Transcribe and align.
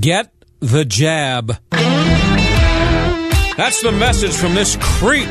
Get 0.00 0.32
the 0.60 0.84
jab. 0.84 1.56
That's 3.56 3.82
the 3.82 3.92
message 3.92 4.32
from 4.34 4.54
this 4.54 4.76
creep. 4.80 5.28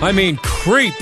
I 0.00 0.12
mean, 0.12 0.36
creep 0.36 0.94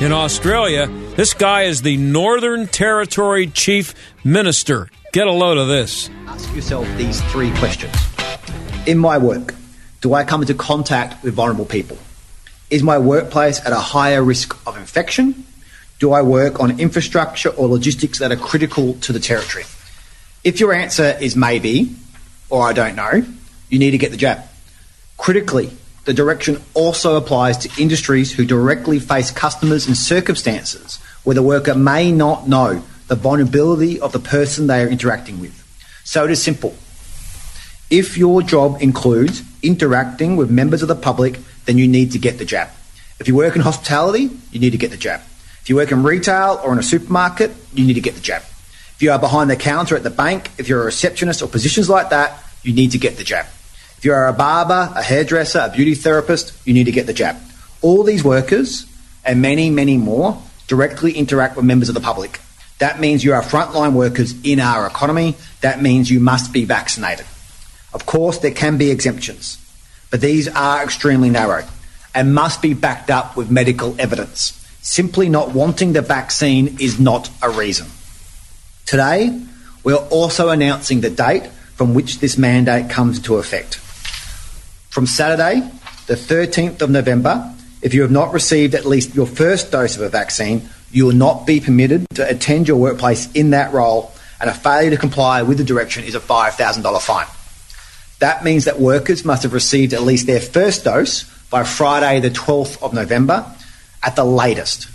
in 0.00 0.12
Australia. 0.12 0.86
This 1.16 1.34
guy 1.34 1.64
is 1.64 1.82
the 1.82 1.96
Northern 1.96 2.66
Territory 2.66 3.48
Chief 3.48 3.94
Minister. 4.24 4.88
Get 5.12 5.26
a 5.26 5.32
load 5.32 5.58
of 5.58 5.68
this. 5.68 6.08
Ask 6.26 6.54
yourself 6.54 6.88
these 6.96 7.20
three 7.32 7.52
questions. 7.56 7.94
In 8.86 8.98
my 8.98 9.18
work, 9.18 9.54
do 10.00 10.14
I 10.14 10.24
come 10.24 10.40
into 10.40 10.54
contact 10.54 11.22
with 11.22 11.34
vulnerable 11.34 11.66
people? 11.66 11.98
Is 12.70 12.82
my 12.82 12.98
workplace 12.98 13.60
at 13.64 13.72
a 13.72 13.76
higher 13.76 14.22
risk 14.22 14.56
of 14.66 14.76
infection? 14.76 15.44
Do 15.98 16.12
I 16.12 16.22
work 16.22 16.60
on 16.60 16.80
infrastructure 16.80 17.50
or 17.50 17.68
logistics 17.68 18.18
that 18.18 18.32
are 18.32 18.36
critical 18.36 18.94
to 18.94 19.12
the 19.12 19.20
territory? 19.20 19.64
If 20.42 20.60
your 20.60 20.72
answer 20.72 21.16
is 21.20 21.36
maybe, 21.36 21.94
or 22.50 22.66
I 22.66 22.72
don't 22.72 22.96
know, 22.96 23.24
you 23.68 23.78
need 23.78 23.92
to 23.92 23.98
get 23.98 24.10
the 24.10 24.16
jab. 24.16 24.40
Critically, 25.16 25.70
the 26.04 26.12
direction 26.12 26.60
also 26.74 27.16
applies 27.16 27.56
to 27.58 27.82
industries 27.82 28.32
who 28.32 28.44
directly 28.44 28.98
face 28.98 29.30
customers 29.30 29.88
in 29.88 29.94
circumstances 29.94 30.98
where 31.22 31.34
the 31.34 31.42
worker 31.42 31.74
may 31.74 32.12
not 32.12 32.48
know 32.48 32.82
the 33.08 33.14
vulnerability 33.14 34.00
of 34.00 34.12
the 34.12 34.18
person 34.18 34.66
they 34.66 34.82
are 34.82 34.88
interacting 34.88 35.40
with. 35.40 35.60
So 36.04 36.24
it 36.24 36.30
is 36.30 36.42
simple. 36.42 36.74
If 37.90 38.18
your 38.18 38.42
job 38.42 38.82
includes 38.82 39.42
interacting 39.62 40.36
with 40.36 40.50
members 40.50 40.82
of 40.82 40.88
the 40.88 40.94
public, 40.94 41.38
then 41.64 41.78
you 41.78 41.88
need 41.88 42.12
to 42.12 42.18
get 42.18 42.38
the 42.38 42.44
jab. 42.44 42.68
If 43.20 43.28
you 43.28 43.34
work 43.34 43.54
in 43.54 43.62
hospitality, 43.62 44.30
you 44.50 44.60
need 44.60 44.70
to 44.70 44.78
get 44.78 44.90
the 44.90 44.96
jab. 44.96 45.20
If 45.62 45.68
you 45.68 45.76
work 45.76 45.92
in 45.92 46.02
retail 46.02 46.60
or 46.62 46.72
in 46.72 46.78
a 46.78 46.82
supermarket, 46.82 47.52
you 47.72 47.86
need 47.86 47.94
to 47.94 48.00
get 48.00 48.14
the 48.14 48.20
jab. 48.20 48.42
If 48.42 48.98
you 49.00 49.12
are 49.12 49.18
behind 49.18 49.50
the 49.50 49.56
counter 49.56 49.96
at 49.96 50.02
the 50.02 50.10
bank, 50.10 50.50
if 50.58 50.68
you're 50.68 50.82
a 50.82 50.84
receptionist 50.84 51.42
or 51.42 51.48
positions 51.48 51.88
like 51.88 52.10
that, 52.10 52.38
you 52.62 52.74
need 52.74 52.92
to 52.92 52.98
get 52.98 53.16
the 53.16 53.24
jab. 53.24 53.46
If 53.98 54.04
you 54.04 54.12
are 54.12 54.28
a 54.28 54.32
barber, 54.32 54.92
a 54.94 55.02
hairdresser, 55.02 55.60
a 55.60 55.70
beauty 55.70 55.94
therapist, 55.94 56.52
you 56.66 56.74
need 56.74 56.84
to 56.84 56.92
get 56.92 57.06
the 57.06 57.12
jab. 57.12 57.36
All 57.80 58.02
these 58.02 58.22
workers 58.22 58.86
and 59.24 59.40
many, 59.40 59.70
many 59.70 59.96
more 59.96 60.42
directly 60.66 61.12
interact 61.12 61.56
with 61.56 61.64
members 61.64 61.88
of 61.88 61.94
the 61.94 62.00
public. 62.00 62.40
That 62.78 63.00
means 63.00 63.24
you 63.24 63.32
are 63.32 63.42
frontline 63.42 63.92
workers 63.94 64.34
in 64.44 64.60
our 64.60 64.86
economy. 64.86 65.36
That 65.60 65.80
means 65.80 66.10
you 66.10 66.20
must 66.20 66.52
be 66.52 66.64
vaccinated. 66.64 67.26
Of 67.92 68.06
course, 68.06 68.38
there 68.38 68.50
can 68.50 68.76
be 68.76 68.90
exemptions, 68.90 69.58
but 70.14 70.20
these 70.20 70.46
are 70.46 70.84
extremely 70.84 71.28
narrow 71.28 71.64
and 72.14 72.36
must 72.36 72.62
be 72.62 72.72
backed 72.72 73.10
up 73.10 73.36
with 73.36 73.50
medical 73.50 74.00
evidence. 74.00 74.64
Simply 74.80 75.28
not 75.28 75.52
wanting 75.52 75.92
the 75.92 76.02
vaccine 76.02 76.76
is 76.78 77.00
not 77.00 77.28
a 77.42 77.50
reason. 77.50 77.88
Today, 78.86 79.42
we 79.82 79.92
are 79.92 80.06
also 80.10 80.50
announcing 80.50 81.00
the 81.00 81.10
date 81.10 81.48
from 81.74 81.94
which 81.94 82.20
this 82.20 82.38
mandate 82.38 82.88
comes 82.90 83.16
into 83.16 83.38
effect. 83.38 83.74
From 84.88 85.04
Saturday, 85.04 85.68
the 86.06 86.14
13th 86.14 86.80
of 86.80 86.90
November, 86.90 87.52
if 87.82 87.92
you 87.92 88.02
have 88.02 88.12
not 88.12 88.32
received 88.32 88.76
at 88.76 88.84
least 88.84 89.16
your 89.16 89.26
first 89.26 89.72
dose 89.72 89.96
of 89.96 90.02
a 90.02 90.08
vaccine, 90.08 90.68
you 90.92 91.06
will 91.06 91.12
not 91.12 91.44
be 91.44 91.58
permitted 91.58 92.06
to 92.14 92.30
attend 92.30 92.68
your 92.68 92.76
workplace 92.76 93.28
in 93.32 93.50
that 93.50 93.72
role, 93.72 94.12
and 94.40 94.48
a 94.48 94.54
failure 94.54 94.90
to 94.90 94.96
comply 94.96 95.42
with 95.42 95.58
the 95.58 95.64
direction 95.64 96.04
is 96.04 96.14
a 96.14 96.20
$5,000 96.20 97.02
fine. 97.02 97.26
That 98.24 98.42
means 98.42 98.64
that 98.64 98.80
workers 98.80 99.22
must 99.22 99.42
have 99.42 99.52
received 99.52 99.92
at 99.92 100.00
least 100.00 100.26
their 100.26 100.40
first 100.40 100.84
dose 100.84 101.24
by 101.50 101.62
Friday, 101.62 102.20
the 102.20 102.30
12th 102.30 102.82
of 102.82 102.94
November, 102.94 103.44
at 104.02 104.16
the 104.16 104.24
latest. 104.24 104.88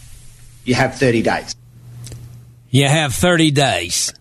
You 0.66 0.74
have 0.74 0.98
30 0.98 1.22
days. 1.22 1.56
You 2.72 2.88
have 2.88 3.14
30 3.14 3.52
days. 3.52 4.16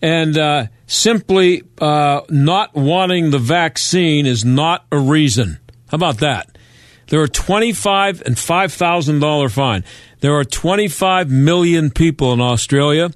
And 0.00 0.38
uh, 0.38 0.66
simply 0.86 1.64
uh, 1.80 2.20
not 2.30 2.72
wanting 2.76 3.32
the 3.32 3.40
vaccine 3.40 4.26
is 4.26 4.44
not 4.44 4.86
a 4.92 4.98
reason. 5.00 5.58
How 5.88 5.96
about 5.96 6.18
that? 6.18 6.56
There 7.08 7.20
are 7.20 7.26
25 7.26 8.22
and 8.26 8.36
$5,000 8.36 9.50
fine. 9.50 9.82
There 10.20 10.34
are 10.34 10.44
25 10.44 11.32
million 11.32 11.90
people 11.90 12.32
in 12.32 12.40
Australia. 12.40 13.10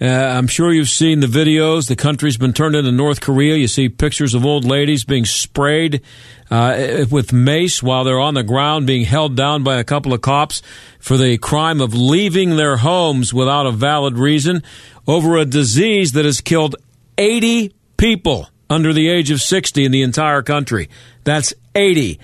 Uh, 0.00 0.06
I'm 0.06 0.46
sure 0.46 0.72
you've 0.72 0.88
seen 0.88 1.20
the 1.20 1.26
videos. 1.26 1.88
The 1.88 1.96
country's 1.96 2.38
been 2.38 2.54
turned 2.54 2.74
into 2.74 2.90
North 2.90 3.20
Korea. 3.20 3.56
You 3.56 3.68
see 3.68 3.90
pictures 3.90 4.32
of 4.32 4.46
old 4.46 4.64
ladies 4.64 5.04
being 5.04 5.26
sprayed 5.26 6.00
uh, 6.50 7.04
with 7.10 7.34
mace 7.34 7.82
while 7.82 8.04
they're 8.04 8.18
on 8.18 8.32
the 8.32 8.42
ground, 8.42 8.86
being 8.86 9.04
held 9.04 9.36
down 9.36 9.62
by 9.62 9.76
a 9.76 9.84
couple 9.84 10.14
of 10.14 10.22
cops 10.22 10.62
for 11.00 11.18
the 11.18 11.36
crime 11.36 11.82
of 11.82 11.92
leaving 11.92 12.56
their 12.56 12.78
homes 12.78 13.34
without 13.34 13.66
a 13.66 13.72
valid 13.72 14.16
reason 14.16 14.62
over 15.06 15.36
a 15.36 15.44
disease 15.44 16.12
that 16.12 16.24
has 16.24 16.40
killed 16.40 16.76
80 17.18 17.74
people 17.98 18.48
under 18.70 18.94
the 18.94 19.10
age 19.10 19.30
of 19.30 19.42
60 19.42 19.84
in 19.84 19.92
the 19.92 20.00
entire 20.00 20.40
country. 20.40 20.88
That's 21.24 21.52
80. 21.74 22.18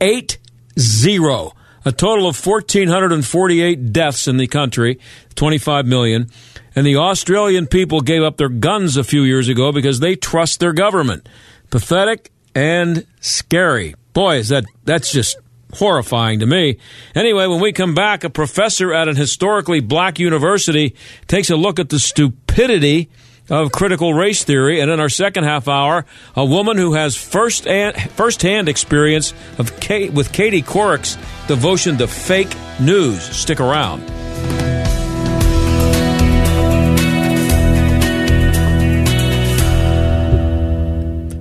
8 0.00 0.38
0. 0.76 1.52
A 1.84 1.92
total 1.92 2.28
of 2.28 2.46
1,448 2.46 3.92
deaths 3.92 4.28
in 4.28 4.36
the 4.36 4.46
country, 4.46 5.00
25 5.34 5.86
million. 5.86 6.30
And 6.74 6.86
the 6.86 6.96
Australian 6.96 7.66
people 7.66 8.00
gave 8.00 8.22
up 8.22 8.36
their 8.36 8.48
guns 8.48 8.96
a 8.96 9.04
few 9.04 9.22
years 9.22 9.48
ago 9.48 9.72
because 9.72 10.00
they 10.00 10.16
trust 10.16 10.60
their 10.60 10.72
government. 10.72 11.28
Pathetic 11.70 12.30
and 12.54 13.06
scary. 13.20 13.94
Boy, 14.12 14.36
is 14.36 14.48
that 14.48 14.64
that's 14.84 15.12
just 15.12 15.38
horrifying 15.74 16.40
to 16.40 16.46
me. 16.46 16.78
Anyway, 17.14 17.46
when 17.46 17.60
we 17.60 17.72
come 17.72 17.94
back, 17.94 18.24
a 18.24 18.30
professor 18.30 18.92
at 18.92 19.08
an 19.08 19.16
historically 19.16 19.80
black 19.80 20.18
university 20.18 20.94
takes 21.28 21.50
a 21.50 21.56
look 21.56 21.78
at 21.78 21.88
the 21.88 21.98
stupidity 21.98 23.08
of 23.50 23.72
critical 23.72 24.14
race 24.14 24.44
theory, 24.44 24.80
and 24.80 24.90
in 24.90 25.00
our 25.00 25.08
second 25.08 25.44
half 25.44 25.68
hour, 25.68 26.06
a 26.36 26.44
woman 26.44 26.76
who 26.76 26.94
has 26.94 27.16
first 27.16 27.64
hand 27.64 28.68
experience 28.68 29.34
of 29.58 29.80
Kate, 29.80 30.12
with 30.12 30.32
Katie 30.32 30.62
Couric's 30.62 31.16
devotion 31.48 31.98
to 31.98 32.06
fake 32.06 32.54
news. 32.80 33.20
Stick 33.22 33.60
around. 33.60 34.02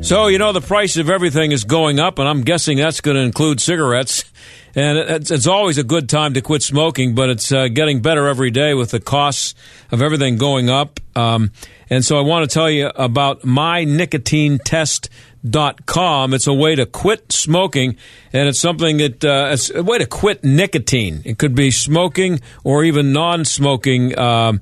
So, 0.01 0.27
you 0.27 0.37
know, 0.39 0.51
the 0.51 0.61
price 0.61 0.97
of 0.97 1.11
everything 1.11 1.51
is 1.51 1.63
going 1.63 1.99
up, 1.99 2.17
and 2.17 2.27
I'm 2.27 2.41
guessing 2.41 2.77
that's 2.77 3.01
going 3.01 3.13
to 3.15 3.21
include 3.21 3.61
cigarettes. 3.61 4.25
And 4.73 4.97
it's, 4.97 5.29
it's 5.29 5.45
always 5.45 5.77
a 5.77 5.83
good 5.83 6.09
time 6.09 6.33
to 6.33 6.41
quit 6.41 6.63
smoking, 6.63 7.13
but 7.13 7.29
it's 7.29 7.51
uh, 7.51 7.67
getting 7.67 8.01
better 8.01 8.27
every 8.27 8.49
day 8.49 8.73
with 8.73 8.89
the 8.91 8.99
costs 8.99 9.53
of 9.91 10.01
everything 10.01 10.37
going 10.37 10.71
up. 10.71 10.99
Um, 11.15 11.51
and 11.89 12.03
so 12.03 12.17
I 12.17 12.21
want 12.21 12.49
to 12.49 12.53
tell 12.53 12.69
you 12.69 12.89
about 12.95 13.41
mynicotinetest.com. 13.41 16.33
It's 16.33 16.47
a 16.47 16.53
way 16.53 16.75
to 16.75 16.85
quit 16.87 17.31
smoking, 17.31 17.95
and 18.33 18.49
it's 18.49 18.59
something 18.59 18.97
that 18.97 19.23
uh, 19.23 19.49
it's 19.51 19.69
a 19.69 19.83
way 19.83 19.99
to 19.99 20.07
quit 20.07 20.43
nicotine. 20.43 21.21
It 21.25 21.37
could 21.37 21.53
be 21.53 21.69
smoking 21.69 22.41
or 22.63 22.83
even 22.83 23.13
non 23.13 23.45
smoking. 23.45 24.17
Uh, 24.17 24.53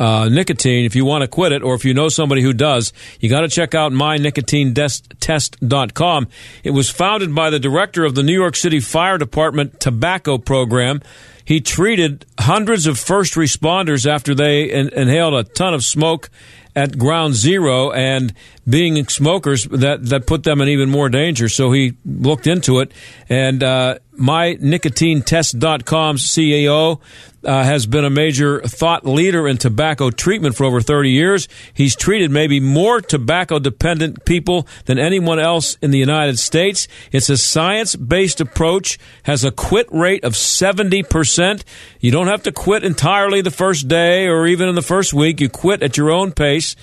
uh, 0.00 0.28
nicotine 0.30 0.86
if 0.86 0.96
you 0.96 1.04
want 1.04 1.20
to 1.22 1.28
quit 1.28 1.52
it 1.52 1.62
or 1.62 1.74
if 1.74 1.84
you 1.84 1.94
know 1.94 2.08
somebody 2.08 2.42
who 2.42 2.52
does. 2.54 2.92
You 3.20 3.28
got 3.28 3.42
to 3.42 3.48
check 3.48 3.74
out 3.74 3.92
mynicotinetest.com. 3.92 6.28
It 6.64 6.70
was 6.70 6.88
founded 6.90 7.34
by 7.34 7.50
the 7.50 7.60
director 7.60 8.06
of 8.06 8.14
the 8.14 8.22
New 8.22 8.32
York 8.32 8.56
City 8.56 8.80
Fire 8.80 9.18
Department 9.18 9.78
tobacco 9.78 10.38
program. 10.38 11.02
He 11.44 11.60
treated 11.60 12.24
hundreds 12.38 12.86
of 12.86 12.98
first 12.98 13.34
responders 13.34 14.06
after 14.06 14.34
they 14.34 14.70
in- 14.70 14.88
inhaled 14.94 15.34
a 15.34 15.44
ton 15.44 15.74
of 15.74 15.84
smoke 15.84 16.30
at 16.76 16.96
ground 16.98 17.34
zero 17.34 17.90
and 17.90 18.32
being 18.68 19.04
smokers 19.08 19.64
that, 19.64 20.04
that 20.06 20.24
put 20.26 20.44
them 20.44 20.60
in 20.60 20.68
even 20.68 20.88
more 20.88 21.08
danger. 21.08 21.48
So 21.48 21.72
he 21.72 21.94
looked 22.04 22.46
into 22.46 22.78
it 22.78 22.92
and 23.28 23.64
uh, 23.64 23.98
mynicotinetest.com's 24.18 26.26
CEO 26.26 27.00
uh, 27.44 27.64
has 27.64 27.86
been 27.86 28.04
a 28.04 28.10
major 28.10 28.60
thought 28.60 29.06
leader 29.06 29.48
in 29.48 29.56
tobacco 29.56 30.10
treatment 30.10 30.56
for 30.56 30.64
over 30.64 30.80
30 30.80 31.10
years. 31.10 31.48
He's 31.74 31.96
treated 31.96 32.30
maybe 32.30 32.60
more 32.60 33.00
tobacco 33.00 33.58
dependent 33.58 34.24
people 34.24 34.66
than 34.84 34.98
anyone 34.98 35.38
else 35.38 35.76
in 35.82 35.90
the 35.90 35.98
United 35.98 36.38
States. 36.38 36.88
It's 37.12 37.30
a 37.30 37.36
science 37.36 37.96
based 37.96 38.40
approach, 38.40 38.98
has 39.24 39.44
a 39.44 39.50
quit 39.50 39.88
rate 39.90 40.24
of 40.24 40.34
70%. 40.34 41.62
You 42.00 42.10
don't 42.10 42.28
have 42.28 42.42
to 42.44 42.52
quit 42.52 42.84
entirely 42.84 43.40
the 43.40 43.50
first 43.50 43.88
day 43.88 44.26
or 44.26 44.46
even 44.46 44.68
in 44.68 44.74
the 44.74 44.82
first 44.82 45.12
week. 45.14 45.40
You 45.40 45.48
quit 45.48 45.82
at 45.82 45.96
your 45.96 46.10
own 46.10 46.32
pace. 46.32 46.76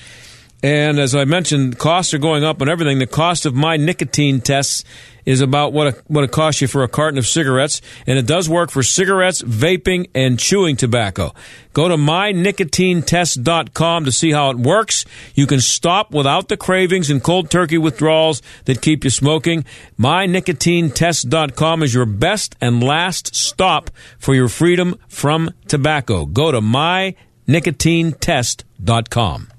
And 0.63 0.97
as 0.97 1.13
I 1.13 1.25
mentioned, 1.25 1.77
costs 1.77 2.15
are 2.15 2.17
going 2.17 2.43
up 2.43 2.59
on 2.61 2.69
everything. 2.69 2.97
The 2.97 3.05
cost 3.05 3.45
of 3.45 3.53
my 3.53 3.77
nicotine 3.77 4.41
tests 4.41 4.83
is 5.23 5.39
about 5.41 5.71
what 5.71 5.87
it, 5.87 6.01
what 6.07 6.23
it 6.23 6.31
costs 6.31 6.61
you 6.61 6.67
for 6.67 6.81
a 6.83 6.87
carton 6.87 7.19
of 7.19 7.27
cigarettes, 7.27 7.79
and 8.07 8.17
it 8.17 8.25
does 8.25 8.49
work 8.49 8.71
for 8.71 8.81
cigarettes, 8.81 9.43
vaping, 9.43 10.09
and 10.15 10.39
chewing 10.39 10.75
tobacco. 10.77 11.31
Go 11.73 11.89
to 11.89 11.95
mynicotinetest.com 11.95 14.05
to 14.05 14.11
see 14.11 14.31
how 14.31 14.49
it 14.49 14.57
works. 14.57 15.05
You 15.35 15.45
can 15.45 15.59
stop 15.59 16.11
without 16.11 16.47
the 16.47 16.57
cravings 16.57 17.11
and 17.11 17.21
cold 17.21 17.51
turkey 17.51 17.77
withdrawals 17.77 18.41
that 18.65 18.81
keep 18.81 19.03
you 19.03 19.09
smoking. 19.09 19.65
Mynicotinetest.com 19.99 21.83
is 21.83 21.93
your 21.93 22.05
best 22.05 22.55
and 22.61 22.81
last 22.81 23.35
stop 23.35 23.91
for 24.17 24.33
your 24.33 24.47
freedom 24.47 24.97
from 25.07 25.51
tobacco. 25.67 26.25
Go 26.25 26.51
to 26.51 26.61
mynicotinetest.com 26.61 29.56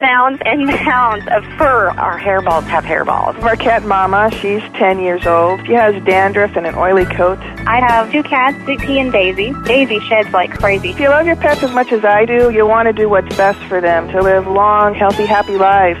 pounds 0.00 0.40
and 0.44 0.68
pounds 0.86 1.24
of 1.32 1.44
fur. 1.58 1.90
Our 1.90 2.18
hairballs 2.18 2.64
have 2.64 2.84
hairballs. 2.84 3.40
Our 3.42 3.56
cat 3.56 3.82
Mama, 3.82 4.30
she's 4.30 4.62
10 4.74 5.00
years 5.00 5.26
old. 5.26 5.66
She 5.66 5.72
has 5.72 6.00
dandruff 6.04 6.56
and 6.56 6.66
an 6.66 6.76
oily 6.76 7.04
coat. 7.04 7.38
I 7.66 7.80
have 7.80 8.12
two 8.12 8.22
cats, 8.22 8.56
Dixie 8.64 9.00
and 9.00 9.10
Daisy. 9.10 9.52
Daisy 9.64 9.98
sheds 10.00 10.30
like 10.32 10.52
crazy. 10.52 10.90
If 10.90 11.00
you 11.00 11.08
love 11.08 11.26
your 11.26 11.36
pets 11.36 11.62
as 11.62 11.72
much 11.72 11.90
as 11.90 12.04
I 12.04 12.24
do, 12.24 12.50
you'll 12.50 12.68
want 12.68 12.86
to 12.86 12.92
do 12.92 13.08
what's 13.08 13.34
best 13.36 13.58
for 13.64 13.80
them 13.80 14.08
to 14.10 14.22
live 14.22 14.46
long, 14.46 14.94
healthy, 14.94 15.26
happy 15.26 15.56
lives. 15.56 16.00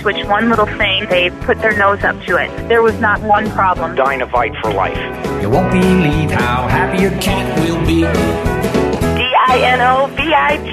switch 0.00 0.24
one 0.26 0.50
little 0.50 0.66
thing, 0.66 1.08
they 1.08 1.30
put 1.42 1.58
their 1.58 1.76
nose 1.76 2.02
up 2.04 2.20
to 2.26 2.36
it. 2.36 2.48
There 2.68 2.82
was 2.82 2.98
not 3.00 3.20
one 3.22 3.50
problem. 3.50 3.96
Dinovite 3.96 4.60
for 4.60 4.72
life. 4.72 4.96
You 5.42 5.50
won't 5.50 5.72
believe 5.72 6.30
how 6.30 6.68
happy 6.68 7.02
your 7.02 7.10
cat 7.20 7.58
will 7.60 7.84
be. 7.86 8.02
D-I-N-O-V-I-T-E 9.18 10.70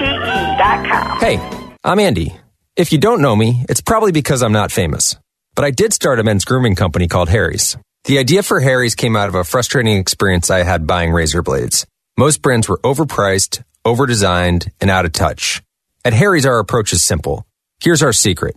dot 0.58 0.86
com. 0.86 1.18
Hey, 1.18 1.38
I'm 1.82 1.98
Andy. 1.98 2.36
If 2.76 2.92
you 2.92 2.98
don't 2.98 3.20
know 3.20 3.34
me, 3.34 3.64
it's 3.68 3.80
probably 3.80 4.12
because 4.12 4.42
I'm 4.42 4.52
not 4.52 4.70
famous. 4.70 5.16
But 5.54 5.64
I 5.64 5.70
did 5.70 5.92
start 5.92 6.20
a 6.20 6.22
men's 6.22 6.44
grooming 6.44 6.76
company 6.76 7.08
called 7.08 7.28
Harry's. 7.28 7.76
The 8.04 8.18
idea 8.18 8.42
for 8.42 8.60
Harry's 8.60 8.94
came 8.94 9.16
out 9.16 9.28
of 9.28 9.34
a 9.34 9.44
frustrating 9.44 9.98
experience 9.98 10.50
I 10.50 10.62
had 10.62 10.86
buying 10.86 11.12
razor 11.12 11.42
blades. 11.42 11.86
Most 12.16 12.42
brands 12.42 12.68
were 12.68 12.78
overpriced, 12.78 13.62
overdesigned, 13.84 14.70
and 14.80 14.90
out 14.90 15.04
of 15.04 15.12
touch. 15.12 15.62
At 16.04 16.14
Harry's, 16.14 16.46
our 16.46 16.58
approach 16.58 16.92
is 16.92 17.02
simple. 17.02 17.46
Here's 17.82 18.02
our 18.02 18.12
secret. 18.12 18.56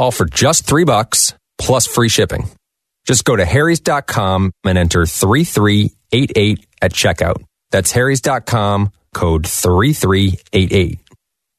all 0.00 0.10
for 0.10 0.24
just 0.24 0.64
three 0.64 0.84
bucks 0.84 1.34
plus 1.58 1.86
free 1.86 2.08
shipping. 2.08 2.48
Just 3.06 3.24
go 3.24 3.36
to 3.36 3.44
harrys.com 3.44 4.50
and 4.64 4.78
enter 4.78 5.04
3388 5.04 6.66
at 6.80 6.92
checkout. 6.92 7.42
That's 7.70 7.92
harrys.com, 7.92 8.92
code 9.12 9.46
3388. 9.46 10.98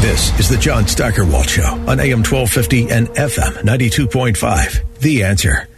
This 0.00 0.36
is 0.40 0.48
the 0.48 0.56
John 0.56 0.86
Steigerwald 0.86 1.48
Show 1.48 1.68
on 1.86 2.00
AM 2.00 2.24
1250 2.24 2.90
and 2.90 3.08
FM 3.08 3.52
92.5. 3.62 4.98
The 4.98 5.24
Answer. 5.24 5.68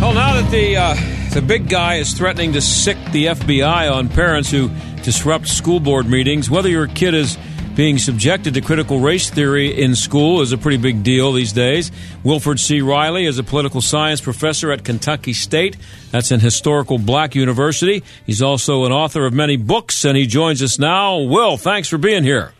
Well, 0.00 0.14
now 0.14 0.40
that 0.40 0.50
the 0.52 0.76
uh, 0.76 0.94
the 1.34 1.42
big 1.42 1.68
guy 1.68 1.96
is 1.96 2.14
threatening 2.14 2.52
to 2.52 2.60
sic 2.60 2.96
the 3.10 3.26
FBI 3.26 3.92
on 3.92 4.08
parents 4.08 4.48
who 4.48 4.70
disrupt 5.02 5.48
school 5.48 5.80
board 5.80 6.06
meetings. 6.08 6.48
Whether 6.48 6.68
your 6.68 6.86
kid 6.86 7.14
is 7.14 7.36
being 7.74 7.98
subjected 7.98 8.54
to 8.54 8.60
critical 8.60 9.00
race 9.00 9.28
theory 9.28 9.82
in 9.82 9.96
school 9.96 10.40
is 10.40 10.52
a 10.52 10.58
pretty 10.58 10.76
big 10.76 11.02
deal 11.02 11.32
these 11.32 11.52
days. 11.52 11.90
Wilfred 12.22 12.60
C. 12.60 12.80
Reilly 12.80 13.26
is 13.26 13.38
a 13.38 13.42
political 13.42 13.80
science 13.80 14.20
professor 14.20 14.70
at 14.70 14.84
Kentucky 14.84 15.32
State. 15.32 15.76
That's 16.12 16.30
an 16.30 16.38
historical 16.40 16.98
black 16.98 17.34
university. 17.34 18.04
He's 18.24 18.40
also 18.40 18.84
an 18.84 18.92
author 18.92 19.26
of 19.26 19.32
many 19.32 19.56
books, 19.56 20.04
and 20.04 20.16
he 20.16 20.26
joins 20.26 20.62
us 20.62 20.78
now. 20.78 21.18
Will, 21.18 21.56
thanks 21.56 21.88
for 21.88 21.98
being 21.98 22.22
here. 22.22 22.52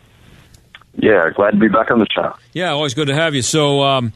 Yeah, 0.95 1.29
glad 1.35 1.51
to 1.51 1.57
be 1.57 1.69
back 1.69 1.91
on 1.91 1.99
the 1.99 2.07
show. 2.13 2.35
Yeah, 2.51 2.71
always 2.71 2.93
good 2.93 3.07
to 3.07 3.15
have 3.15 3.33
you. 3.33 3.41
So, 3.41 3.81
um, 3.83 4.13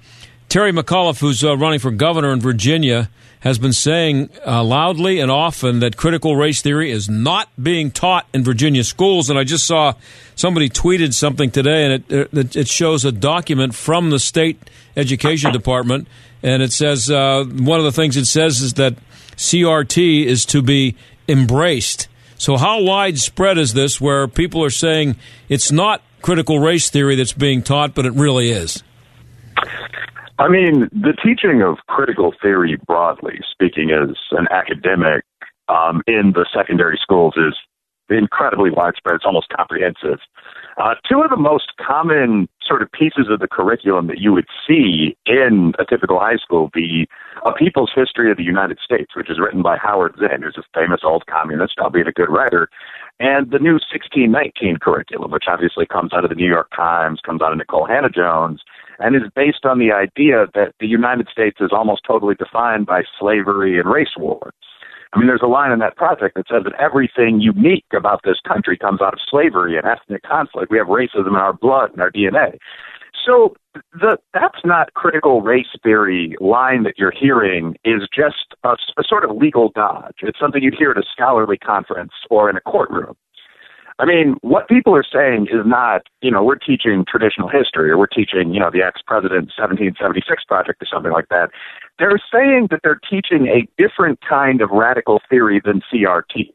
Terry 0.50 0.72
McAuliffe, 0.72 1.20
who's 1.20 1.44
uh, 1.44 1.58
running 1.58 1.80
for 1.80 1.92
governor 1.92 2.32
in 2.32 2.40
Virginia, 2.40 3.10
has 3.44 3.58
been 3.58 3.74
saying 3.74 4.30
uh, 4.48 4.64
loudly 4.64 5.20
and 5.20 5.30
often 5.30 5.80
that 5.80 5.98
critical 5.98 6.38
race 6.38 6.62
theory 6.62 6.92
is 6.92 7.10
not 7.10 7.50
being 7.62 7.92
taught 7.92 8.26
in 8.34 8.42
Virginia 8.42 8.86
schools. 8.86 9.30
And 9.30 9.38
I 9.38 9.44
just 9.44 9.66
saw 9.68 9.96
somebody 10.36 10.70
tweeted 10.70 11.14
something 11.14 11.52
today, 11.52 11.86
and 11.86 12.04
it, 12.10 12.56
it 12.56 12.68
shows 12.70 13.04
a 13.04 13.12
document 13.12 13.76
from 13.76 14.12
the 14.12 14.20
state 14.20 14.70
education 14.96 15.52
department, 15.52 16.08
and 16.42 16.64
it 16.64 16.72
says 16.72 17.12
uh, 17.12 17.44
one 17.44 17.80
of 17.80 17.86
the 17.86 17.92
things 17.92 18.16
it 18.16 18.26
says 18.26 18.62
is 18.62 18.76
that 18.76 18.96
CRT 19.36 20.26
is 20.26 20.46
to 20.46 20.62
be 20.62 20.96
embraced. 21.28 22.08
So, 22.38 22.58
how 22.58 22.82
widespread 22.82 23.58
is 23.58 23.74
this 23.74 24.00
where 24.00 24.28
people 24.28 24.64
are 24.64 24.70
saying 24.70 25.18
it's 25.50 25.72
not 25.72 26.02
critical 26.22 26.60
race 26.60 26.90
theory 26.90 27.16
that's 27.16 27.34
being 27.34 27.62
taught, 27.62 27.94
but 27.94 28.06
it 28.06 28.14
really 28.14 28.52
is? 28.52 28.84
I 30.44 30.50
mean, 30.50 30.90
the 30.92 31.14
teaching 31.14 31.62
of 31.62 31.78
critical 31.88 32.34
theory 32.42 32.78
broadly, 32.86 33.40
speaking 33.50 33.92
as 33.92 34.18
an 34.32 34.48
academic, 34.52 35.24
um, 35.70 36.02
in 36.06 36.34
the 36.36 36.46
secondary 36.54 37.00
schools 37.02 37.36
is 37.38 37.56
incredibly 38.10 38.70
widespread. 38.70 39.16
It's 39.16 39.26
almost 39.26 39.48
comprehensive. 39.56 40.20
Uh, 40.76 40.96
two 41.10 41.22
of 41.22 41.30
the 41.30 41.38
most 41.38 41.72
common 41.80 42.50
sort 42.62 42.82
of 42.82 42.92
pieces 42.92 43.28
of 43.30 43.40
the 43.40 43.48
curriculum 43.48 44.08
that 44.08 44.20
you 44.20 44.34
would 44.34 44.48
see 44.68 45.16
in 45.26 45.72
a 45.80 45.86
typical 45.86 46.20
high 46.20 46.36
school 46.36 46.70
be 46.74 47.08
A 47.46 47.54
People's 47.54 47.92
History 47.96 48.30
of 48.30 48.36
the 48.36 48.44
United 48.44 48.80
States, 48.84 49.16
which 49.16 49.30
is 49.30 49.40
written 49.40 49.62
by 49.62 49.78
Howard 49.78 50.16
Zinn, 50.20 50.42
who's 50.42 50.58
a 50.58 50.78
famous 50.78 51.00
old 51.06 51.26
communist, 51.28 51.80
albeit 51.80 52.10
a 52.10 52.12
good 52.12 52.30
writer, 52.30 52.68
and 53.22 53.50
the 53.52 53.60
new 53.60 53.80
1619 53.80 54.78
curriculum, 54.82 55.32
which 55.32 55.46
obviously 55.48 55.86
comes 55.86 56.12
out 56.12 56.26
of 56.26 56.30
the 56.30 56.36
New 56.36 56.50
York 56.50 56.70
Times, 56.76 57.22
comes 57.26 57.42
out 57.42 57.54
of 57.54 57.58
Nicole 57.58 57.86
Hannah-Jones, 57.88 58.62
and 59.00 59.16
is 59.16 59.30
based 59.36 59.66
on 59.66 59.80
the 59.80 59.92
idea 59.92 60.48
that 60.54 60.74
the 60.80 60.88
United 60.88 61.28
States 61.32 61.58
is 61.60 61.72
almost 61.72 62.02
totally 62.08 62.36
defined 62.36 62.86
by 62.86 63.04
slavery 63.20 63.80
and 63.80 63.90
race 63.90 64.16
wars. 64.18 64.54
I 65.14 65.20
mean, 65.20 65.28
there's 65.28 65.44
a 65.44 65.48
line 65.48 65.72
in 65.72 65.80
that 65.80 65.96
project 65.96 66.36
that 66.36 66.48
says 66.50 66.64
that 66.64 66.74
everything 66.82 67.40
unique 67.40 67.86
about 67.96 68.22
this 68.24 68.38
country 68.48 68.78
comes 68.78 69.00
out 69.00 69.14
of 69.14 69.20
slavery 69.30 69.78
and 69.78 69.86
ethnic 69.86 70.24
conflict. 70.24 70.72
We 70.72 70.80
have 70.80 70.88
racism 70.88 71.28
in 71.28 71.36
our 71.36 71.54
blood 71.54 71.92
and 71.92 72.02
our 72.02 72.12
DNA. 72.12 72.58
So 73.26 73.56
the 73.94 74.18
that's 74.34 74.60
not 74.66 74.94
critical 74.96 75.42
race 75.42 75.68
theory 75.82 76.36
line 76.40 76.84
that 76.84 76.96
you're 76.98 77.14
hearing 77.18 77.76
is 77.86 78.08
just 78.14 78.56
a, 78.64 78.76
a 78.98 79.04
sort 79.08 79.24
of 79.24 79.38
legal 79.38 79.72
dodge. 79.74 80.16
It's 80.22 80.40
something 80.40 80.62
you'd 80.62 80.76
hear 80.78 80.92
at 80.92 80.98
a 80.98 81.04
scholarly 81.12 81.58
conference 81.58 82.12
or 82.30 82.50
in 82.50 82.58
a 82.58 82.62
courtroom. 82.62 83.16
I 84.00 84.06
mean, 84.06 84.36
what 84.42 84.68
people 84.68 84.96
are 84.96 85.06
saying 85.06 85.48
is 85.52 85.66
not, 85.66 86.02
you 86.22 86.32
know, 86.32 86.44
we're 86.44 86.56
teaching 86.56 87.06
traditional 87.08 87.48
history 87.48 87.92
or 87.92 87.98
we're 87.98 88.08
teaching, 88.08 88.54
you 88.54 88.60
know, 88.60 88.72
the 88.72 88.82
ex 88.82 89.02
president 89.06 89.54
1776 89.56 90.44
project 90.46 90.82
or 90.82 90.88
something 90.92 91.12
like 91.12 91.30
that. 91.30 91.50
They're 92.00 92.20
saying 92.34 92.68
that 92.72 92.80
they're 92.84 93.00
teaching 93.10 93.48
a 93.48 93.68
different 93.78 94.20
kind 94.28 94.62
of 94.62 94.72
radical 94.72 95.22
theory 95.30 95.62
than 95.64 95.82
CRT. 95.94 96.50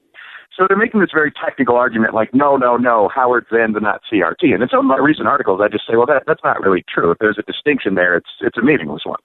So 0.59 0.66
they're 0.68 0.76
making 0.76 1.00
this 1.00 1.11
very 1.14 1.30
technical 1.30 1.76
argument 1.76 2.14
like, 2.14 2.35
no, 2.35 2.57
no, 2.57 2.76
no, 2.76 3.09
Howard 3.14 3.47
Zinn's 3.49 3.76
not 3.80 4.00
CRT. 4.12 4.52
And 4.52 4.62
in 4.62 4.68
some 4.68 4.80
of 4.80 4.87
my 4.87 4.99
recent 4.99 5.28
articles, 5.28 5.61
I 5.62 5.68
just 5.68 5.87
say, 5.87 5.95
well, 5.95 6.07
that, 6.07 6.25
that's 6.26 6.42
not 6.42 6.61
really 6.61 6.85
true. 6.92 7.12
If 7.12 7.18
there's 7.18 7.38
a 7.38 7.42
distinction 7.42 7.95
there, 7.95 8.16
it's, 8.16 8.30
it's 8.40 8.59
a 8.59 8.62
meaningless 8.62 9.02
one. 9.04 9.21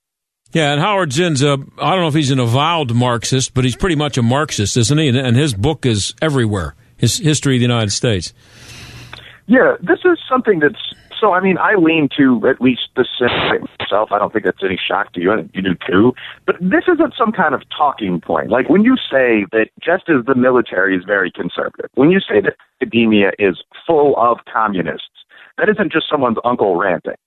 Yeah, 0.51 0.71
and 0.71 0.79
Howard 0.79 1.11
Zinn's 1.11 1.41
a, 1.41 1.57
I 1.79 1.91
don't 1.91 2.01
know 2.01 2.07
if 2.07 2.13
he's 2.13 2.29
an 2.29 2.37
avowed 2.37 2.93
Marxist, 2.93 3.55
but 3.55 3.63
he's 3.63 3.75
pretty 3.75 3.95
much 3.95 4.19
a 4.19 4.21
Marxist, 4.21 4.77
isn't 4.77 4.97
he? 4.99 5.07
And, 5.07 5.17
and 5.17 5.35
his 5.35 5.55
book 5.55 5.87
is 5.87 6.13
everywhere, 6.21 6.75
his 7.03 7.17
History 7.17 7.57
of 7.57 7.59
the 7.59 7.65
United 7.65 7.91
States. 7.91 8.33
Yeah, 9.45 9.75
this 9.81 9.99
is 10.05 10.17
something 10.29 10.59
that's 10.59 10.79
so, 11.19 11.33
I 11.33 11.41
mean, 11.41 11.57
I 11.57 11.75
lean 11.75 12.09
to 12.17 12.47
at 12.49 12.61
least 12.61 12.89
the 12.95 13.05
center 13.17 13.59
myself. 13.79 14.11
I 14.11 14.19
don't 14.19 14.33
think 14.33 14.45
that's 14.45 14.63
any 14.63 14.77
shock 14.77 15.13
to 15.13 15.21
you. 15.21 15.31
I 15.31 15.37
think 15.37 15.51
you 15.53 15.61
do 15.61 15.75
too. 15.87 16.13
But 16.45 16.55
this 16.59 16.83
isn't 16.91 17.13
some 17.17 17.31
kind 17.31 17.53
of 17.53 17.61
talking 17.69 18.19
point. 18.19 18.49
Like 18.49 18.69
when 18.69 18.83
you 18.83 18.95
say 18.95 19.45
that 19.51 19.67
just 19.81 20.09
as 20.09 20.25
the 20.25 20.35
military 20.35 20.97
is 20.97 21.03
very 21.05 21.31
conservative, 21.31 21.89
when 21.95 22.09
you 22.09 22.19
say 22.19 22.41
that 22.41 22.55
academia 22.81 23.31
is 23.39 23.63
full 23.87 24.15
of 24.17 24.39
communists, 24.51 25.23
that 25.57 25.69
isn't 25.69 25.91
just 25.91 26.09
someone's 26.09 26.37
uncle 26.43 26.75
ranting. 26.77 27.19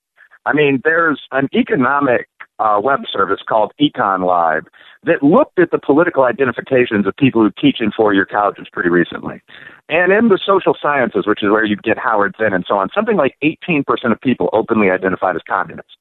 I 0.45 0.53
mean, 0.53 0.81
there's 0.83 1.21
an 1.31 1.49
economic 1.53 2.29
uh, 2.59 2.79
web 2.83 3.01
service 3.11 3.39
called 3.47 3.71
Econ 3.79 4.25
Live 4.25 4.65
that 5.03 5.21
looked 5.21 5.59
at 5.59 5.71
the 5.71 5.79
political 5.79 6.23
identifications 6.23 7.05
of 7.05 7.15
people 7.15 7.41
who 7.41 7.51
teach 7.59 7.77
in 7.79 7.91
four 7.91 8.13
year 8.13 8.25
colleges 8.25 8.67
pretty 8.71 8.89
recently. 8.89 9.41
And 9.89 10.11
in 10.11 10.29
the 10.29 10.39
social 10.43 10.75
sciences, 10.79 11.25
which 11.27 11.43
is 11.43 11.49
where 11.49 11.65
you 11.65 11.75
get 11.77 11.97
Howard 11.97 12.35
Zinn 12.37 12.53
and 12.53 12.65
so 12.67 12.75
on, 12.75 12.89
something 12.93 13.15
like 13.15 13.35
18% 13.43 13.83
of 14.11 14.19
people 14.21 14.49
openly 14.53 14.89
identified 14.89 15.35
as 15.35 15.41
communists. 15.47 15.95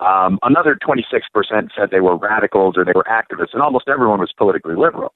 Um, 0.00 0.38
another 0.42 0.76
26% 0.82 1.02
said 1.76 1.90
they 1.90 2.00
were 2.00 2.16
radicals 2.16 2.76
or 2.76 2.84
they 2.84 2.92
were 2.94 3.04
activists, 3.04 3.52
and 3.52 3.62
almost 3.62 3.88
everyone 3.88 4.18
was 4.18 4.32
politically 4.36 4.74
liberal. 4.74 5.12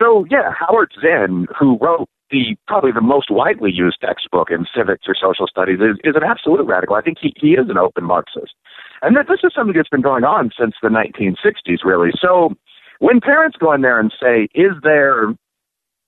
So, 0.00 0.24
yeah, 0.30 0.52
Howard 0.58 0.92
Zinn, 1.00 1.46
who 1.58 1.78
wrote 1.80 2.08
the 2.30 2.56
probably 2.66 2.92
the 2.92 3.00
most 3.00 3.30
widely 3.30 3.70
used 3.72 3.98
textbook 4.00 4.50
in 4.50 4.66
civics 4.74 5.04
or 5.06 5.14
social 5.14 5.46
studies, 5.46 5.78
is, 5.80 5.96
is 6.02 6.16
an 6.16 6.24
absolute 6.24 6.64
radical. 6.64 6.96
I 6.96 7.02
think 7.02 7.18
he, 7.20 7.32
he 7.36 7.52
is 7.52 7.68
an 7.68 7.78
open 7.78 8.04
Marxist. 8.04 8.54
And 9.02 9.16
that 9.16 9.26
this 9.28 9.40
is 9.44 9.52
something 9.54 9.76
that's 9.76 9.88
been 9.88 10.02
going 10.02 10.24
on 10.24 10.50
since 10.58 10.74
the 10.82 10.88
1960s, 10.88 11.84
really. 11.84 12.10
So 12.20 12.54
when 12.98 13.20
parents 13.20 13.56
go 13.58 13.72
in 13.72 13.82
there 13.82 14.00
and 14.00 14.12
say, 14.20 14.48
is 14.54 14.72
there 14.82 15.30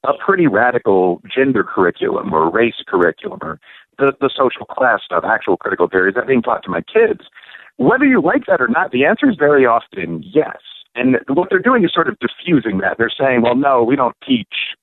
a 0.04 0.12
pretty 0.24 0.46
radical 0.46 1.20
gender 1.34 1.64
curriculum 1.64 2.32
or 2.32 2.50
race 2.50 2.82
curriculum 2.86 3.40
or 3.42 3.60
the, 3.98 4.12
the 4.20 4.30
social 4.34 4.64
class 4.66 5.00
stuff, 5.04 5.24
actual 5.26 5.56
critical 5.56 5.88
theory, 5.88 6.10
is 6.10 6.14
that 6.14 6.26
being 6.26 6.42
taught 6.42 6.62
to 6.64 6.70
my 6.70 6.80
kids? 6.80 7.20
Whether 7.76 8.06
you 8.06 8.20
like 8.20 8.46
that 8.46 8.60
or 8.60 8.68
not, 8.68 8.92
the 8.92 9.04
answer 9.04 9.28
is 9.28 9.36
very 9.36 9.66
often 9.66 10.22
yes. 10.24 10.58
And 10.94 11.16
what 11.28 11.48
they're 11.50 11.58
doing 11.60 11.84
is 11.84 11.92
sort 11.92 12.08
of 12.08 12.16
diffusing 12.18 12.78
that. 12.78 12.96
They're 12.98 13.10
saying, 13.10 13.42
well, 13.42 13.54
no, 13.54 13.84
we 13.84 13.94
don't 13.94 14.16
teach 14.26 14.74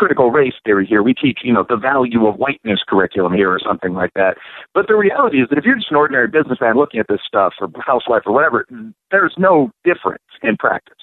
critical 0.00 0.30
race 0.30 0.54
theory 0.64 0.86
here. 0.86 1.02
We 1.02 1.12
teach, 1.12 1.40
you 1.44 1.52
know, 1.52 1.62
the 1.68 1.76
value 1.76 2.26
of 2.26 2.36
whiteness 2.36 2.80
curriculum 2.88 3.34
here 3.34 3.50
or 3.50 3.58
something 3.62 3.92
like 3.92 4.14
that. 4.14 4.38
But 4.72 4.88
the 4.88 4.96
reality 4.96 5.42
is 5.42 5.48
that 5.50 5.58
if 5.58 5.64
you're 5.66 5.76
just 5.76 5.90
an 5.90 5.98
ordinary 5.98 6.26
businessman 6.26 6.76
looking 6.76 7.00
at 7.00 7.06
this 7.06 7.20
stuff 7.26 7.52
or 7.60 7.68
housewife 7.86 8.22
or 8.24 8.32
whatever, 8.32 8.64
there's 9.10 9.34
no 9.36 9.70
difference 9.84 10.24
in 10.42 10.56
practice. 10.56 10.96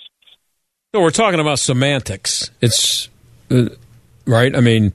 So 0.95 1.01
we're 1.01 1.11
talking 1.11 1.39
about 1.39 1.59
semantics. 1.59 2.49
It's 2.59 3.07
uh, 3.51 3.69
right. 4.25 4.55
I 4.55 4.61
mean, 4.61 4.93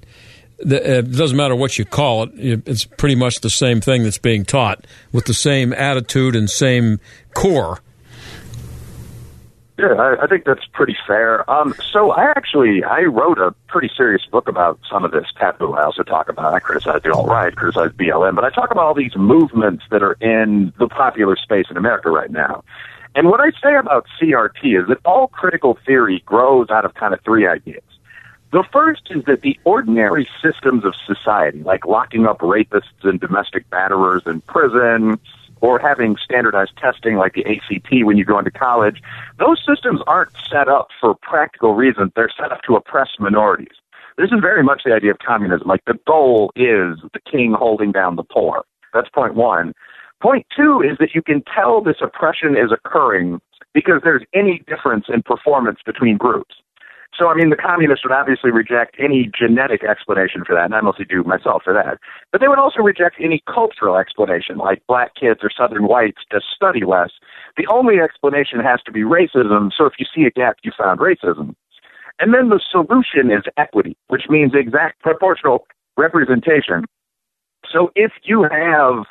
the, 0.58 0.98
it 0.98 1.12
doesn't 1.12 1.36
matter 1.36 1.54
what 1.54 1.78
you 1.78 1.84
call 1.84 2.24
it. 2.24 2.30
It's 2.66 2.84
pretty 2.84 3.14
much 3.14 3.40
the 3.40 3.50
same 3.50 3.80
thing 3.80 4.02
that's 4.02 4.18
being 4.18 4.44
taught 4.44 4.84
with 5.12 5.26
the 5.26 5.34
same 5.34 5.72
attitude 5.72 6.34
and 6.34 6.50
same 6.50 6.98
core. 7.34 7.78
Yeah, 9.82 9.94
I, 9.94 10.22
I 10.22 10.26
think 10.28 10.44
that's 10.44 10.64
pretty 10.72 10.96
fair. 11.08 11.48
Um, 11.50 11.74
so 11.90 12.12
I 12.12 12.30
actually 12.36 12.84
I 12.84 13.00
wrote 13.00 13.38
a 13.38 13.50
pretty 13.66 13.90
serious 13.96 14.24
book 14.30 14.46
about 14.46 14.78
some 14.88 15.04
of 15.04 15.10
this 15.10 15.26
taboo. 15.36 15.72
I 15.72 15.82
also 15.82 16.04
talk 16.04 16.28
about 16.28 16.54
I 16.54 16.60
criticize 16.60 17.02
the 17.02 17.12
alt 17.12 17.26
right, 17.26 17.54
criticize 17.56 17.90
BLM, 17.90 18.36
but 18.36 18.44
I 18.44 18.50
talk 18.50 18.70
about 18.70 18.84
all 18.84 18.94
these 18.94 19.16
movements 19.16 19.82
that 19.90 20.04
are 20.04 20.12
in 20.20 20.72
the 20.78 20.86
popular 20.86 21.34
space 21.34 21.66
in 21.68 21.76
America 21.76 22.10
right 22.10 22.30
now. 22.30 22.62
And 23.16 23.28
what 23.28 23.40
I 23.40 23.50
say 23.60 23.74
about 23.74 24.06
CRT 24.20 24.80
is 24.80 24.86
that 24.86 24.98
all 25.04 25.26
critical 25.26 25.76
theory 25.84 26.22
grows 26.26 26.70
out 26.70 26.84
of 26.84 26.94
kind 26.94 27.12
of 27.12 27.20
three 27.22 27.48
ideas. 27.48 27.82
The 28.52 28.62
first 28.72 29.02
is 29.10 29.24
that 29.24 29.40
the 29.40 29.58
ordinary 29.64 30.28
systems 30.40 30.84
of 30.84 30.94
society, 31.06 31.62
like 31.64 31.86
locking 31.86 32.26
up 32.26 32.38
rapists 32.38 33.02
and 33.02 33.18
domestic 33.18 33.68
batterers 33.70 34.26
in 34.28 34.42
prison, 34.42 35.18
or 35.62 35.78
having 35.78 36.16
standardized 36.22 36.76
testing 36.76 37.16
like 37.16 37.34
the 37.34 37.44
ACT 37.46 38.04
when 38.04 38.16
you 38.16 38.24
go 38.24 38.38
into 38.38 38.50
college, 38.50 39.00
those 39.38 39.62
systems 39.66 40.00
aren't 40.06 40.32
set 40.50 40.68
up 40.68 40.88
for 41.00 41.14
practical 41.22 41.74
reasons. 41.74 42.10
They're 42.14 42.32
set 42.36 42.52
up 42.52 42.62
to 42.66 42.74
oppress 42.74 43.10
minorities. 43.18 43.76
This 44.18 44.30
is 44.30 44.40
very 44.40 44.62
much 44.62 44.82
the 44.84 44.92
idea 44.92 45.12
of 45.12 45.18
communism. 45.18 45.66
Like 45.66 45.84
the 45.86 45.98
goal 46.06 46.52
is 46.56 46.98
the 47.14 47.20
king 47.30 47.54
holding 47.56 47.92
down 47.92 48.16
the 48.16 48.24
poor. 48.24 48.64
That's 48.92 49.08
point 49.08 49.36
one. 49.36 49.72
Point 50.20 50.46
two 50.54 50.82
is 50.82 50.98
that 50.98 51.14
you 51.14 51.22
can 51.22 51.42
tell 51.54 51.80
this 51.80 51.96
oppression 52.02 52.56
is 52.56 52.70
occurring 52.72 53.40
because 53.72 54.00
there's 54.04 54.24
any 54.34 54.62
difference 54.66 55.06
in 55.08 55.22
performance 55.22 55.78
between 55.86 56.16
groups. 56.16 56.56
So, 57.16 57.28
I 57.28 57.34
mean, 57.34 57.50
the 57.50 57.56
communists 57.56 58.04
would 58.04 58.12
obviously 58.12 58.50
reject 58.50 58.96
any 58.98 59.30
genetic 59.38 59.84
explanation 59.84 60.44
for 60.46 60.54
that, 60.54 60.64
and 60.64 60.74
I 60.74 60.80
mostly 60.80 61.04
do 61.04 61.22
myself 61.24 61.62
for 61.62 61.74
that. 61.74 61.98
But 62.32 62.40
they 62.40 62.48
would 62.48 62.58
also 62.58 62.80
reject 62.80 63.16
any 63.20 63.42
cultural 63.46 63.98
explanation, 63.98 64.56
like 64.56 64.82
black 64.88 65.14
kids 65.14 65.40
or 65.42 65.50
southern 65.50 65.86
whites 65.86 66.22
just 66.32 66.46
study 66.54 66.84
less. 66.86 67.10
The 67.58 67.66
only 67.70 68.00
explanation 68.00 68.60
has 68.60 68.80
to 68.86 68.92
be 68.92 69.00
racism, 69.00 69.70
so 69.76 69.84
if 69.84 69.92
you 69.98 70.06
see 70.14 70.24
a 70.24 70.30
gap, 70.30 70.56
you 70.64 70.72
found 70.76 71.00
racism. 71.00 71.54
And 72.18 72.32
then 72.32 72.48
the 72.48 72.60
solution 72.70 73.30
is 73.30 73.44
equity, 73.58 73.96
which 74.08 74.24
means 74.30 74.52
exact 74.54 75.00
proportional 75.00 75.66
representation. 75.98 76.84
So 77.70 77.90
if 77.94 78.12
you 78.24 78.48
have 78.50 79.04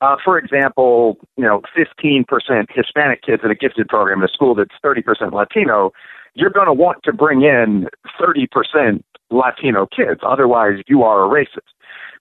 uh, 0.00 0.16
for 0.24 0.38
example, 0.38 1.18
you 1.36 1.44
know, 1.44 1.62
15% 1.76 2.24
Hispanic 2.72 3.22
kids 3.22 3.42
in 3.44 3.50
a 3.50 3.54
gifted 3.54 3.88
program 3.88 4.18
in 4.20 4.24
a 4.24 4.28
school 4.28 4.54
that's 4.54 4.74
30% 4.84 5.32
Latino, 5.32 5.90
you're 6.38 6.50
going 6.50 6.66
to 6.66 6.72
want 6.72 7.02
to 7.04 7.12
bring 7.12 7.42
in 7.42 7.88
30% 8.20 9.02
Latino 9.30 9.86
kids. 9.86 10.20
Otherwise, 10.26 10.80
you 10.86 11.02
are 11.02 11.24
a 11.24 11.28
racist. 11.28 11.68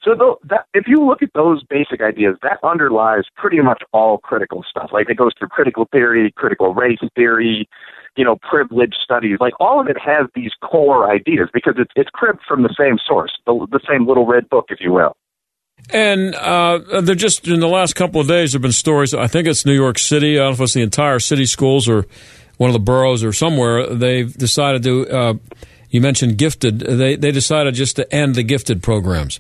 So 0.03 0.39
that, 0.49 0.65
if 0.73 0.85
you 0.87 1.05
look 1.05 1.21
at 1.21 1.29
those 1.33 1.63
basic 1.63 2.01
ideas, 2.01 2.35
that 2.41 2.57
underlies 2.63 3.23
pretty 3.35 3.59
much 3.61 3.81
all 3.93 4.17
critical 4.17 4.63
stuff. 4.69 4.89
Like 4.91 5.09
it 5.09 5.17
goes 5.17 5.31
through 5.37 5.49
critical 5.49 5.87
theory, 5.91 6.31
critical 6.35 6.73
race 6.73 6.99
theory, 7.15 7.67
you 8.15 8.23
know, 8.23 8.37
privilege 8.49 8.95
studies. 9.03 9.37
Like 9.39 9.53
all 9.59 9.79
of 9.79 9.87
it 9.87 9.97
has 10.03 10.27
these 10.35 10.51
core 10.61 11.09
ideas 11.11 11.49
because 11.53 11.75
it's 11.77 11.91
it's 11.95 12.09
cribbed 12.11 12.41
from 12.47 12.63
the 12.63 12.73
same 12.79 12.97
source, 13.05 13.31
the, 13.45 13.67
the 13.71 13.79
same 13.89 14.07
little 14.07 14.25
red 14.25 14.49
book, 14.49 14.65
if 14.69 14.79
you 14.81 14.93
will. 14.93 15.15
And 15.91 16.35
uh, 16.35 17.01
they're 17.01 17.15
just 17.15 17.47
in 17.47 17.59
the 17.59 17.67
last 17.67 17.95
couple 17.95 18.19
of 18.21 18.27
days 18.27 18.51
there 18.51 18.57
have 18.57 18.63
been 18.63 18.71
stories. 18.71 19.13
I 19.13 19.27
think 19.27 19.47
it's 19.47 19.65
New 19.65 19.75
York 19.75 19.97
City. 19.99 20.37
I 20.37 20.43
don't 20.43 20.49
know 20.49 20.53
if 20.53 20.61
it's 20.61 20.73
the 20.73 20.81
entire 20.81 21.19
city 21.19 21.45
schools 21.45 21.87
or 21.87 22.05
one 22.57 22.69
of 22.69 22.73
the 22.73 22.79
boroughs 22.79 23.23
or 23.23 23.33
somewhere, 23.33 23.87
they've 23.87 24.33
decided 24.35 24.83
to. 24.83 25.09
Uh, 25.09 25.33
you 25.89 26.01
mentioned 26.01 26.37
gifted. 26.37 26.79
They 26.79 27.15
they 27.15 27.31
decided 27.31 27.73
just 27.75 27.95
to 27.95 28.13
end 28.13 28.35
the 28.35 28.43
gifted 28.43 28.83
programs, 28.83 29.39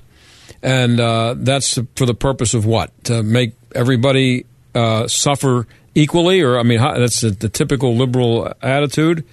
and 0.63 0.99
uh, 0.99 1.35
that's 1.37 1.77
for 1.95 2.05
the 2.05 2.13
purpose 2.13 2.53
of 2.53 2.65
what? 2.65 2.91
To 3.05 3.21
make 3.21 3.53
everybody 3.75 4.45
uh, 4.73 5.07
suffer 5.07 5.67
equally, 5.93 6.41
or 6.41 6.57
I 6.57 6.63
mean, 6.63 6.79
that's 6.79 7.21
the, 7.21 7.31
the 7.31 7.49
typical 7.49 7.95
liberal 7.95 8.53
attitude. 8.61 9.25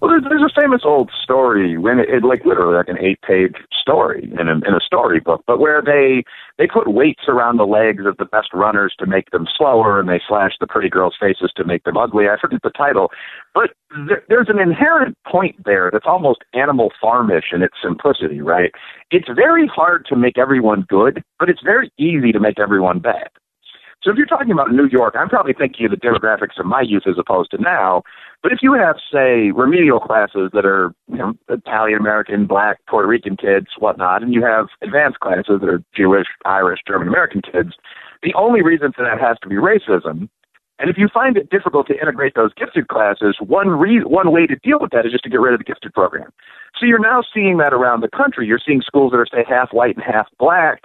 Well, 0.00 0.10
there's, 0.10 0.24
there's 0.24 0.42
a 0.42 0.60
famous 0.60 0.82
old 0.84 1.10
story 1.22 1.78
when 1.78 1.98
it, 1.98 2.10
it 2.10 2.22
like 2.22 2.44
literally 2.44 2.76
like 2.76 2.88
an 2.88 2.98
eight-page 3.00 3.56
story 3.80 4.30
in 4.38 4.48
a, 4.48 4.52
in 4.52 4.74
a 4.74 4.80
storybook, 4.84 5.42
but 5.46 5.58
where 5.58 5.80
they 5.82 6.22
they 6.58 6.66
put 6.66 6.92
weights 6.92 7.24
around 7.28 7.56
the 7.56 7.66
legs 7.66 8.04
of 8.06 8.16
the 8.16 8.24
best 8.24 8.48
runners 8.52 8.94
to 8.98 9.06
make 9.06 9.30
them 9.30 9.46
slower, 9.56 10.00
and 10.00 10.08
they 10.08 10.20
slash 10.26 10.52
the 10.60 10.66
pretty 10.66 10.88
girls' 10.88 11.16
faces 11.20 11.52
to 11.56 11.64
make 11.64 11.84
them 11.84 11.96
ugly. 11.96 12.26
I 12.28 12.40
forget 12.40 12.60
the 12.62 12.70
title, 12.70 13.10
but 13.54 13.70
there, 14.08 14.22
there's 14.28 14.48
an 14.48 14.58
inherent 14.58 15.16
point 15.26 15.56
there 15.64 15.90
that's 15.92 16.06
almost 16.06 16.44
Animal 16.54 16.90
Farmish 17.00 17.46
in 17.52 17.62
its 17.62 17.74
simplicity, 17.82 18.40
right? 18.40 18.72
It's 19.10 19.28
very 19.34 19.66
hard 19.66 20.06
to 20.08 20.16
make 20.16 20.38
everyone 20.38 20.86
good, 20.88 21.22
but 21.38 21.48
it's 21.48 21.62
very 21.62 21.90
easy 21.98 22.32
to 22.32 22.40
make 22.40 22.58
everyone 22.58 23.00
bad. 23.00 23.28
So 24.06 24.12
if 24.12 24.18
you're 24.18 24.26
talking 24.26 24.52
about 24.52 24.70
New 24.70 24.86
York, 24.86 25.16
I'm 25.18 25.28
probably 25.28 25.52
thinking 25.52 25.86
of 25.86 25.90
the 25.90 25.96
demographics 25.96 26.60
of 26.60 26.64
my 26.64 26.80
youth 26.80 27.02
as 27.08 27.16
opposed 27.18 27.50
to 27.50 27.58
now. 27.60 28.04
But 28.40 28.52
if 28.52 28.60
you 28.62 28.72
have, 28.74 28.98
say, 29.12 29.50
remedial 29.50 29.98
classes 29.98 30.50
that 30.52 30.64
are 30.64 30.94
you 31.10 31.16
know, 31.16 31.34
Italian 31.48 31.98
American, 31.98 32.46
Black, 32.46 32.78
Puerto 32.88 33.08
Rican 33.08 33.36
kids, 33.36 33.66
whatnot, 33.80 34.22
and 34.22 34.32
you 34.32 34.44
have 34.44 34.68
advanced 34.80 35.18
classes 35.18 35.58
that 35.60 35.68
are 35.68 35.82
Jewish, 35.92 36.28
Irish, 36.44 36.78
German 36.86 37.08
American 37.08 37.42
kids, 37.42 37.70
the 38.22 38.32
only 38.34 38.62
reason 38.62 38.92
for 38.92 39.04
that 39.04 39.20
has 39.20 39.38
to 39.42 39.48
be 39.48 39.56
racism. 39.56 40.28
And 40.78 40.88
if 40.88 40.96
you 40.98 41.08
find 41.12 41.36
it 41.36 41.50
difficult 41.50 41.88
to 41.88 41.98
integrate 42.00 42.36
those 42.36 42.54
gifted 42.54 42.86
classes, 42.86 43.34
one 43.40 43.70
re- 43.70 44.04
one 44.04 44.30
way 44.30 44.46
to 44.46 44.54
deal 44.62 44.78
with 44.78 44.92
that 44.92 45.04
is 45.04 45.10
just 45.10 45.24
to 45.24 45.30
get 45.30 45.40
rid 45.40 45.52
of 45.52 45.58
the 45.58 45.64
gifted 45.64 45.92
program. 45.94 46.30
So 46.78 46.86
you're 46.86 47.00
now 47.00 47.24
seeing 47.34 47.56
that 47.56 47.72
around 47.72 48.02
the 48.02 48.08
country. 48.08 48.46
You're 48.46 48.60
seeing 48.64 48.82
schools 48.82 49.10
that 49.10 49.18
are 49.18 49.26
say 49.26 49.42
half 49.48 49.72
white 49.72 49.96
and 49.96 50.04
half 50.04 50.28
black, 50.38 50.82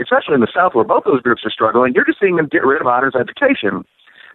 especially 0.00 0.34
in 0.34 0.40
the 0.40 0.52
South 0.54 0.74
where 0.74 0.84
both 0.84 1.04
those 1.04 1.22
groups 1.22 1.42
are 1.44 1.50
struggling. 1.50 1.92
You're 1.94 2.04
just 2.04 2.20
seeing 2.20 2.36
them 2.36 2.48
get 2.50 2.64
rid 2.64 2.80
of 2.80 2.86
honors 2.86 3.14
education. 3.18 3.84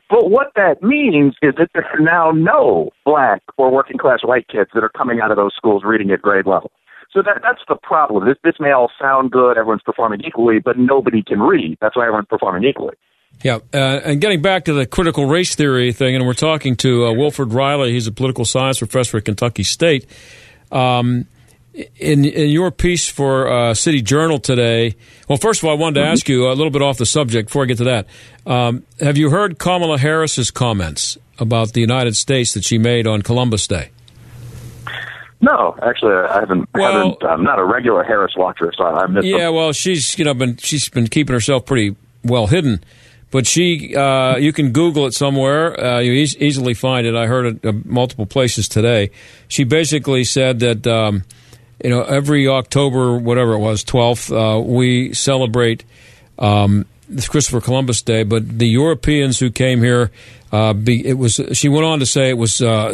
But 0.10 0.32
what 0.32 0.48
that 0.56 0.82
means 0.82 1.36
is 1.42 1.54
that 1.58 1.70
there 1.74 1.86
are 1.86 2.00
now 2.00 2.32
no 2.32 2.90
black 3.06 3.44
or 3.58 3.72
working 3.72 3.98
class 3.98 4.20
white 4.24 4.48
kids 4.48 4.72
that 4.74 4.84
are 4.84 4.90
coming 4.90 5.20
out 5.22 5.30
of 5.30 5.38
those 5.38 5.54
schools 5.56 5.84
reading 5.86 6.10
at 6.12 6.22
grade 6.22 6.48
level. 6.48 6.72
So 7.14 7.22
that 7.24 7.42
that's 7.42 7.62
the 7.68 7.76
problem. 7.76 8.28
This 8.28 8.38
this 8.44 8.56
may 8.60 8.72
all 8.72 8.92
sound 9.00 9.32
good, 9.32 9.58
everyone's 9.58 9.82
performing 9.84 10.22
equally, 10.22 10.60
but 10.60 10.78
nobody 10.78 11.24
can 11.24 11.40
read. 11.40 11.78
That's 11.82 11.96
why 11.96 12.04
everyone's 12.04 12.28
performing 12.28 12.64
equally. 12.64 12.96
Yeah, 13.44 13.60
uh, 13.74 14.02
and 14.04 14.20
getting 14.20 14.42
back 14.42 14.66
to 14.66 14.74
the 14.74 14.86
critical 14.86 15.28
race 15.28 15.56
theory 15.56 15.92
thing, 15.92 16.16
and 16.16 16.26
we're 16.26 16.34
talking 16.34 16.76
to 16.78 17.06
uh, 17.06 17.14
Wilfred 17.14 17.54
Reilly. 17.54 17.94
He's 17.94 18.08
a 18.08 18.12
political 18.12 18.46
science 18.46 18.80
professor 18.80 19.18
at 19.18 19.26
Kentucky 19.26 19.64
State. 19.64 20.06
Um, 20.72 21.26
in 21.74 22.26
in 22.26 22.50
your 22.50 22.72
piece 22.72 23.08
for 23.08 23.48
uh, 23.52 23.74
City 23.74 24.02
Journal 24.02 24.40
today, 24.40 24.96
well, 25.28 25.38
first 25.38 25.62
of 25.62 25.68
all, 25.68 25.76
I 25.76 25.80
wanted 25.80 26.02
to 26.02 26.08
ask 26.08 26.28
you 26.28 26.48
a 26.48 26.54
little 26.54 26.72
bit 26.72 26.82
off 26.82 26.98
the 26.98 27.06
subject 27.06 27.50
before 27.50 27.64
I 27.64 27.66
get 27.68 27.78
to 27.78 27.84
that. 27.86 28.08
Um, 28.46 28.84
have 29.00 29.18
you 29.18 29.30
heard 29.30 29.60
Kamala 29.60 29.98
Harris's 29.98 30.52
comments 30.52 31.18
about 31.38 31.74
the 31.74 31.82
United 31.82 32.16
States 32.16 32.54
that 32.54 32.64
she 32.64 32.78
made 32.78 33.08
on 33.08 33.22
Columbus 33.22 33.68
Day? 33.68 33.92
No, 35.42 35.78
actually, 35.82 36.16
I 36.16 36.42
haven't. 36.42 36.70
Well, 36.74 36.92
haven't 36.92 37.24
I'm 37.24 37.44
not 37.44 37.60
a 37.60 37.66
regular 37.66 38.04
Harris 38.04 38.34
watcher, 38.36 38.74
so 38.76 38.84
I 38.84 39.08
missed. 39.08 39.26
Yeah, 39.26 39.46
them. 39.46 39.56
well, 39.56 39.72
she's 39.72 40.18
you 40.20 40.26
know 40.26 40.34
been 40.34 40.58
she's 40.58 40.90
been 40.90 41.08
keeping 41.08 41.34
herself 41.34 41.66
pretty 41.66 41.96
well 42.24 42.48
hidden. 42.48 42.84
But 43.32 43.46
she, 43.46 43.96
uh, 43.96 44.38
you 44.38 44.52
can 44.52 44.72
Google 44.72 45.06
it 45.06 45.14
somewhere. 45.14 45.80
Uh, 45.80 46.00
you 46.00 46.14
e- 46.14 46.36
easily 46.40 46.74
find 46.74 47.06
it. 47.06 47.16
I 47.16 47.28
heard 47.28 47.46
it 47.46 47.66
uh, 47.66 47.74
multiple 47.86 48.26
places 48.26 48.68
today. 48.68 49.12
She 49.48 49.64
basically 49.64 50.24
said 50.24 50.60
that 50.62 50.88
um, 50.88 51.24
you 51.84 51.90
know 51.90 52.04
every 52.04 52.48
October, 52.48 53.18
whatever 53.18 53.54
it 53.54 53.60
was, 53.60 53.84
twelfth, 53.84 54.32
uh, 54.32 54.62
we 54.64 55.14
celebrate 55.14 55.84
um, 56.38 56.86
Christopher 57.28 57.62
Columbus 57.62 58.02
Day. 58.02 58.24
But 58.24 58.60
the 58.60 58.68
Europeans 58.68 59.40
who 59.40 59.50
came 59.50 59.82
here, 59.82 60.12
uh, 60.52 60.74
be, 60.74 61.06
it 61.06 61.18
was. 61.18 61.40
She 61.54 61.70
went 61.70 61.86
on 61.86 62.00
to 62.00 62.06
say 62.06 62.30
it 62.30 62.38
was 62.38 62.62
uh, 62.62 62.94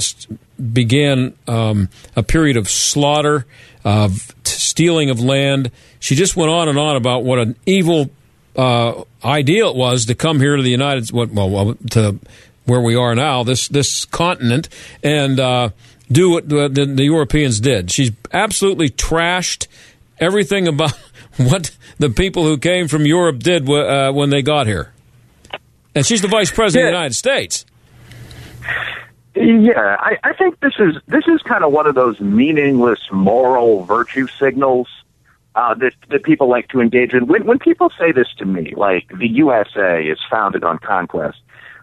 began 0.71 1.33
um, 1.47 1.89
a 2.15 2.23
period 2.23 2.57
of 2.57 2.69
slaughter, 2.69 3.45
of 3.83 4.33
stealing 4.43 5.09
of 5.09 5.19
land. 5.19 5.71
She 5.99 6.15
just 6.15 6.35
went 6.35 6.51
on 6.51 6.69
and 6.69 6.77
on 6.77 6.95
about 6.95 7.23
what 7.23 7.39
an 7.39 7.55
evil 7.65 8.09
uh, 8.55 9.03
ideal 9.23 9.71
it 9.71 9.75
was 9.75 10.05
to 10.05 10.15
come 10.15 10.39
here 10.39 10.55
to 10.55 10.63
the 10.63 10.69
United 10.69 11.11
well 11.11 11.75
to 11.91 12.19
where 12.65 12.81
we 12.81 12.95
are 12.95 13.13
now 13.15 13.43
this 13.43 13.67
this 13.67 14.05
continent 14.05 14.69
and 15.03 15.39
uh, 15.39 15.69
do 16.11 16.31
what 16.31 16.49
the, 16.49 16.69
the, 16.69 17.03
Europeans 17.03 17.59
did. 17.59 17.91
She's 17.91 18.11
absolutely 18.31 18.89
trashed 18.89 19.67
everything 20.19 20.67
about 20.67 20.91
what 21.37 21.75
the 21.97 22.09
people 22.09 22.43
who 22.43 22.57
came 22.57 22.87
from 22.87 23.05
Europe 23.05 23.39
did 23.39 23.69
uh, 23.69 24.11
when 24.11 24.29
they 24.29 24.41
got 24.41 24.67
here, 24.67 24.93
and 25.93 26.05
she's 26.05 26.21
the 26.21 26.27
vice 26.27 26.51
president 26.51 26.83
yeah. 26.83 26.87
of 26.87 26.93
the 26.93 26.97
United 26.97 27.15
States. 27.15 27.65
Yeah, 29.35 29.97
I, 29.99 30.17
I 30.23 30.33
think 30.33 30.59
this 30.61 30.73
is 30.79 30.95
this 31.07 31.25
is 31.27 31.41
kind 31.41 31.65
of 31.65 31.73
one 31.73 31.87
of 31.87 31.95
those 31.95 32.19
meaningless 32.21 33.01
moral 33.11 33.83
virtue 33.83 34.27
signals 34.39 34.87
uh, 35.55 35.73
that 35.75 35.91
that 36.09 36.23
people 36.23 36.49
like 36.49 36.69
to 36.69 36.79
engage 36.79 37.13
in. 37.13 37.27
When 37.27 37.45
when 37.45 37.59
people 37.59 37.89
say 37.99 38.13
this 38.13 38.27
to 38.37 38.45
me, 38.45 38.73
like 38.77 39.09
the 39.09 39.27
USA 39.27 40.03
is 40.03 40.19
founded 40.29 40.63
on 40.63 40.79
conquest, 40.79 41.37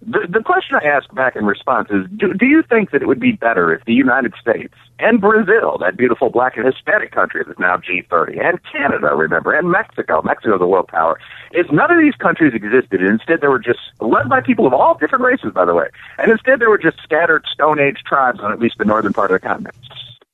the 0.04 0.26
the 0.28 0.42
question 0.42 0.76
I 0.82 0.84
ask 0.84 1.12
back 1.14 1.36
in 1.36 1.44
response 1.44 1.88
is, 1.90 2.06
do 2.16 2.34
do 2.34 2.46
you 2.46 2.62
think 2.62 2.90
that 2.90 3.02
it 3.02 3.06
would 3.06 3.20
be 3.20 3.32
better 3.32 3.72
if 3.72 3.84
the 3.84 3.92
United 3.92 4.34
States 4.40 4.74
and 4.98 5.20
Brazil, 5.20 5.78
that 5.78 5.96
beautiful 5.96 6.28
black 6.28 6.56
and 6.56 6.66
Hispanic 6.66 7.12
country 7.12 7.42
that's 7.46 7.58
now 7.58 7.76
G30, 7.76 8.44
and 8.44 8.58
Canada, 8.64 9.14
remember, 9.14 9.52
and 9.52 9.70
Mexico, 9.70 10.20
Mexico's 10.22 10.60
a 10.60 10.66
world 10.66 10.88
power, 10.88 11.18
if 11.52 11.70
none 11.70 11.90
of 11.90 11.98
these 12.00 12.14
countries 12.14 12.52
existed, 12.54 13.00
and 13.00 13.10
instead 13.10 13.40
they 13.40 13.48
were 13.48 13.60
just 13.60 13.80
led 14.00 14.28
by 14.28 14.40
people 14.40 14.66
of 14.66 14.72
all 14.72 14.96
different 14.98 15.24
races, 15.24 15.52
by 15.54 15.64
the 15.64 15.74
way, 15.74 15.88
and 16.18 16.30
instead 16.32 16.58
they 16.58 16.66
were 16.66 16.78
just 16.78 16.98
scattered 17.02 17.44
Stone 17.52 17.78
Age 17.78 18.02
tribes 18.06 18.40
on 18.40 18.52
at 18.52 18.58
least 18.58 18.76
the 18.78 18.84
northern 18.84 19.12
part 19.12 19.30
of 19.30 19.40
the 19.40 19.46
continent. 19.46 19.76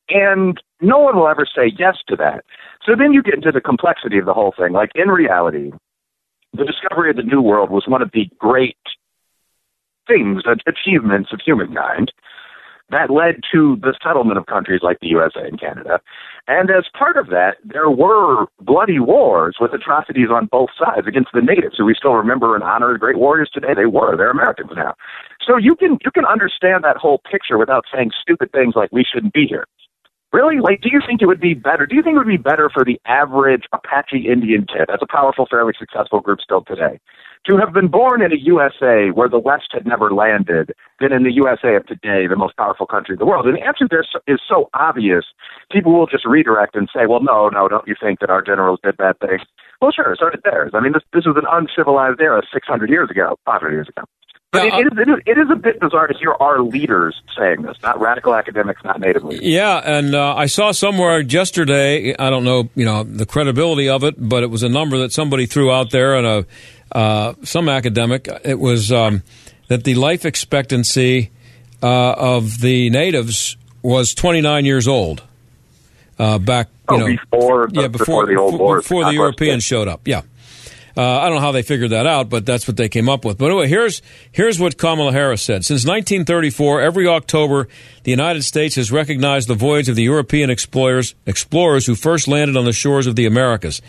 And 0.08 0.60
no 0.80 0.98
one 0.98 1.16
will 1.16 1.28
ever 1.28 1.44
say 1.44 1.72
yes 1.78 1.96
to 2.08 2.16
that. 2.16 2.44
So 2.86 2.96
then 2.96 3.12
you 3.12 3.22
get 3.22 3.34
into 3.34 3.52
the 3.52 3.60
complexity 3.60 4.16
of 4.16 4.24
the 4.24 4.32
whole 4.32 4.54
thing. 4.56 4.72
Like 4.72 4.90
in 4.94 5.08
reality, 5.08 5.72
the 6.54 6.64
discovery 6.64 7.10
of 7.10 7.16
the 7.16 7.22
New 7.22 7.42
World 7.42 7.68
was 7.68 7.86
one 7.86 8.00
of 8.00 8.10
the 8.12 8.28
great 8.38 8.78
things, 10.08 10.42
uh, 10.48 10.56
achievements 10.66 11.30
of 11.32 11.40
humankind 11.44 12.10
that 12.90 13.10
led 13.10 13.40
to 13.52 13.76
the 13.82 13.94
settlement 14.02 14.38
of 14.38 14.46
countries 14.46 14.80
like 14.82 14.98
the 15.00 15.08
USA 15.08 15.46
and 15.46 15.60
Canada. 15.60 16.00
And 16.46 16.70
as 16.70 16.84
part 16.98 17.16
of 17.18 17.28
that, 17.28 17.56
there 17.62 17.90
were 17.90 18.46
bloody 18.60 18.98
wars 18.98 19.56
with 19.60 19.74
atrocities 19.74 20.28
on 20.32 20.46
both 20.46 20.70
sides 20.78 21.06
against 21.06 21.30
the 21.34 21.42
natives, 21.42 21.76
who 21.76 21.84
we 21.84 21.94
still 21.94 22.14
remember 22.14 22.54
and 22.54 22.64
honor 22.64 22.94
as 22.94 22.98
great 22.98 23.18
warriors 23.18 23.50
today. 23.52 23.74
They 23.76 23.86
were. 23.86 24.16
They're 24.16 24.30
Americans 24.30 24.70
now. 24.74 24.94
So 25.46 25.56
you 25.58 25.76
can 25.76 25.98
you 26.04 26.10
can 26.10 26.24
understand 26.24 26.84
that 26.84 26.96
whole 26.96 27.20
picture 27.30 27.58
without 27.58 27.84
saying 27.92 28.10
stupid 28.20 28.52
things 28.52 28.74
like 28.74 28.90
we 28.90 29.04
shouldn't 29.04 29.34
be 29.34 29.46
here. 29.46 29.66
Really? 30.32 30.60
Like, 30.60 30.82
do 30.82 30.90
you 30.92 31.00
think 31.06 31.22
it 31.22 31.26
would 31.26 31.40
be 31.40 31.54
better? 31.54 31.86
Do 31.86 31.96
you 31.96 32.02
think 32.02 32.16
it 32.16 32.18
would 32.18 32.26
be 32.26 32.36
better 32.36 32.68
for 32.72 32.84
the 32.84 33.00
average 33.06 33.64
Apache 33.72 34.28
Indian 34.30 34.66
kid, 34.66 34.84
that's 34.88 35.02
a 35.02 35.06
powerful, 35.10 35.46
fairly 35.50 35.72
successful 35.78 36.20
group 36.20 36.40
still 36.40 36.62
today, 36.62 37.00
to 37.46 37.56
have 37.56 37.72
been 37.72 37.88
born 37.88 38.22
in 38.22 38.32
a 38.32 38.36
USA 38.36 39.10
where 39.12 39.28
the 39.28 39.38
West 39.38 39.68
had 39.72 39.86
never 39.86 40.12
landed 40.12 40.72
than 41.00 41.12
in 41.12 41.24
the 41.24 41.32
USA 41.32 41.76
of 41.76 41.86
today, 41.86 42.26
the 42.26 42.36
most 42.36 42.56
powerful 42.56 42.86
country 42.86 43.14
in 43.14 43.18
the 43.18 43.26
world? 43.26 43.46
And 43.46 43.56
the 43.56 43.62
answer 43.62 43.86
there 43.90 44.04
is 44.26 44.40
so 44.48 44.68
obvious, 44.74 45.24
people 45.70 45.92
will 45.92 46.06
just 46.06 46.26
redirect 46.26 46.74
and 46.76 46.88
say, 46.94 47.06
well, 47.06 47.22
no, 47.22 47.48
no, 47.48 47.68
don't 47.68 47.86
you 47.86 47.94
think 48.00 48.20
that 48.20 48.30
our 48.30 48.42
generals 48.42 48.80
did 48.82 48.96
bad 48.96 49.18
things? 49.20 49.42
Well, 49.80 49.92
sure, 49.92 50.16
so 50.18 50.28
did 50.30 50.42
theirs. 50.42 50.72
I 50.74 50.80
mean, 50.80 50.92
this, 50.92 51.04
this 51.12 51.24
was 51.24 51.36
an 51.36 51.46
uncivilized 51.50 52.20
era 52.20 52.42
600 52.52 52.90
years 52.90 53.10
ago, 53.10 53.38
500 53.46 53.72
years 53.72 53.88
ago. 53.88 54.02
But 54.50 54.64
it, 54.64 54.72
it, 54.72 54.86
is, 54.86 54.92
it, 54.92 55.08
is, 55.10 55.18
it 55.26 55.38
is 55.38 55.46
a 55.52 55.56
bit 55.56 55.78
bizarre 55.78 56.06
to 56.06 56.18
hear 56.18 56.32
our 56.40 56.62
leaders 56.62 57.20
saying 57.36 57.62
this, 57.62 57.76
not 57.82 58.00
radical 58.00 58.34
academics, 58.34 58.82
not 58.82 58.98
native 58.98 59.22
leaders. 59.22 59.44
Yeah, 59.44 59.76
and 59.84 60.14
uh, 60.14 60.34
I 60.34 60.46
saw 60.46 60.72
somewhere 60.72 61.20
yesterday, 61.20 62.16
I 62.18 62.30
don't 62.30 62.44
know, 62.44 62.70
you 62.74 62.86
know, 62.86 63.04
the 63.04 63.26
credibility 63.26 63.90
of 63.90 64.04
it, 64.04 64.14
but 64.16 64.42
it 64.42 64.46
was 64.46 64.62
a 64.62 64.68
number 64.70 64.96
that 64.98 65.12
somebody 65.12 65.44
threw 65.44 65.70
out 65.70 65.90
there, 65.90 66.14
and 66.14 66.26
a 66.26 66.46
uh, 66.92 67.34
some 67.42 67.68
academic. 67.68 68.28
It 68.44 68.58
was 68.58 68.92
um, 68.92 69.22
that 69.68 69.84
the 69.84 69.94
life 69.94 70.24
expectancy 70.24 71.30
uh, 71.82 72.12
of 72.12 72.60
the 72.60 72.90
natives 72.90 73.56
was 73.82 74.14
29 74.14 74.64
years 74.64 74.88
old 74.88 75.22
uh, 76.18 76.38
back. 76.38 76.68
You 76.90 76.96
oh, 76.96 76.98
know, 76.98 77.06
before, 77.06 77.68
yeah, 77.72 77.88
before, 77.88 77.90
before 77.98 78.26
the 78.26 78.36
old 78.36 78.58
wars, 78.58 78.82
before 78.84 79.04
the 79.04 79.12
Europeans 79.12 79.62
showed 79.62 79.88
up. 79.88 80.08
Yeah. 80.08 80.22
Uh, 80.96 81.20
I 81.20 81.26
don't 81.26 81.36
know 81.36 81.40
how 81.40 81.52
they 81.52 81.62
figured 81.62 81.90
that 81.90 82.06
out, 82.06 82.28
but 82.28 82.44
that's 82.44 82.66
what 82.66 82.76
they 82.76 82.88
came 82.88 83.08
up 83.08 83.24
with. 83.24 83.38
But 83.38 83.52
anyway, 83.52 83.68
here's 83.68 84.02
here's 84.32 84.58
what 84.58 84.78
Kamala 84.78 85.12
Harris 85.12 85.42
said. 85.42 85.64
Since 85.64 85.84
1934, 85.84 86.80
every 86.80 87.06
October, 87.06 87.68
the 88.02 88.10
United 88.10 88.42
States 88.42 88.74
has 88.74 88.90
recognized 88.90 89.46
the 89.46 89.54
voyage 89.54 89.88
of 89.88 89.94
the 89.94 90.02
European 90.02 90.50
explorers 90.50 91.14
explorers 91.24 91.86
who 91.86 91.94
first 91.94 92.26
landed 92.26 92.56
on 92.56 92.64
the 92.64 92.72
shores 92.72 93.06
of 93.06 93.14
the 93.14 93.26
Americas. 93.26 93.80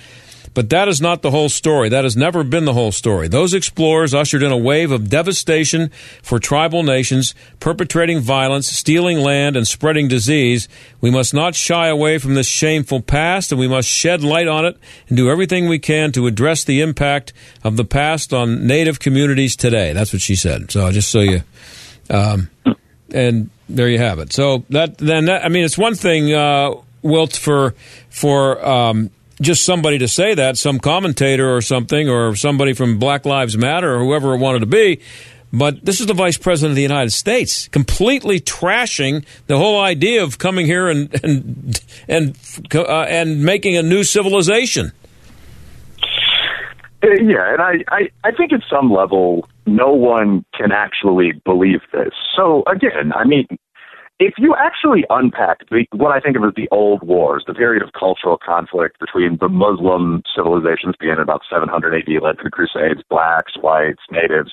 But 0.53 0.69
that 0.69 0.88
is 0.88 0.99
not 0.99 1.21
the 1.21 1.31
whole 1.31 1.49
story. 1.49 1.89
That 1.89 2.03
has 2.03 2.17
never 2.17 2.43
been 2.43 2.65
the 2.65 2.73
whole 2.73 2.91
story. 2.91 3.27
Those 3.27 3.53
explorers 3.53 4.13
ushered 4.13 4.43
in 4.43 4.51
a 4.51 4.57
wave 4.57 4.91
of 4.91 5.09
devastation 5.09 5.91
for 6.21 6.39
tribal 6.39 6.83
nations, 6.83 7.35
perpetrating 7.59 8.19
violence, 8.19 8.67
stealing 8.67 9.19
land, 9.19 9.55
and 9.55 9.67
spreading 9.67 10.07
disease. 10.07 10.67
We 11.01 11.12
must 11.12 11.33
not 11.33 11.55
shy 11.55 11.88
away 11.88 12.17
from 12.17 12.33
this 12.33 12.47
shameful 12.47 13.01
past, 13.01 13.51
and 13.51 13.59
we 13.59 13.67
must 13.67 13.88
shed 13.88 14.23
light 14.23 14.47
on 14.47 14.65
it 14.65 14.77
and 15.07 15.17
do 15.17 15.29
everything 15.29 15.67
we 15.67 15.79
can 15.79 16.12
to 16.13 16.27
address 16.27 16.63
the 16.63 16.81
impact 16.81 17.33
of 17.63 17.77
the 17.77 17.85
past 17.85 18.33
on 18.33 18.65
native 18.65 18.99
communities 18.99 19.55
today. 19.55 19.93
That's 19.93 20.13
what 20.13 20.21
she 20.21 20.35
said. 20.35 20.71
So 20.71 20.91
just 20.91 21.09
so 21.09 21.19
you, 21.19 21.41
um, 22.09 22.49
and 23.13 23.49
there 23.67 23.88
you 23.88 23.99
have 23.99 24.19
it. 24.19 24.33
So 24.33 24.63
that 24.69 24.97
then 24.97 25.25
that, 25.25 25.45
I 25.45 25.49
mean, 25.49 25.63
it's 25.63 25.77
one 25.77 25.95
thing, 25.95 26.33
uh, 26.33 26.73
Wilt, 27.01 27.33
for 27.35 27.75
for 28.09 28.65
um, 28.65 29.09
just 29.41 29.63
somebody 29.65 29.97
to 29.99 30.08
say 30.08 30.34
that, 30.36 30.58
some 30.58 30.80
commentator 30.80 31.56
or 31.56 31.62
something, 31.62 32.10
or 32.10 32.36
somebody 32.36 32.73
from 32.73 32.99
Black 32.99 33.25
Lives 33.25 33.58
Matter 33.58 33.95
or 33.95 33.99
whoever 33.99 34.36
it 34.36 34.38
wanted 34.38 34.60
to 34.60 34.65
be. 34.65 34.99
But 35.52 35.84
this 35.84 35.99
is 35.99 36.06
the 36.06 36.13
vice 36.13 36.38
president 36.38 36.71
of 36.71 36.75
the 36.75 36.84
United 36.84 37.10
States, 37.12 37.67
completely 37.69 38.39
trashing 38.39 39.25
the 39.47 39.58
whole 39.58 39.82
idea 39.82 40.23
of 40.23 40.38
coming 40.38 40.65
here 40.67 40.88
and 40.88 41.10
and 41.23 41.82
and 42.08 42.38
uh, 42.75 42.86
and 42.86 43.43
making 43.43 43.75
a 43.75 43.82
new 43.82 44.04
civilization. 44.04 44.91
Uh, 47.02 47.08
yeah, 47.21 47.54
and 47.54 47.62
I, 47.62 47.73
I, 47.88 48.10
I 48.25 48.32
think 48.32 48.52
at 48.52 48.62
some 48.69 48.91
level, 48.91 49.47
no 49.65 49.93
one 49.93 50.45
can 50.54 50.71
actually 50.71 51.32
believe 51.45 51.80
this. 51.93 52.13
So 52.36 52.63
again, 52.67 53.13
I 53.15 53.23
mean, 53.23 53.47
if 54.19 54.34
you 54.38 54.53
actually 54.60 55.05
unpack 55.10 55.67
the, 55.69 55.86
what 55.93 56.12
I 56.12 56.19
think 56.19 56.36
of 56.36 56.43
as 56.43 56.53
the 56.55 56.67
old 56.71 57.03
wars, 57.03 57.45
the 57.47 57.53
period 57.53 57.82
of 57.82 57.93
cultural 57.97 58.38
conflict 58.38 58.99
between 58.99 59.38
the 59.39 59.47
Muslim 59.47 60.23
civilizations 60.36 60.95
began 60.99 61.19
about 61.19 61.41
700 61.49 61.95
AD, 61.95 62.21
led 62.21 62.38
to 62.38 62.43
the 62.43 62.51
Crusades, 62.51 63.01
blacks, 63.10 63.53
whites, 63.62 64.03
natives, 64.12 64.51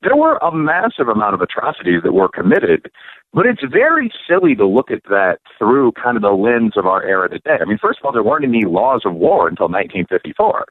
there 0.00 0.16
were 0.16 0.36
a 0.38 0.50
massive 0.50 1.08
amount 1.08 1.34
of 1.34 1.42
atrocities 1.42 2.02
that 2.02 2.12
were 2.12 2.28
committed. 2.28 2.90
But 3.34 3.46
it's 3.46 3.62
very 3.70 4.10
silly 4.28 4.54
to 4.56 4.66
look 4.66 4.90
at 4.90 5.04
that 5.04 5.38
through 5.58 5.92
kind 5.92 6.16
of 6.16 6.22
the 6.22 6.30
lens 6.30 6.72
of 6.76 6.86
our 6.86 7.04
era 7.04 7.28
today. 7.28 7.58
I 7.60 7.64
mean, 7.66 7.78
first 7.80 7.98
of 8.00 8.06
all, 8.06 8.12
there 8.12 8.22
weren't 8.22 8.44
any 8.44 8.64
laws 8.64 9.02
of 9.04 9.14
war 9.14 9.46
until 9.46 9.68
1954. 9.68 10.66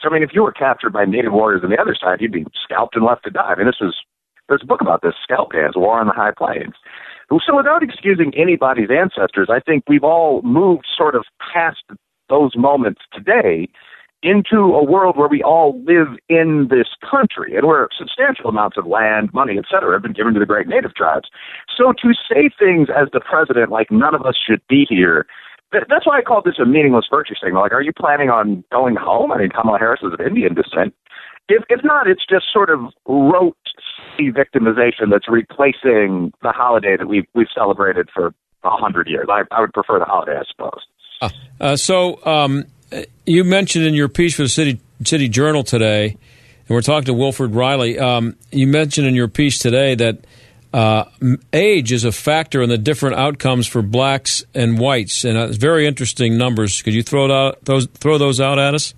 So, 0.00 0.08
I 0.08 0.12
mean, 0.12 0.22
if 0.22 0.30
you 0.32 0.42
were 0.42 0.52
captured 0.52 0.92
by 0.92 1.04
native 1.04 1.32
warriors 1.32 1.62
on 1.64 1.70
the 1.70 1.80
other 1.80 1.96
side, 1.98 2.20
you'd 2.20 2.32
be 2.32 2.46
scalped 2.62 2.94
and 2.94 3.04
left 3.04 3.24
to 3.24 3.30
die. 3.30 3.54
I 3.54 3.56
mean, 3.56 3.66
this 3.66 3.80
is 3.80 3.94
there's 4.48 4.62
a 4.62 4.66
book 4.66 4.80
about 4.80 5.02
this, 5.02 5.14
Scalp 5.22 5.52
Hands, 5.52 5.74
War 5.76 6.00
on 6.00 6.06
the 6.06 6.12
High 6.12 6.32
Plains. 6.36 6.74
So 7.30 7.56
without 7.56 7.82
excusing 7.82 8.32
anybody's 8.34 8.88
ancestors, 8.90 9.48
I 9.50 9.60
think 9.60 9.84
we've 9.88 10.04
all 10.04 10.40
moved 10.42 10.86
sort 10.96 11.14
of 11.14 11.24
past 11.52 11.82
those 12.28 12.52
moments 12.56 13.02
today 13.12 13.68
into 14.22 14.74
a 14.74 14.82
world 14.82 15.16
where 15.16 15.28
we 15.28 15.42
all 15.42 15.80
live 15.84 16.08
in 16.28 16.66
this 16.70 16.88
country 17.08 17.54
and 17.54 17.66
where 17.66 17.88
substantial 17.96 18.50
amounts 18.50 18.76
of 18.76 18.86
land, 18.86 19.32
money, 19.32 19.58
etc., 19.58 19.92
have 19.92 20.02
been 20.02 20.12
given 20.12 20.34
to 20.34 20.40
the 20.40 20.46
great 20.46 20.66
native 20.66 20.94
tribes. 20.94 21.28
So 21.76 21.92
to 22.02 22.12
say 22.28 22.50
things 22.58 22.88
as 22.90 23.08
the 23.12 23.20
president 23.20 23.70
like 23.70 23.90
none 23.90 24.14
of 24.14 24.22
us 24.22 24.34
should 24.36 24.60
be 24.68 24.86
here 24.88 25.26
that's 25.72 26.06
why 26.06 26.18
I 26.18 26.22
call 26.22 26.42
this 26.42 26.58
a 26.58 26.64
meaningless 26.64 27.06
virtue 27.10 27.34
signal. 27.42 27.62
Like, 27.62 27.72
are 27.72 27.82
you 27.82 27.92
planning 27.92 28.30
on 28.30 28.64
going 28.72 28.96
home? 28.96 29.32
I 29.32 29.38
mean, 29.38 29.50
Kamala 29.50 29.78
Harris 29.78 30.00
is 30.02 30.12
of 30.12 30.20
Indian 30.20 30.54
descent. 30.54 30.94
If, 31.48 31.64
if 31.68 31.80
not, 31.84 32.06
it's 32.06 32.24
just 32.28 32.46
sort 32.52 32.70
of 32.70 32.80
rote 33.06 33.56
victimization 34.20 35.10
that's 35.10 35.28
replacing 35.28 36.32
the 36.42 36.50
holiday 36.50 36.96
that 36.96 37.06
we've, 37.06 37.26
we've 37.34 37.46
celebrated 37.54 38.08
for 38.12 38.34
a 38.64 38.70
hundred 38.70 39.08
years. 39.08 39.28
I, 39.30 39.42
I 39.50 39.60
would 39.60 39.72
prefer 39.72 39.98
the 39.98 40.04
holiday, 40.04 40.36
I 40.36 40.42
suppose. 40.50 40.80
Uh, 41.20 41.28
uh, 41.60 41.76
so, 41.76 42.24
um, 42.26 42.64
you 43.26 43.44
mentioned 43.44 43.84
in 43.84 43.94
your 43.94 44.08
piece 44.08 44.34
for 44.34 44.42
the 44.42 44.48
City, 44.48 44.80
City 45.04 45.28
Journal 45.28 45.62
today, 45.62 46.06
and 46.06 46.68
we're 46.68 46.82
talking 46.82 47.06
to 47.06 47.14
Wilfred 47.14 47.54
Reilly, 47.54 47.98
um, 47.98 48.36
you 48.50 48.66
mentioned 48.66 49.06
in 49.06 49.14
your 49.14 49.28
piece 49.28 49.58
today 49.58 49.94
that 49.94 50.24
uh, 50.72 51.04
age 51.52 51.92
is 51.92 52.04
a 52.04 52.12
factor 52.12 52.60
in 52.62 52.68
the 52.68 52.78
different 52.78 53.16
outcomes 53.16 53.66
for 53.66 53.82
blacks 53.82 54.44
and 54.54 54.78
whites, 54.78 55.24
and 55.24 55.38
it's 55.38 55.56
very 55.56 55.86
interesting 55.86 56.36
numbers. 56.36 56.82
Could 56.82 56.94
you 56.94 57.02
throw 57.02 57.30
out 57.30 57.64
those 57.64 57.86
throw 57.86 58.18
those 58.18 58.40
out 58.40 58.58
at 58.58 58.74
us? 58.74 58.92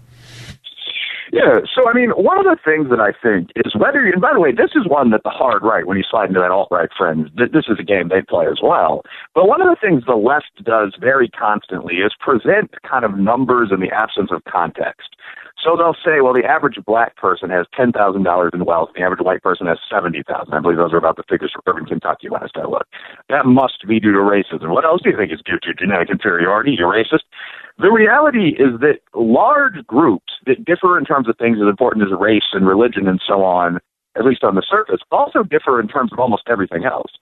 Yeah, 1.32 1.60
so 1.72 1.88
I 1.88 1.92
mean, 1.92 2.10
one 2.10 2.38
of 2.38 2.44
the 2.44 2.58
things 2.64 2.90
that 2.90 2.98
I 2.98 3.12
think 3.14 3.50
is 3.54 3.74
whether, 3.78 4.04
and 4.04 4.20
by 4.20 4.32
the 4.34 4.40
way, 4.40 4.50
this 4.50 4.74
is 4.74 4.88
one 4.88 5.10
that 5.10 5.22
the 5.22 5.30
hard 5.30 5.62
right, 5.62 5.86
when 5.86 5.96
you 5.96 6.02
slide 6.08 6.28
into 6.28 6.40
that 6.40 6.50
alt 6.50 6.68
right 6.72 6.90
friend, 6.96 7.30
this 7.36 7.66
is 7.68 7.78
a 7.78 7.84
game 7.84 8.08
they 8.08 8.22
play 8.22 8.46
as 8.46 8.58
well. 8.62 9.02
But 9.34 9.46
one 9.46 9.62
of 9.62 9.68
the 9.68 9.76
things 9.80 10.02
the 10.06 10.18
left 10.18 10.50
does 10.64 10.96
very 11.00 11.28
constantly 11.28 11.96
is 12.02 12.12
present 12.18 12.74
kind 12.82 13.04
of 13.04 13.16
numbers 13.16 13.70
in 13.70 13.78
the 13.78 13.94
absence 13.94 14.30
of 14.32 14.42
context. 14.50 15.14
So 15.62 15.76
they'll 15.76 15.96
say, 16.00 16.24
well, 16.24 16.32
the 16.32 16.44
average 16.48 16.80
black 16.86 17.16
person 17.16 17.50
has 17.50 17.66
ten 17.76 17.92
thousand 17.92 18.24
dollars 18.24 18.50
in 18.54 18.64
wealth. 18.64 18.90
The 18.96 19.02
average 19.02 19.20
white 19.20 19.42
person 19.42 19.66
has 19.66 19.78
seventy 19.92 20.22
thousand. 20.22 20.54
I 20.54 20.60
believe 20.60 20.78
those 20.78 20.92
are 20.92 20.98
about 20.98 21.16
the 21.16 21.24
figures 21.28 21.52
for 21.52 21.60
urban 21.66 21.84
Kentucky 21.84 22.28
last 22.30 22.56
I 22.56 22.64
looked. 22.64 22.94
That 23.28 23.44
must 23.44 23.86
be 23.86 24.00
due 24.00 24.12
to 24.12 24.24
racism. 24.24 24.72
What 24.72 24.84
else 24.84 25.02
do 25.04 25.10
you 25.10 25.16
think 25.16 25.32
is 25.32 25.44
due 25.44 25.60
to 25.60 25.74
genetic 25.74 26.08
inferiority? 26.08 26.76
You're 26.78 26.88
racist. 26.92 27.28
The 27.76 27.92
reality 27.92 28.56
is 28.56 28.80
that 28.80 29.00
large 29.14 29.84
groups 29.86 30.32
that 30.46 30.64
differ 30.64 30.96
in 30.96 31.04
terms 31.04 31.28
of 31.28 31.36
things 31.36 31.58
as 31.60 31.68
important 31.68 32.04
as 32.04 32.18
race 32.18 32.52
and 32.52 32.66
religion 32.66 33.06
and 33.06 33.20
so 33.26 33.44
on, 33.44 33.80
at 34.16 34.24
least 34.24 34.44
on 34.44 34.54
the 34.54 34.64
surface, 34.64 35.00
also 35.12 35.42
differ 35.42 35.80
in 35.80 35.88
terms 35.88 36.12
of 36.12 36.18
almost 36.18 36.44
everything 36.48 36.84
else. 36.84 37.12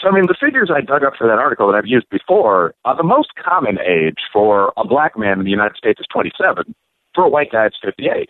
So, 0.00 0.08
I 0.08 0.12
mean, 0.12 0.26
the 0.26 0.36
figures 0.38 0.70
I 0.74 0.82
dug 0.82 1.04
up 1.04 1.14
for 1.16 1.26
that 1.26 1.38
article 1.38 1.66
that 1.68 1.76
I've 1.76 1.86
used 1.86 2.08
before, 2.10 2.74
uh, 2.84 2.94
the 2.94 3.02
most 3.02 3.30
common 3.42 3.78
age 3.80 4.20
for 4.30 4.72
a 4.76 4.86
black 4.86 5.18
man 5.18 5.38
in 5.38 5.44
the 5.44 5.50
United 5.50 5.76
States 5.76 6.00
is 6.00 6.06
27 6.12 6.74
for 7.16 7.24
a 7.24 7.28
white 7.28 7.50
guy, 7.50 7.66
it's 7.66 7.78
58. 7.82 8.28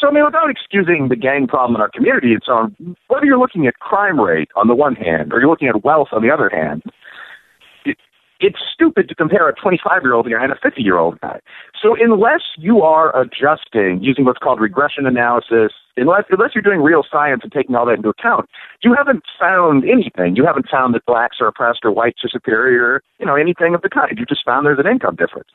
So, 0.00 0.08
I 0.08 0.12
mean, 0.12 0.24
without 0.24 0.50
excusing 0.50 1.08
the 1.08 1.16
gang 1.16 1.46
problem 1.46 1.76
in 1.76 1.80
our 1.80 1.90
community 1.90 2.32
and 2.32 2.42
so 2.44 2.52
on, 2.52 2.96
whether 3.08 3.26
you're 3.26 3.38
looking 3.38 3.66
at 3.66 3.74
crime 3.78 4.18
rate 4.18 4.48
on 4.56 4.66
the 4.66 4.74
one 4.74 4.94
hand 4.96 5.32
or 5.32 5.40
you're 5.40 5.50
looking 5.50 5.68
at 5.68 5.84
wealth 5.84 6.08
on 6.12 6.22
the 6.22 6.30
other 6.30 6.48
hand, 6.48 6.82
it, 7.84 7.96
it's 8.40 8.58
stupid 8.74 9.08
to 9.08 9.14
compare 9.14 9.48
a 9.48 9.54
25 9.54 10.02
year 10.02 10.14
old 10.14 10.26
guy 10.28 10.42
and 10.42 10.50
a 10.50 10.58
50 10.60 10.82
year 10.82 10.98
old 10.98 11.20
guy. 11.20 11.38
So, 11.80 11.94
unless 12.00 12.42
you 12.58 12.82
are 12.82 13.14
adjusting 13.16 14.02
using 14.02 14.24
what's 14.24 14.40
called 14.40 14.60
regression 14.60 15.06
analysis, 15.06 15.70
unless, 15.96 16.24
unless 16.30 16.50
you're 16.54 16.62
doing 16.62 16.80
real 16.80 17.04
science 17.08 17.42
and 17.44 17.52
taking 17.52 17.76
all 17.76 17.86
that 17.86 17.94
into 17.94 18.08
account, 18.08 18.48
you 18.82 18.94
haven't 18.96 19.22
found 19.38 19.84
anything. 19.84 20.34
You 20.34 20.44
haven't 20.44 20.66
found 20.68 20.94
that 20.96 21.06
blacks 21.06 21.36
are 21.40 21.46
oppressed 21.46 21.80
or 21.84 21.92
whites 21.92 22.24
are 22.24 22.28
superior, 22.28 23.02
you 23.20 23.26
know, 23.26 23.36
anything 23.36 23.72
of 23.74 23.82
the 23.82 23.88
kind. 23.88 24.18
You 24.18 24.26
just 24.26 24.44
found 24.44 24.66
there's 24.66 24.80
an 24.80 24.90
income 24.90 25.14
difference. 25.14 25.48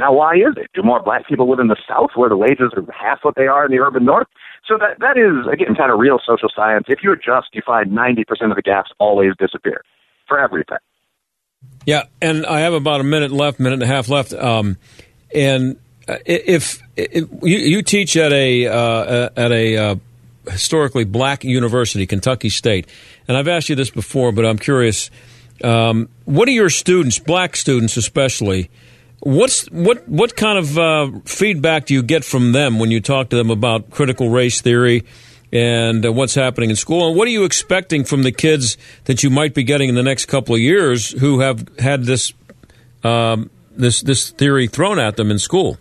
Now, 0.00 0.14
why 0.14 0.34
is 0.34 0.56
it? 0.56 0.70
Do 0.74 0.82
more 0.82 1.02
black 1.02 1.28
people 1.28 1.48
live 1.50 1.58
in 1.58 1.68
the 1.68 1.76
South 1.86 2.10
where 2.14 2.30
the 2.30 2.36
wages 2.36 2.72
are 2.74 2.82
half 2.90 3.18
what 3.22 3.34
they 3.36 3.46
are 3.46 3.66
in 3.66 3.70
the 3.70 3.78
urban 3.80 4.06
North? 4.06 4.28
So 4.66 4.78
that 4.78 4.98
that 5.00 5.18
is 5.18 5.46
again 5.52 5.74
kind 5.76 5.92
of 5.92 5.98
real 5.98 6.18
social 6.26 6.48
science. 6.54 6.86
If 6.88 7.00
you 7.02 7.12
adjust, 7.12 7.48
you 7.52 7.60
find 7.64 7.92
ninety 7.92 8.24
percent 8.24 8.50
of 8.50 8.56
the 8.56 8.62
gaps 8.62 8.90
always 8.98 9.32
disappear 9.38 9.82
for 10.26 10.38
everything. 10.38 10.78
Yeah, 11.84 12.04
and 12.22 12.46
I 12.46 12.60
have 12.60 12.72
about 12.72 13.00
a 13.00 13.04
minute 13.04 13.30
left, 13.30 13.60
minute 13.60 13.74
and 13.74 13.82
a 13.82 13.86
half 13.86 14.08
left. 14.08 14.32
Um, 14.32 14.78
and 15.34 15.76
uh, 16.08 16.16
if, 16.24 16.82
if 16.96 17.28
you, 17.42 17.58
you, 17.58 17.82
teach 17.82 18.16
at 18.16 18.32
a 18.32 18.68
uh, 18.68 19.28
at 19.36 19.52
a 19.52 19.76
uh, 19.76 19.94
historically 20.50 21.04
black 21.04 21.44
university, 21.44 22.06
Kentucky 22.06 22.48
State, 22.48 22.86
and 23.28 23.36
I've 23.36 23.48
asked 23.48 23.68
you 23.68 23.76
this 23.76 23.90
before, 23.90 24.32
but 24.32 24.46
I'm 24.46 24.58
curious. 24.58 25.10
Um, 25.62 26.08
what 26.24 26.48
are 26.48 26.52
your 26.52 26.70
students, 26.70 27.18
black 27.18 27.54
students 27.54 27.98
especially? 27.98 28.70
What's 29.20 29.66
what 29.66 30.08
what 30.08 30.34
kind 30.34 30.58
of 30.58 30.78
uh, 30.78 31.10
feedback 31.26 31.86
do 31.86 31.94
you 31.94 32.02
get 32.02 32.24
from 32.24 32.52
them 32.52 32.78
when 32.78 32.90
you 32.90 33.00
talk 33.00 33.28
to 33.30 33.36
them 33.36 33.50
about 33.50 33.90
critical 33.90 34.30
race 34.30 34.62
theory 34.62 35.04
and 35.52 36.06
uh, 36.06 36.12
what's 36.12 36.34
happening 36.34 36.70
in 36.70 36.76
school? 36.76 37.08
And 37.08 37.16
what 37.16 37.28
are 37.28 37.30
you 37.30 37.44
expecting 37.44 38.04
from 38.04 38.22
the 38.22 38.32
kids 38.32 38.78
that 39.04 39.22
you 39.22 39.28
might 39.28 39.52
be 39.52 39.62
getting 39.62 39.90
in 39.90 39.94
the 39.94 40.02
next 40.02 40.26
couple 40.26 40.54
of 40.54 40.60
years 40.60 41.10
who 41.10 41.40
have 41.40 41.68
had 41.78 42.04
this 42.04 42.32
um, 43.04 43.50
this 43.72 44.00
this 44.00 44.30
theory 44.30 44.66
thrown 44.68 44.98
at 44.98 45.16
them 45.16 45.30
in 45.30 45.38
school? 45.38 45.76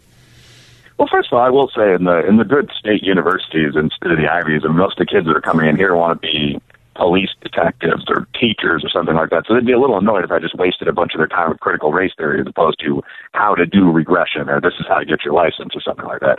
Well, 0.97 1.07
first 1.09 1.29
of 1.31 1.37
all, 1.37 1.45
I 1.45 1.49
will 1.49 1.69
say 1.73 1.93
in 1.93 2.03
the 2.03 2.27
in 2.27 2.35
the 2.35 2.43
good 2.43 2.69
state 2.77 3.03
universities 3.03 3.73
instead 3.75 4.11
of 4.11 4.17
the 4.17 4.27
Ivies, 4.29 4.63
and 4.65 4.75
most 4.75 4.99
of 4.99 5.07
the 5.07 5.13
kids 5.13 5.27
that 5.27 5.35
are 5.37 5.41
coming 5.41 5.69
in 5.69 5.77
here 5.77 5.95
want 5.95 6.21
to 6.21 6.27
be 6.27 6.61
police 6.99 7.29
detectives 7.41 8.03
or 8.09 8.27
teachers 8.35 8.83
or 8.83 8.89
something 8.91 9.15
like 9.15 9.29
that. 9.29 9.45
So 9.47 9.53
they'd 9.53 9.65
be 9.65 9.71
a 9.71 9.79
little 9.79 9.97
annoyed 9.97 10.25
if 10.25 10.31
I 10.31 10.39
just 10.39 10.59
wasted 10.59 10.89
a 10.89 10.93
bunch 10.93 11.13
of 11.15 11.19
their 11.19 11.31
time 11.31 11.49
with 11.49 11.61
critical 11.61 11.93
race 11.93 12.11
theory 12.17 12.41
as 12.41 12.47
opposed 12.47 12.79
to 12.83 13.01
how 13.31 13.55
to 13.55 13.65
do 13.65 13.89
regression 13.89 14.49
or 14.49 14.59
this 14.59 14.73
is 14.79 14.85
how 14.87 14.99
to 14.99 15.05
get 15.05 15.23
your 15.23 15.33
license 15.33 15.71
or 15.73 15.81
something 15.81 16.05
like 16.05 16.19
that. 16.19 16.37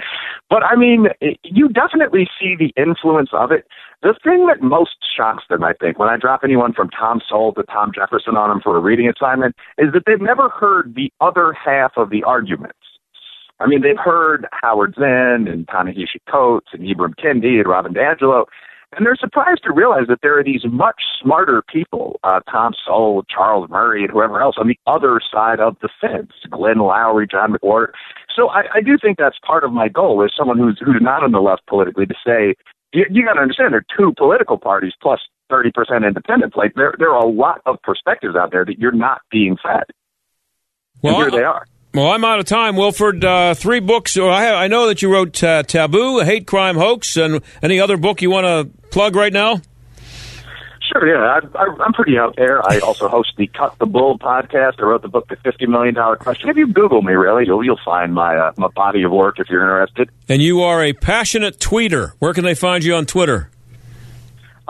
But 0.50 0.62
I 0.62 0.76
mean, 0.76 1.08
you 1.44 1.70
definitely 1.70 2.28
see 2.38 2.54
the 2.58 2.74
influence 2.76 3.30
of 3.32 3.50
it. 3.50 3.66
The 4.02 4.14
thing 4.22 4.46
that 4.48 4.62
most 4.62 4.96
shocks 5.16 5.44
them, 5.48 5.64
I 5.64 5.72
think, 5.72 5.98
when 5.98 6.08
I 6.08 6.16
drop 6.16 6.40
anyone 6.44 6.74
from 6.74 6.90
Tom 6.90 7.20
Sowell 7.26 7.54
to 7.54 7.62
Tom 7.64 7.92
Jefferson 7.94 8.36
on 8.36 8.50
them 8.50 8.60
for 8.62 8.76
a 8.76 8.80
reading 8.80 9.08
assignment, 9.08 9.56
is 9.78 9.92
that 9.92 10.02
they've 10.06 10.20
never 10.20 10.50
heard 10.50 10.94
the 10.94 11.12
other 11.20 11.52
half 11.52 11.92
of 11.96 12.10
the 12.10 12.22
arguments. 12.22 12.76
I 13.60 13.66
mean, 13.66 13.82
they've 13.82 13.98
heard 14.02 14.46
Howard 14.52 14.94
Zinn 14.94 15.46
and 15.46 15.68
Ta-Nehisi 15.68 16.20
Coates 16.30 16.68
and 16.72 16.82
Ibram 16.82 17.14
Kendi 17.14 17.58
and 17.58 17.68
Robin 17.68 17.92
DiAngelo, 17.92 18.46
and 18.96 19.06
they're 19.06 19.16
surprised 19.16 19.62
to 19.64 19.72
realize 19.72 20.06
that 20.08 20.18
there 20.22 20.38
are 20.38 20.44
these 20.44 20.64
much 20.64 21.02
smarter 21.22 21.62
people, 21.62 22.18
uh, 22.24 22.40
Tom 22.50 22.72
Sowell, 22.84 23.24
Charles 23.24 23.70
Murray, 23.70 24.02
and 24.02 24.10
whoever 24.10 24.40
else 24.40 24.56
on 24.58 24.66
the 24.66 24.78
other 24.86 25.20
side 25.32 25.60
of 25.60 25.76
the 25.80 25.88
fence, 26.00 26.32
Glenn 26.50 26.76
Loury, 26.76 27.30
John 27.30 27.52
McWhorter. 27.52 27.92
So 28.34 28.48
I, 28.48 28.62
I 28.74 28.80
do 28.80 28.98
think 29.00 29.18
that's 29.18 29.38
part 29.46 29.64
of 29.64 29.72
my 29.72 29.88
goal 29.88 30.24
as 30.24 30.32
someone 30.36 30.58
who's 30.58 30.80
who's 30.84 31.00
not 31.00 31.22
on 31.22 31.32
the 31.32 31.40
left 31.40 31.66
politically 31.66 32.06
to 32.06 32.14
say 32.26 32.54
you, 32.92 33.06
you 33.10 33.24
got 33.24 33.34
to 33.34 33.40
understand 33.40 33.72
there 33.72 33.80
are 33.80 33.96
two 33.96 34.12
political 34.16 34.58
parties 34.58 34.92
plus 35.00 35.20
30% 35.50 36.06
independents. 36.06 36.56
Like 36.56 36.74
there 36.74 36.94
there 36.98 37.10
are 37.10 37.24
a 37.24 37.28
lot 37.28 37.60
of 37.66 37.80
perspectives 37.82 38.36
out 38.36 38.50
there 38.50 38.64
that 38.64 38.78
you're 38.78 38.92
not 38.92 39.20
being 39.30 39.56
fed. 39.62 39.84
Well, 41.02 41.14
and 41.14 41.22
here 41.22 41.40
they 41.40 41.44
are. 41.44 41.66
Well, 41.92 42.12
I'm 42.12 42.24
out 42.24 42.38
of 42.38 42.44
time, 42.44 42.76
Wilford. 42.76 43.24
Uh, 43.24 43.54
three 43.54 43.80
books. 43.80 44.16
I, 44.16 44.42
have, 44.42 44.54
I 44.54 44.68
know 44.68 44.86
that 44.86 45.02
you 45.02 45.12
wrote 45.12 45.42
uh, 45.42 45.64
Taboo, 45.64 46.20
a 46.20 46.24
hate 46.24 46.46
crime 46.46 46.76
hoax, 46.76 47.16
and 47.16 47.42
any 47.62 47.80
other 47.80 47.96
book 47.96 48.22
you 48.22 48.30
want 48.30 48.46
to 48.46 48.88
plug 48.90 49.16
right 49.16 49.32
now? 49.32 49.60
Sure, 50.92 51.06
yeah. 51.06 51.40
I, 51.54 51.58
I, 51.58 51.84
I'm 51.84 51.92
pretty 51.92 52.16
out 52.16 52.36
there. 52.36 52.64
I 52.64 52.78
also 52.78 53.08
host 53.08 53.32
the 53.36 53.48
Cut 53.48 53.76
the 53.78 53.86
Bull 53.86 54.18
podcast. 54.18 54.74
I 54.78 54.82
wrote 54.82 55.02
the 55.02 55.08
book, 55.08 55.28
The 55.28 55.36
$50 55.36 55.68
Million 55.68 55.94
Question. 56.18 56.48
If 56.48 56.56
you 56.56 56.68
Google 56.68 57.02
me, 57.02 57.12
really, 57.12 57.46
you'll, 57.46 57.64
you'll 57.64 57.80
find 57.84 58.14
my, 58.14 58.36
uh, 58.36 58.52
my 58.56 58.68
body 58.68 59.02
of 59.02 59.10
work 59.10 59.40
if 59.40 59.48
you're 59.48 59.62
interested. 59.62 60.10
And 60.28 60.40
you 60.40 60.62
are 60.62 60.84
a 60.84 60.92
passionate 60.92 61.58
tweeter. 61.58 62.12
Where 62.20 62.34
can 62.34 62.44
they 62.44 62.54
find 62.54 62.84
you 62.84 62.94
on 62.94 63.06
Twitter? 63.06 63.50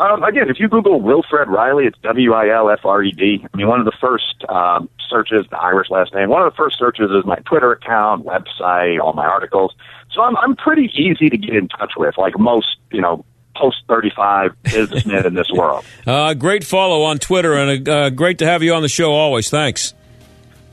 Um, 0.01 0.23
again, 0.23 0.49
if 0.49 0.59
you 0.59 0.67
Google 0.67 0.99
Wilfred 0.99 1.49
Reilly, 1.49 1.85
it's 1.85 1.99
W 2.03 2.33
I 2.33 2.49
L 2.57 2.71
F 2.71 2.81
R 2.85 3.03
E 3.03 3.13
D. 3.13 3.45
I 3.53 3.57
mean, 3.57 3.69
one 3.69 3.81
of 3.81 3.85
the 3.85 3.97
first 4.01 4.43
um, 4.49 4.89
searches, 5.11 5.45
the 5.51 5.59
Irish 5.59 5.91
last 5.91 6.15
name, 6.15 6.31
one 6.31 6.41
of 6.41 6.51
the 6.51 6.57
first 6.57 6.79
searches 6.79 7.11
is 7.11 7.27
my 7.27 7.37
Twitter 7.45 7.71
account, 7.73 8.25
website, 8.25 8.99
all 8.99 9.13
my 9.13 9.27
articles. 9.27 9.75
So 10.13 10.23
I'm, 10.23 10.39
I'm 10.39 10.57
pretty 10.57 10.91
easy 10.95 11.29
to 11.29 11.37
get 11.37 11.55
in 11.55 11.69
touch 11.69 11.93
with, 11.99 12.17
like 12.17 12.39
most, 12.39 12.77
you 12.91 13.03
know, 13.03 13.27
post 13.55 13.77
35 13.89 14.53
businessmen 14.63 15.27
in 15.27 15.35
this 15.35 15.51
world. 15.53 15.85
Uh, 16.07 16.33
great 16.33 16.65
follow 16.65 17.03
on 17.03 17.19
Twitter, 17.19 17.53
and 17.53 17.87
uh, 17.87 18.09
great 18.09 18.39
to 18.39 18.47
have 18.47 18.63
you 18.63 18.73
on 18.73 18.81
the 18.81 18.89
show 18.89 19.13
always. 19.13 19.51
Thanks. 19.51 19.93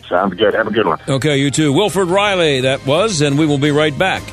Sounds 0.07 0.35
good. 0.35 0.53
Have 0.53 0.67
a 0.67 0.71
good 0.71 0.87
one. 0.87 0.99
Okay, 1.05 1.37
you 1.37 1.51
too. 1.51 1.73
Wilfred 1.73 2.07
Reilly, 2.07 2.61
that 2.61 2.85
was, 2.85 3.19
and 3.19 3.37
we 3.37 3.45
will 3.45 3.57
be 3.57 3.71
right 3.71 3.97
back. 3.97 4.23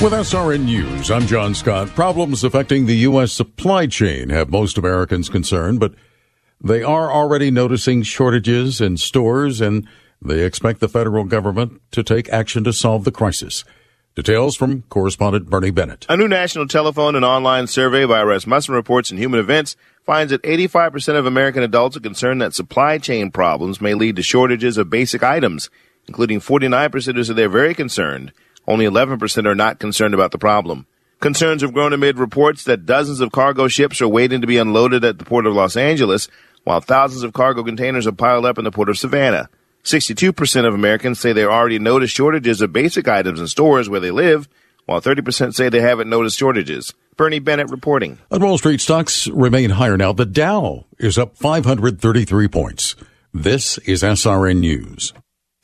With 0.00 0.12
SRN 0.12 0.64
News, 0.64 1.10
I'm 1.10 1.26
John 1.26 1.56
Scott. 1.56 1.88
Problems 1.88 2.44
affecting 2.44 2.86
the 2.86 2.98
U.S. 2.98 3.32
supply 3.32 3.88
chain 3.88 4.28
have 4.28 4.48
most 4.48 4.78
Americans 4.78 5.28
concerned, 5.28 5.80
but 5.80 5.92
they 6.62 6.84
are 6.84 7.10
already 7.10 7.50
noticing 7.50 8.04
shortages 8.04 8.80
in 8.80 8.96
stores 8.96 9.60
and 9.60 9.88
they 10.22 10.44
expect 10.44 10.78
the 10.78 10.88
federal 10.88 11.24
government 11.24 11.82
to 11.90 12.04
take 12.04 12.28
action 12.28 12.62
to 12.62 12.72
solve 12.72 13.02
the 13.02 13.10
crisis. 13.10 13.64
Details 14.14 14.54
from 14.54 14.82
correspondent 14.82 15.50
Bernie 15.50 15.72
Bennett. 15.72 16.06
A 16.08 16.16
new 16.16 16.28
national 16.28 16.68
telephone 16.68 17.16
and 17.16 17.24
online 17.24 17.66
survey 17.66 18.06
by 18.06 18.22
Rasmussen 18.22 18.76
Reports 18.76 19.10
and 19.10 19.18
Human 19.18 19.40
Events 19.40 19.74
finds 20.04 20.30
that 20.30 20.44
85% 20.44 21.18
of 21.18 21.26
American 21.26 21.64
adults 21.64 21.96
are 21.96 22.00
concerned 22.00 22.40
that 22.40 22.54
supply 22.54 22.98
chain 22.98 23.32
problems 23.32 23.80
may 23.80 23.94
lead 23.94 24.14
to 24.14 24.22
shortages 24.22 24.78
of 24.78 24.90
basic 24.90 25.24
items, 25.24 25.70
including 26.06 26.38
49% 26.38 27.16
who 27.16 27.24
say 27.24 27.32
they're 27.32 27.48
very 27.48 27.74
concerned 27.74 28.32
only 28.68 28.84
11% 28.84 29.46
are 29.46 29.54
not 29.54 29.80
concerned 29.80 30.12
about 30.12 30.30
the 30.30 30.38
problem. 30.38 30.86
Concerns 31.20 31.62
have 31.62 31.72
grown 31.72 31.92
amid 31.92 32.18
reports 32.18 32.62
that 32.64 32.86
dozens 32.86 33.20
of 33.20 33.32
cargo 33.32 33.66
ships 33.66 34.00
are 34.00 34.06
waiting 34.06 34.42
to 34.42 34.46
be 34.46 34.58
unloaded 34.58 35.04
at 35.04 35.18
the 35.18 35.24
port 35.24 35.46
of 35.46 35.54
Los 35.54 35.76
Angeles, 35.76 36.28
while 36.64 36.80
thousands 36.80 37.22
of 37.24 37.32
cargo 37.32 37.64
containers 37.64 38.06
are 38.06 38.12
piled 38.12 38.44
up 38.44 38.58
in 38.58 38.64
the 38.64 38.70
port 38.70 38.90
of 38.90 38.98
Savannah. 38.98 39.48
62% 39.84 40.68
of 40.68 40.74
Americans 40.74 41.18
say 41.18 41.32
they 41.32 41.44
already 41.44 41.78
noticed 41.78 42.14
shortages 42.14 42.60
of 42.60 42.72
basic 42.72 43.08
items 43.08 43.40
in 43.40 43.46
stores 43.46 43.88
where 43.88 44.00
they 44.00 44.10
live, 44.10 44.48
while 44.84 45.00
30% 45.00 45.54
say 45.54 45.68
they 45.68 45.80
haven't 45.80 46.10
noticed 46.10 46.38
shortages. 46.38 46.92
Bernie 47.16 47.38
Bennett 47.38 47.70
reporting. 47.70 48.18
On 48.30 48.40
Wall 48.40 48.58
Street, 48.58 48.80
stocks 48.80 49.26
remain 49.28 49.70
higher 49.70 49.96
now. 49.96 50.12
The 50.12 50.26
Dow 50.26 50.84
is 50.98 51.16
up 51.16 51.36
533 51.36 52.48
points. 52.48 52.96
This 53.32 53.78
is 53.78 54.02
SRN 54.02 54.60
News. 54.60 55.14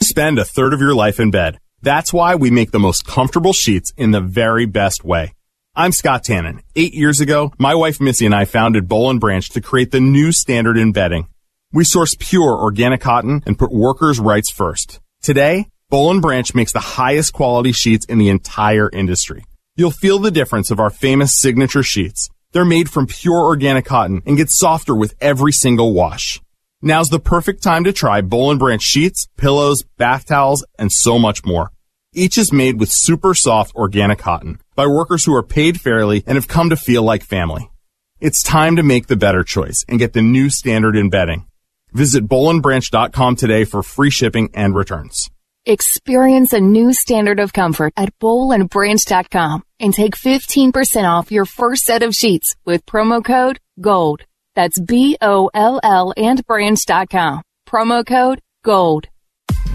Spend 0.02 0.38
a 0.38 0.44
third 0.44 0.72
of 0.72 0.80
your 0.80 0.94
life 0.94 1.20
in 1.20 1.30
bed. 1.30 1.58
That's 1.84 2.14
why 2.14 2.34
we 2.34 2.50
make 2.50 2.70
the 2.70 2.78
most 2.78 3.06
comfortable 3.06 3.52
sheets 3.52 3.92
in 3.98 4.10
the 4.10 4.22
very 4.22 4.64
best 4.64 5.04
way. 5.04 5.34
I'm 5.76 5.92
Scott 5.92 6.24
Tannen. 6.24 6.62
Eight 6.74 6.94
years 6.94 7.20
ago, 7.20 7.52
my 7.58 7.74
wife 7.74 8.00
Missy 8.00 8.24
and 8.24 8.34
I 8.34 8.46
founded 8.46 8.88
Boll 8.88 9.10
and 9.10 9.20
Branch 9.20 9.46
to 9.50 9.60
create 9.60 9.90
the 9.90 10.00
new 10.00 10.32
standard 10.32 10.78
in 10.78 10.92
bedding. 10.92 11.28
We 11.74 11.84
source 11.84 12.16
pure 12.18 12.56
organic 12.58 13.02
cotton 13.02 13.42
and 13.44 13.58
put 13.58 13.70
workers' 13.70 14.18
rights 14.18 14.50
first. 14.50 14.98
Today, 15.20 15.68
Boll 15.90 16.10
and 16.10 16.22
Branch 16.22 16.54
makes 16.54 16.72
the 16.72 16.80
highest 16.80 17.34
quality 17.34 17.72
sheets 17.72 18.06
in 18.06 18.16
the 18.16 18.30
entire 18.30 18.88
industry. 18.90 19.44
You'll 19.76 19.90
feel 19.90 20.18
the 20.18 20.30
difference 20.30 20.70
of 20.70 20.80
our 20.80 20.88
famous 20.88 21.38
signature 21.38 21.82
sheets. 21.82 22.30
They're 22.52 22.64
made 22.64 22.88
from 22.88 23.08
pure 23.08 23.42
organic 23.42 23.84
cotton 23.84 24.22
and 24.24 24.38
get 24.38 24.48
softer 24.48 24.94
with 24.94 25.16
every 25.20 25.52
single 25.52 25.92
wash. 25.92 26.40
Now's 26.80 27.10
the 27.10 27.20
perfect 27.20 27.62
time 27.62 27.84
to 27.84 27.92
try 27.92 28.22
Boll 28.22 28.50
and 28.52 28.58
Branch 28.58 28.82
sheets, 28.82 29.28
pillows, 29.36 29.84
bath 29.98 30.24
towels, 30.24 30.64
and 30.78 30.90
so 30.90 31.18
much 31.18 31.44
more. 31.44 31.73
Each 32.16 32.38
is 32.38 32.52
made 32.52 32.78
with 32.78 32.92
super 32.92 33.34
soft 33.34 33.74
organic 33.74 34.20
cotton 34.20 34.60
by 34.76 34.86
workers 34.86 35.24
who 35.24 35.34
are 35.34 35.42
paid 35.42 35.80
fairly 35.80 36.22
and 36.28 36.36
have 36.36 36.46
come 36.46 36.70
to 36.70 36.76
feel 36.76 37.02
like 37.02 37.24
family. 37.24 37.72
It's 38.20 38.40
time 38.40 38.76
to 38.76 38.84
make 38.84 39.08
the 39.08 39.16
better 39.16 39.42
choice 39.42 39.84
and 39.88 39.98
get 39.98 40.12
the 40.12 40.22
new 40.22 40.48
standard 40.48 40.96
in 40.96 41.10
bedding. 41.10 41.46
Visit 41.92 42.28
bollandbranch.com 42.28 43.34
today 43.34 43.64
for 43.64 43.82
free 43.82 44.10
shipping 44.10 44.50
and 44.54 44.76
returns. 44.76 45.28
Experience 45.66 46.52
a 46.52 46.60
new 46.60 46.92
standard 46.92 47.40
of 47.40 47.52
comfort 47.52 47.92
at 47.96 48.16
bollandbranch.com 48.20 49.64
and 49.80 49.92
take 49.92 50.14
15% 50.14 51.04
off 51.04 51.32
your 51.32 51.46
first 51.46 51.82
set 51.82 52.04
of 52.04 52.14
sheets 52.14 52.54
with 52.64 52.86
promo 52.86 53.24
code 53.24 53.58
GOLD. 53.80 54.22
That's 54.54 54.80
B-O-L-L 54.80 56.14
and 56.16 56.46
branch.com. 56.46 57.42
Promo 57.66 58.06
code 58.06 58.40
GOLD. 58.62 59.08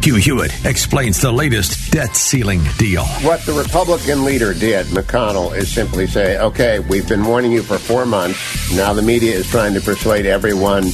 Hugh 0.01 0.15
Hewitt 0.15 0.65
explains 0.65 1.19
the 1.19 1.31
latest 1.31 1.91
debt 1.91 2.15
ceiling 2.15 2.61
deal. 2.77 3.05
What 3.21 3.45
the 3.45 3.53
Republican 3.53 4.23
leader 4.23 4.53
did, 4.53 4.85
McConnell, 4.87 5.55
is 5.55 5.69
simply 5.69 6.07
say, 6.07 6.39
okay, 6.39 6.79
we've 6.79 7.07
been 7.07 7.25
warning 7.25 7.51
you 7.51 7.61
for 7.61 7.77
four 7.77 8.05
months. 8.05 8.73
Now 8.73 8.93
the 8.93 9.01
media 9.01 9.33
is 9.33 9.49
trying 9.49 9.73
to 9.73 9.81
persuade 9.81 10.25
everyone 10.25 10.85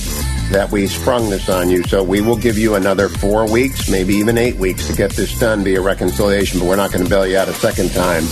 that 0.52 0.70
we 0.72 0.88
sprung 0.88 1.30
this 1.30 1.50
on 1.50 1.70
you. 1.70 1.84
So 1.84 2.04
we 2.04 2.22
will 2.22 2.36
give 2.36 2.58
you 2.58 2.76
another 2.76 3.10
four 3.10 3.52
weeks, 3.52 3.90
maybe 3.90 4.16
even 4.16 4.38
eight 4.38 4.56
weeks 4.56 4.88
to 4.88 4.94
get 4.94 5.12
this 5.12 5.38
done 5.40 5.64
via 5.64 5.82
reconciliation, 5.82 6.60
but 6.60 6.68
we're 6.68 6.76
not 6.76 6.92
going 6.92 7.04
to 7.04 7.10
bail 7.10 7.28
you 7.28 7.38
out 7.38 7.48
a 7.48 7.54
second 7.54 7.92
time. 7.92 8.24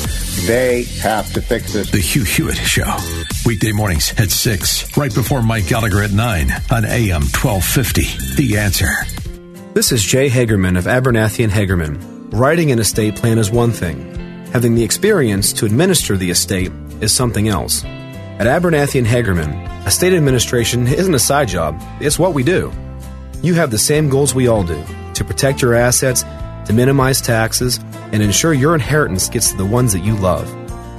They 0.45 0.83
have 1.01 1.31
to 1.33 1.41
fix 1.41 1.73
this. 1.73 1.91
The 1.91 1.99
Hugh 1.99 2.23
Hewitt 2.23 2.57
Show. 2.57 2.97
Weekday 3.45 3.71
mornings 3.71 4.13
at 4.17 4.31
6, 4.31 4.97
right 4.97 5.13
before 5.13 5.41
Mike 5.41 5.67
Gallagher 5.67 6.01
at 6.01 6.12
9 6.12 6.51
on 6.71 6.86
AM 6.86 7.21
1250. 7.21 8.36
The 8.36 8.57
answer. 8.57 9.22
This 9.73 9.91
is 9.91 10.03
Jay 10.03 10.29
Hagerman 10.29 10.77
of 10.77 10.83
Abernathy 10.83 11.43
and 11.43 11.51
Hagerman. 11.51 12.31
Writing 12.31 12.71
an 12.71 12.77
estate 12.77 13.15
plan 13.15 13.39
is 13.39 13.49
one 13.49 13.71
thing. 13.71 14.45
Having 14.51 14.75
the 14.75 14.83
experience 14.83 15.51
to 15.53 15.65
administer 15.65 16.15
the 16.15 16.29
estate 16.29 16.71
is 17.01 17.12
something 17.12 17.47
else. 17.47 17.83
At 17.83 18.45
Abernathy 18.45 18.99
and 18.99 19.07
Hagerman, 19.07 19.88
estate 19.88 20.13
administration 20.13 20.86
isn't 20.86 21.15
a 21.15 21.17
side 21.17 21.47
job, 21.47 21.81
it's 21.99 22.19
what 22.19 22.36
we 22.36 22.43
do. 22.43 22.71
You 23.41 23.55
have 23.55 23.71
the 23.71 23.79
same 23.79 24.09
goals 24.09 24.36
we 24.36 24.45
all 24.45 24.63
do 24.63 24.79
to 25.15 25.25
protect 25.25 25.63
your 25.63 25.73
assets, 25.73 26.21
to 26.67 26.71
minimize 26.71 27.19
taxes, 27.19 27.79
and 28.12 28.21
ensure 28.21 28.53
your 28.53 28.75
inheritance 28.75 29.27
gets 29.27 29.49
to 29.49 29.57
the 29.57 29.65
ones 29.65 29.91
that 29.93 30.03
you 30.03 30.15
love. 30.17 30.47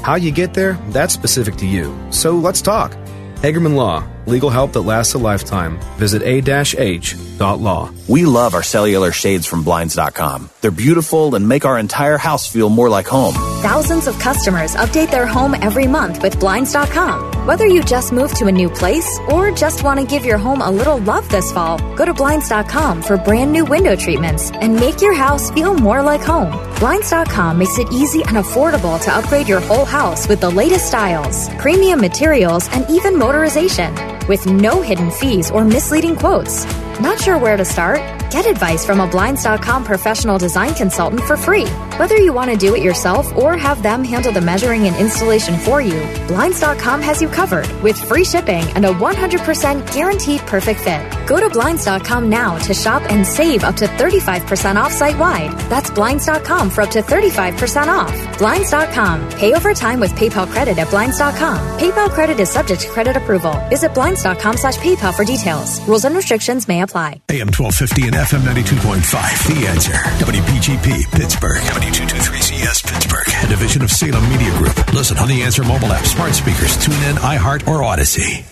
How 0.03 0.17
you 0.17 0.33
get 0.33 0.53
there, 0.53 0.73
that's 0.89 1.15
specific 1.15 1.55
to 1.59 1.67
you. 1.67 1.97
So 2.11 2.33
let's 2.33 2.61
talk. 2.61 2.91
Hagerman 3.37 3.77
Law, 3.77 4.05
legal 4.27 4.51
help 4.51 4.73
that 4.73 4.81
lasts 4.81 5.15
a 5.15 5.19
lifetime. 5.19 5.79
Visit 5.97 6.23
A-H 6.23 7.15
a-h.law. 7.41 7.91
We 8.09 8.27
love 8.27 8.55
our 8.55 8.63
cellular 8.63 9.13
shades 9.13 9.47
from 9.47 9.65
Blinds.com. 9.65 10.51
They're 10.61 10.71
beautiful 10.71 11.35
and 11.35 11.49
make 11.49 11.65
our 11.65 11.79
entire 11.79 12.19
house 12.19 12.51
feel 12.51 12.69
more 12.69 12.89
like 12.89 13.07
home. 13.07 13.35
Thousands 13.63 14.07
of 14.07 14.19
customers 14.19 14.75
update 14.77 15.11
their 15.11 15.27
home 15.27 15.55
every 15.55 15.87
month 15.87 16.23
with 16.23 16.39
Blinds.com. 16.39 17.47
Whether 17.47 17.67
you 17.67 17.83
just 17.83 18.13
moved 18.13 18.37
to 18.37 18.47
a 18.47 18.53
new 18.53 18.69
place 18.69 19.19
or 19.31 19.51
just 19.51 19.83
want 19.83 20.01
to 20.01 20.07
give 20.07 20.25
your 20.25 20.39
home 20.39 20.61
a 20.61 20.71
little 20.71 20.99
love 20.99 21.29
this 21.31 21.51
fall, 21.53 21.79
go 21.97 22.05
to 22.05 22.13
Blinds.com 22.13 23.03
for 23.03 23.17
brand 23.17 23.53
new 23.53 23.65
window 23.65 23.97
treatments 23.97 24.51
and 24.51 24.75
make 24.75 25.01
your 25.01 25.15
house 25.15 25.51
feel 25.51 25.75
more 25.75 26.03
like 26.03 26.21
home. 26.23 26.53
Blinds.com 26.79 27.59
makes 27.59 27.79
it 27.79 27.91
easy 27.93 28.23
and 28.25 28.37
affordable 28.37 29.01
to 29.01 29.15
upgrade 29.15 29.49
your 29.49 29.61
whole 29.61 29.85
house 29.85 30.29
with 30.29 30.41
the 30.41 30.51
latest 30.51 30.89
styles, 30.89 31.49
premium 31.55 32.01
materials, 32.01 32.69
and 32.73 32.89
even 32.91 33.15
motorization 33.15 33.93
with 34.29 34.47
no 34.47 34.81
hidden 34.83 35.11
fees 35.11 35.51
or 35.51 35.65
misleading 35.65 36.17
quotes. 36.17 36.67
Not 37.01 37.21
sure 37.21 37.39
where 37.39 37.57
to 37.57 37.65
start? 37.65 38.01
Get 38.31 38.47
advice 38.47 38.85
from 38.85 39.01
a 39.01 39.07
Blinds.com 39.07 39.85
professional 39.85 40.39
design 40.39 40.75
consultant 40.75 41.23
for 41.23 41.37
free. 41.37 41.67
Whether 41.99 42.17
you 42.17 42.33
want 42.33 42.51
to 42.51 42.57
do 42.57 42.75
it 42.75 42.83
yourself 42.83 43.37
or 43.37 43.57
have 43.57 43.83
them 43.83 44.03
handle 44.05 44.33
the 44.33 44.41
measuring 44.41 44.87
and 44.87 44.97
installation 44.97 45.57
for 45.59 45.81
you, 45.81 46.01
Blinds.com 46.29 47.01
has 47.03 47.23
you 47.23 47.29
covered 47.29 47.71
with 47.83 47.97
free 48.01 48.25
shipping 48.25 48.65
and 48.75 48.85
a 48.85 48.93
100% 48.93 49.93
guaranteed 49.93 50.41
perfect 50.43 50.81
fit. 50.81 51.03
Go 51.29 51.39
to 51.41 51.49
Blinds.com 51.51 52.29
now 52.29 52.59
to 52.59 52.75
shop 52.75 53.03
and 53.11 53.27
save 53.27 53.65
up 53.65 53.77
to 53.77 53.87
35% 53.87 54.77
off 54.77 54.93
site 54.93 55.19
wide. 55.19 55.53
That's 55.71 55.91
Blinds.com 55.91 56.71
for 56.71 56.83
up 56.83 56.91
to 56.91 57.03
35% 57.03 57.89
off. 57.89 58.39
Blinds.com. 58.39 59.29
Pay 59.31 59.55
over 59.55 59.75
time 59.75 60.01
with 60.01 60.13
PayPal 60.15 60.49
credit 60.49 60.79
at 60.79 60.91
Blinds.com. 60.91 61.79
PayPal 61.79 62.11
credit 62.11 62.39
is 62.41 62.51
subject 62.51 62.83
to 62.83 62.89
credit 62.89 63.17
approval. 63.17 63.55
Visit 63.69 63.95
Blinds.com 63.95 64.57
slash 64.57 64.77
PayPal 64.79 65.15
for 65.15 65.25
details. 65.25 65.81
Rules 65.89 66.05
and 66.05 66.17
restrictions 66.17 66.67
may 66.69 66.84
apply. 66.85 67.21
AM 67.31 67.51
1250 67.51 68.07
and 68.07 68.15
FM 68.15 68.43
92.5. 68.47 69.03
The 69.49 69.67
answer. 69.67 69.93
WPGP 70.23 71.11
Pittsburgh. 71.11 71.59
W223CS 71.59 72.87
Pittsburgh. 72.87 73.29
A 73.43 73.49
division 73.49 73.83
of 73.83 73.91
Salem 73.91 74.29
Media 74.31 74.51
Group. 74.59 74.77
Listen 74.93 75.19
on 75.19 75.29
the 75.29 75.43
Answer 75.43 75.65
mobile 75.65 75.93
app, 75.93 76.05
smart 76.07 76.35
speakers, 76.35 76.77
tune 76.83 76.95
in, 77.05 77.17
iHeart, 77.17 77.67
or 77.67 77.83
Odyssey. 77.83 78.45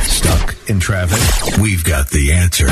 Stuck 0.00 0.56
in 0.68 0.80
traffic? 0.80 1.58
We've 1.60 1.84
got 1.84 2.08
the 2.10 2.32
answer. 2.32 2.66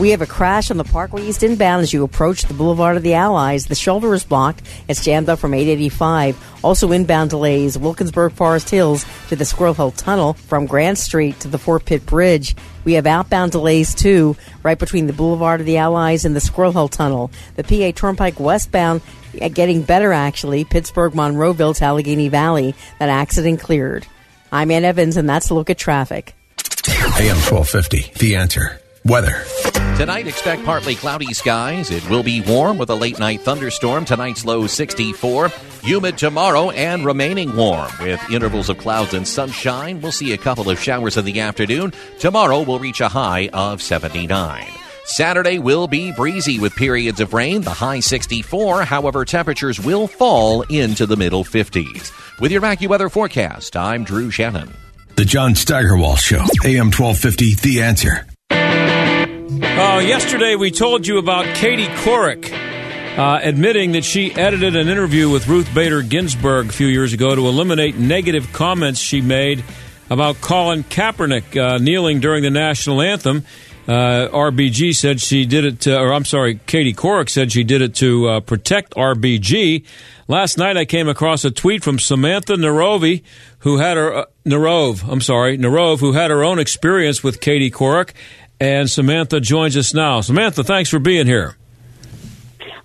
We 0.00 0.12
have 0.12 0.22
a 0.22 0.26
crash 0.26 0.70
on 0.70 0.78
the 0.78 0.84
Parkway 0.84 1.26
East 1.26 1.42
inbound 1.42 1.82
as 1.82 1.92
you 1.92 2.02
approach 2.04 2.44
the 2.44 2.54
Boulevard 2.54 2.96
of 2.96 3.02
the 3.02 3.12
Allies. 3.12 3.66
The 3.66 3.74
shoulder 3.74 4.14
is 4.14 4.24
blocked. 4.24 4.62
It's 4.88 5.04
jammed 5.04 5.28
up 5.28 5.38
from 5.38 5.52
885. 5.52 6.64
Also 6.64 6.90
inbound 6.90 7.28
delays, 7.28 7.76
Wilkinsburg 7.76 8.32
Forest 8.32 8.70
Hills 8.70 9.04
to 9.28 9.36
the 9.36 9.44
Squirrel 9.44 9.74
Hill 9.74 9.90
Tunnel 9.90 10.32
from 10.32 10.64
Grant 10.64 10.96
Street 10.96 11.38
to 11.40 11.48
the 11.48 11.58
Fort 11.58 11.84
Pitt 11.84 12.06
Bridge. 12.06 12.56
We 12.84 12.94
have 12.94 13.06
outbound 13.06 13.52
delays 13.52 13.94
too, 13.94 14.38
right 14.62 14.78
between 14.78 15.06
the 15.06 15.12
Boulevard 15.12 15.60
of 15.60 15.66
the 15.66 15.76
Allies 15.76 16.24
and 16.24 16.34
the 16.34 16.40
Squirrel 16.40 16.72
Hill 16.72 16.88
Tunnel. 16.88 17.30
The 17.56 17.64
PA 17.64 17.92
Turnpike 17.94 18.40
westbound 18.40 19.02
uh, 19.38 19.48
getting 19.48 19.82
better 19.82 20.14
actually. 20.14 20.64
Pittsburgh, 20.64 21.12
Monroeville 21.12 21.76
to 21.76 21.84
Allegheny 21.84 22.30
Valley. 22.30 22.74
That 23.00 23.10
accident 23.10 23.60
cleared. 23.60 24.06
I'm 24.50 24.70
Ann 24.70 24.84
Evans 24.84 25.18
and 25.18 25.28
that's 25.28 25.50
a 25.50 25.54
look 25.54 25.68
at 25.68 25.76
traffic. 25.76 26.34
AM 26.88 27.36
1250, 27.36 28.12
The 28.18 28.36
Answer. 28.36 28.80
Weather. 29.04 29.44
Tonight, 30.00 30.26
expect 30.26 30.64
partly 30.64 30.94
cloudy 30.94 31.34
skies. 31.34 31.90
It 31.90 32.08
will 32.08 32.22
be 32.22 32.40
warm 32.40 32.78
with 32.78 32.88
a 32.88 32.94
late 32.94 33.18
night 33.18 33.42
thunderstorm. 33.42 34.06
Tonight's 34.06 34.46
low 34.46 34.66
64. 34.66 35.50
Humid 35.82 36.16
tomorrow 36.16 36.70
and 36.70 37.04
remaining 37.04 37.54
warm 37.54 37.90
with 38.00 38.18
intervals 38.30 38.70
of 38.70 38.78
clouds 38.78 39.12
and 39.12 39.28
sunshine. 39.28 40.00
We'll 40.00 40.10
see 40.10 40.32
a 40.32 40.38
couple 40.38 40.70
of 40.70 40.80
showers 40.80 41.18
in 41.18 41.26
the 41.26 41.40
afternoon. 41.40 41.92
Tomorrow 42.18 42.62
will 42.62 42.78
reach 42.78 43.02
a 43.02 43.10
high 43.10 43.50
of 43.52 43.82
79. 43.82 44.66
Saturday 45.04 45.58
will 45.58 45.86
be 45.86 46.12
breezy 46.12 46.58
with 46.58 46.74
periods 46.74 47.20
of 47.20 47.34
rain, 47.34 47.60
the 47.60 47.68
high 47.68 48.00
64. 48.00 48.84
However, 48.84 49.26
temperatures 49.26 49.78
will 49.78 50.06
fall 50.06 50.62
into 50.70 51.04
the 51.04 51.18
middle 51.18 51.44
50s. 51.44 52.40
With 52.40 52.52
your 52.52 52.62
AccuWeather 52.62 53.12
forecast, 53.12 53.76
I'm 53.76 54.04
Drew 54.04 54.30
Shannon. 54.30 54.72
The 55.16 55.26
John 55.26 55.54
Steigerwald 55.54 56.20
Show, 56.20 56.46
AM 56.64 56.90
1250, 56.90 57.56
The 57.56 57.82
Answer. 57.82 58.26
Uh, 59.52 60.00
yesterday, 60.04 60.54
we 60.54 60.70
told 60.70 61.04
you 61.04 61.18
about 61.18 61.44
Katie 61.56 61.86
Couric 61.86 62.52
uh, 63.18 63.40
admitting 63.42 63.92
that 63.92 64.04
she 64.04 64.32
edited 64.32 64.76
an 64.76 64.86
interview 64.86 65.28
with 65.28 65.48
Ruth 65.48 65.68
Bader 65.74 66.02
Ginsburg 66.02 66.68
a 66.68 66.72
few 66.72 66.86
years 66.86 67.12
ago 67.12 67.34
to 67.34 67.48
eliminate 67.48 67.96
negative 67.96 68.52
comments 68.52 69.00
she 69.00 69.20
made 69.20 69.64
about 70.08 70.40
Colin 70.40 70.84
Kaepernick 70.84 71.60
uh, 71.60 71.78
kneeling 71.78 72.20
during 72.20 72.44
the 72.44 72.50
national 72.50 73.02
anthem. 73.02 73.44
Uh, 73.88 74.28
RBG 74.28 74.94
said 74.94 75.20
she 75.20 75.46
did 75.46 75.64
it, 75.64 75.80
to, 75.80 75.98
or 75.98 76.12
I'm 76.14 76.24
sorry, 76.24 76.60
Katie 76.66 76.94
Couric 76.94 77.28
said 77.28 77.50
she 77.50 77.64
did 77.64 77.82
it 77.82 77.96
to 77.96 78.28
uh, 78.28 78.40
protect 78.40 78.94
RBG. 78.94 79.84
Last 80.28 80.58
night 80.58 80.76
I 80.76 80.84
came 80.84 81.08
across 81.08 81.44
a 81.44 81.50
tweet 81.50 81.82
from 81.82 81.98
Samantha 81.98 82.54
Narovi, 82.54 83.24
who 83.60 83.78
had 83.78 83.96
her, 83.96 84.14
uh, 84.14 84.24
Nerove, 84.46 85.02
I'm 85.10 85.20
sorry, 85.20 85.58
Nerove, 85.58 85.98
who 85.98 86.12
had 86.12 86.30
her 86.30 86.44
own 86.44 86.60
experience 86.60 87.24
with 87.24 87.40
Katie 87.40 87.70
Couric, 87.70 88.12
and 88.60 88.88
Samantha 88.88 89.40
joins 89.40 89.76
us 89.76 89.94
now. 89.94 90.20
Samantha, 90.20 90.62
thanks 90.62 90.90
for 90.90 90.98
being 90.98 91.26
here. 91.26 91.56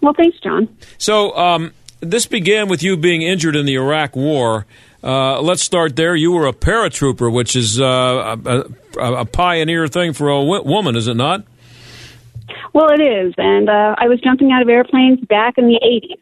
Well, 0.01 0.13
thanks, 0.13 0.39
John. 0.39 0.69
So, 0.97 1.35
um, 1.35 1.73
this 1.99 2.25
began 2.25 2.69
with 2.69 2.83
you 2.83 2.97
being 2.97 3.21
injured 3.21 3.55
in 3.55 3.65
the 3.65 3.75
Iraq 3.75 4.15
War. 4.15 4.65
Uh, 5.03 5.41
let's 5.41 5.61
start 5.61 5.95
there. 5.95 6.15
You 6.15 6.31
were 6.31 6.47
a 6.47 6.53
paratrooper, 6.53 7.31
which 7.31 7.55
is 7.55 7.79
uh, 7.79 8.37
a, 8.45 8.65
a, 8.99 9.13
a, 9.21 9.25
pioneer 9.25 9.87
thing 9.87 10.13
for 10.13 10.29
a 10.29 10.39
w- 10.39 10.63
woman, 10.63 10.95
is 10.95 11.07
it 11.07 11.15
not? 11.15 11.43
Well, 12.73 12.89
it 12.89 13.01
is. 13.01 13.33
And 13.37 13.69
uh, 13.69 13.95
I 13.97 14.07
was 14.07 14.19
jumping 14.21 14.51
out 14.51 14.61
of 14.61 14.69
airplanes 14.69 15.19
back 15.21 15.57
in 15.57 15.67
the 15.67 15.79
80s. 15.83 16.21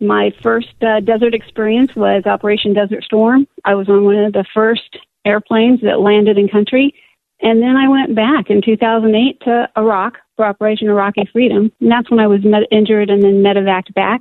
My 0.00 0.32
first 0.42 0.82
uh, 0.82 1.00
desert 1.00 1.34
experience 1.34 1.94
was 1.94 2.24
Operation 2.24 2.72
Desert 2.72 3.04
Storm. 3.04 3.46
I 3.64 3.74
was 3.74 3.88
on 3.88 4.04
one 4.04 4.16
of 4.16 4.32
the 4.32 4.46
first 4.54 4.96
airplanes 5.24 5.80
that 5.82 6.00
landed 6.00 6.38
in 6.38 6.48
country. 6.48 6.94
And 7.40 7.62
then 7.62 7.76
I 7.76 7.88
went 7.88 8.14
back 8.14 8.50
in 8.50 8.62
2008 8.62 9.40
to 9.42 9.68
Iraq 9.76 10.14
for 10.36 10.44
Operation 10.44 10.88
Iraqi 10.88 11.28
Freedom. 11.32 11.70
And 11.80 11.90
that's 11.90 12.10
when 12.10 12.20
I 12.20 12.26
was 12.26 12.44
med- 12.44 12.66
injured 12.70 13.10
and 13.10 13.22
then 13.22 13.42
medevaced 13.42 13.94
back. 13.94 14.20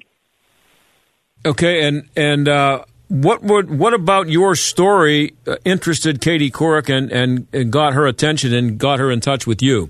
Okay, 1.46 1.88
and 1.88 2.10
and 2.16 2.48
uh, 2.48 2.84
what 3.10 3.42
would 3.44 3.78
what 3.78 3.94
about 3.94 4.28
your 4.28 4.56
story 4.56 5.36
uh, 5.46 5.56
interested 5.64 6.20
Katie 6.20 6.52
Couric 6.52 6.90
and, 6.90 7.12
and, 7.12 7.48
and 7.54 7.72
got 7.72 7.94
her 7.94 8.06
attention 8.06 8.54
and 8.54 8.78
got 8.78 9.00
her 9.00 9.12
in 9.12 9.22
touch 9.22 9.48
with 9.48 9.62
you? 9.62 9.90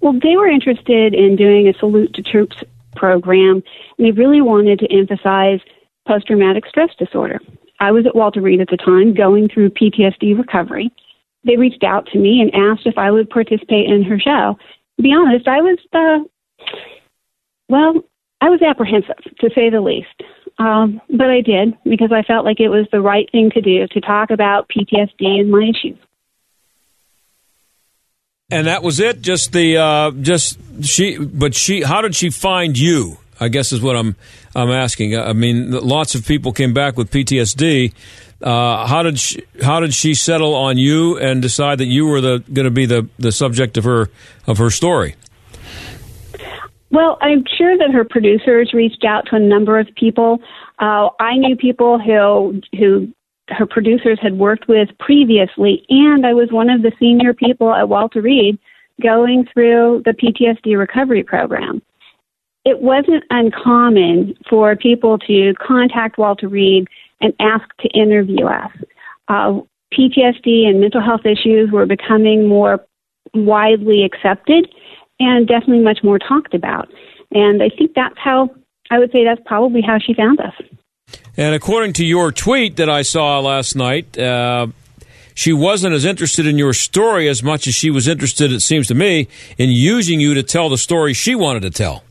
Well, 0.00 0.14
they 0.14 0.36
were 0.36 0.48
interested 0.48 1.14
in 1.14 1.36
doing 1.36 1.68
a 1.68 1.74
salute 1.78 2.14
to 2.14 2.22
troops 2.22 2.56
program, 2.94 3.62
and 3.98 4.06
they 4.06 4.12
really 4.12 4.40
wanted 4.40 4.78
to 4.78 4.86
emphasize 4.92 5.60
post 6.06 6.26
traumatic 6.26 6.64
stress 6.66 6.90
disorder. 6.98 7.40
I 7.80 7.92
was 7.92 8.06
at 8.06 8.14
Walter 8.14 8.40
Reed 8.40 8.60
at 8.60 8.68
the 8.68 8.76
time, 8.76 9.12
going 9.12 9.48
through 9.48 9.70
PTSD 9.70 10.38
recovery. 10.38 10.90
They 11.46 11.56
reached 11.56 11.84
out 11.84 12.06
to 12.12 12.18
me 12.18 12.40
and 12.40 12.50
asked 12.54 12.86
if 12.86 12.98
I 12.98 13.10
would 13.10 13.30
participate 13.30 13.88
in 13.88 14.02
her 14.02 14.18
show. 14.18 14.58
To 14.96 15.02
be 15.02 15.12
honest, 15.12 15.46
I 15.46 15.60
was, 15.60 15.78
uh, 15.92 16.24
well, 17.68 18.02
I 18.40 18.50
was 18.50 18.60
apprehensive, 18.62 19.16
to 19.40 19.50
say 19.54 19.70
the 19.70 19.80
least. 19.80 20.22
Um, 20.58 21.00
but 21.10 21.28
I 21.28 21.42
did 21.42 21.76
because 21.84 22.10
I 22.12 22.22
felt 22.22 22.44
like 22.44 22.60
it 22.60 22.68
was 22.68 22.86
the 22.90 23.00
right 23.00 23.28
thing 23.30 23.50
to 23.50 23.60
do 23.60 23.86
to 23.88 24.00
talk 24.00 24.30
about 24.30 24.68
PTSD 24.68 25.40
and 25.40 25.50
my 25.50 25.70
issues. 25.70 25.98
And 28.50 28.66
that 28.66 28.82
was 28.82 29.00
it. 29.00 29.20
Just 29.22 29.52
the 29.52 29.76
uh, 29.76 30.10
just 30.12 30.58
she, 30.82 31.18
but 31.18 31.54
she. 31.54 31.82
How 31.82 32.00
did 32.00 32.14
she 32.14 32.30
find 32.30 32.78
you? 32.78 33.18
I 33.40 33.48
guess 33.48 33.72
is 33.72 33.82
what 33.82 33.96
I'm 33.96 34.14
I'm 34.54 34.70
asking. 34.70 35.18
I 35.18 35.32
mean, 35.32 35.72
lots 35.72 36.14
of 36.14 36.24
people 36.24 36.52
came 36.52 36.72
back 36.72 36.96
with 36.96 37.10
PTSD. 37.10 37.92
Uh, 38.42 38.86
how 38.86 39.02
did 39.02 39.18
she, 39.18 39.42
how 39.62 39.80
did 39.80 39.94
she 39.94 40.14
settle 40.14 40.54
on 40.54 40.76
you 40.76 41.18
and 41.18 41.40
decide 41.40 41.78
that 41.78 41.86
you 41.86 42.06
were 42.06 42.20
the 42.20 42.44
going 42.52 42.64
to 42.64 42.70
be 42.70 42.86
the, 42.86 43.08
the 43.18 43.32
subject 43.32 43.78
of 43.78 43.84
her 43.84 44.10
of 44.46 44.58
her 44.58 44.70
story? 44.70 45.14
Well, 46.90 47.18
I'm 47.20 47.44
sure 47.58 47.76
that 47.76 47.90
her 47.92 48.04
producers 48.04 48.72
reached 48.72 49.04
out 49.04 49.26
to 49.30 49.36
a 49.36 49.40
number 49.40 49.78
of 49.78 49.88
people. 49.96 50.38
Uh, 50.78 51.08
I 51.18 51.36
knew 51.36 51.56
people 51.56 51.98
who 51.98 52.60
who 52.78 53.08
her 53.48 53.66
producers 53.66 54.18
had 54.20 54.38
worked 54.38 54.68
with 54.68 54.88
previously, 54.98 55.84
and 55.88 56.26
I 56.26 56.34
was 56.34 56.50
one 56.50 56.68
of 56.68 56.82
the 56.82 56.92
senior 56.98 57.32
people 57.32 57.72
at 57.72 57.88
Walter 57.88 58.20
Reed 58.20 58.58
going 59.02 59.46
through 59.52 60.02
the 60.04 60.12
PTSD 60.12 60.78
recovery 60.78 61.22
program. 61.22 61.82
It 62.64 62.80
wasn't 62.80 63.24
uncommon 63.30 64.34
for 64.48 64.74
people 64.74 65.18
to 65.20 65.54
contact 65.64 66.18
Walter 66.18 66.48
Reed 66.48 66.88
and 67.20 67.32
ask 67.40 67.64
to 67.80 67.88
interview 67.88 68.46
us. 68.46 68.70
Uh, 69.28 69.60
PTSD 69.92 70.66
and 70.66 70.80
mental 70.80 71.00
health 71.00 71.24
issues 71.24 71.70
were 71.70 71.86
becoming 71.86 72.46
more 72.46 72.84
widely 73.34 74.04
accepted 74.04 74.68
and 75.18 75.46
definitely 75.46 75.82
much 75.82 76.00
more 76.02 76.18
talked 76.18 76.54
about. 76.54 76.88
And 77.32 77.62
I 77.62 77.68
think 77.68 77.92
that's 77.94 78.18
how 78.18 78.50
I 78.90 78.98
would 78.98 79.10
say 79.12 79.24
that's 79.24 79.40
probably 79.46 79.80
how 79.80 79.98
she 79.98 80.14
found 80.14 80.40
us. 80.40 80.54
And 81.36 81.54
according 81.54 81.94
to 81.94 82.04
your 82.04 82.32
tweet 82.32 82.76
that 82.76 82.88
I 82.88 83.02
saw 83.02 83.40
last 83.40 83.76
night, 83.76 84.18
uh, 84.18 84.68
she 85.34 85.52
wasn't 85.52 85.94
as 85.94 86.04
interested 86.04 86.46
in 86.46 86.56
your 86.56 86.72
story 86.72 87.28
as 87.28 87.42
much 87.42 87.66
as 87.66 87.74
she 87.74 87.90
was 87.90 88.08
interested, 88.08 88.52
it 88.52 88.60
seems 88.60 88.86
to 88.88 88.94
me, 88.94 89.28
in 89.58 89.70
using 89.70 90.18
you 90.18 90.34
to 90.34 90.42
tell 90.42 90.68
the 90.68 90.78
story 90.78 91.12
she 91.12 91.34
wanted 91.34 91.60
to 91.60 91.70
tell. 91.70 92.04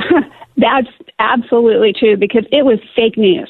That's 0.56 0.88
absolutely 1.18 1.92
true 1.92 2.16
because 2.16 2.44
it 2.50 2.64
was 2.64 2.80
fake 2.96 3.16
news. 3.16 3.48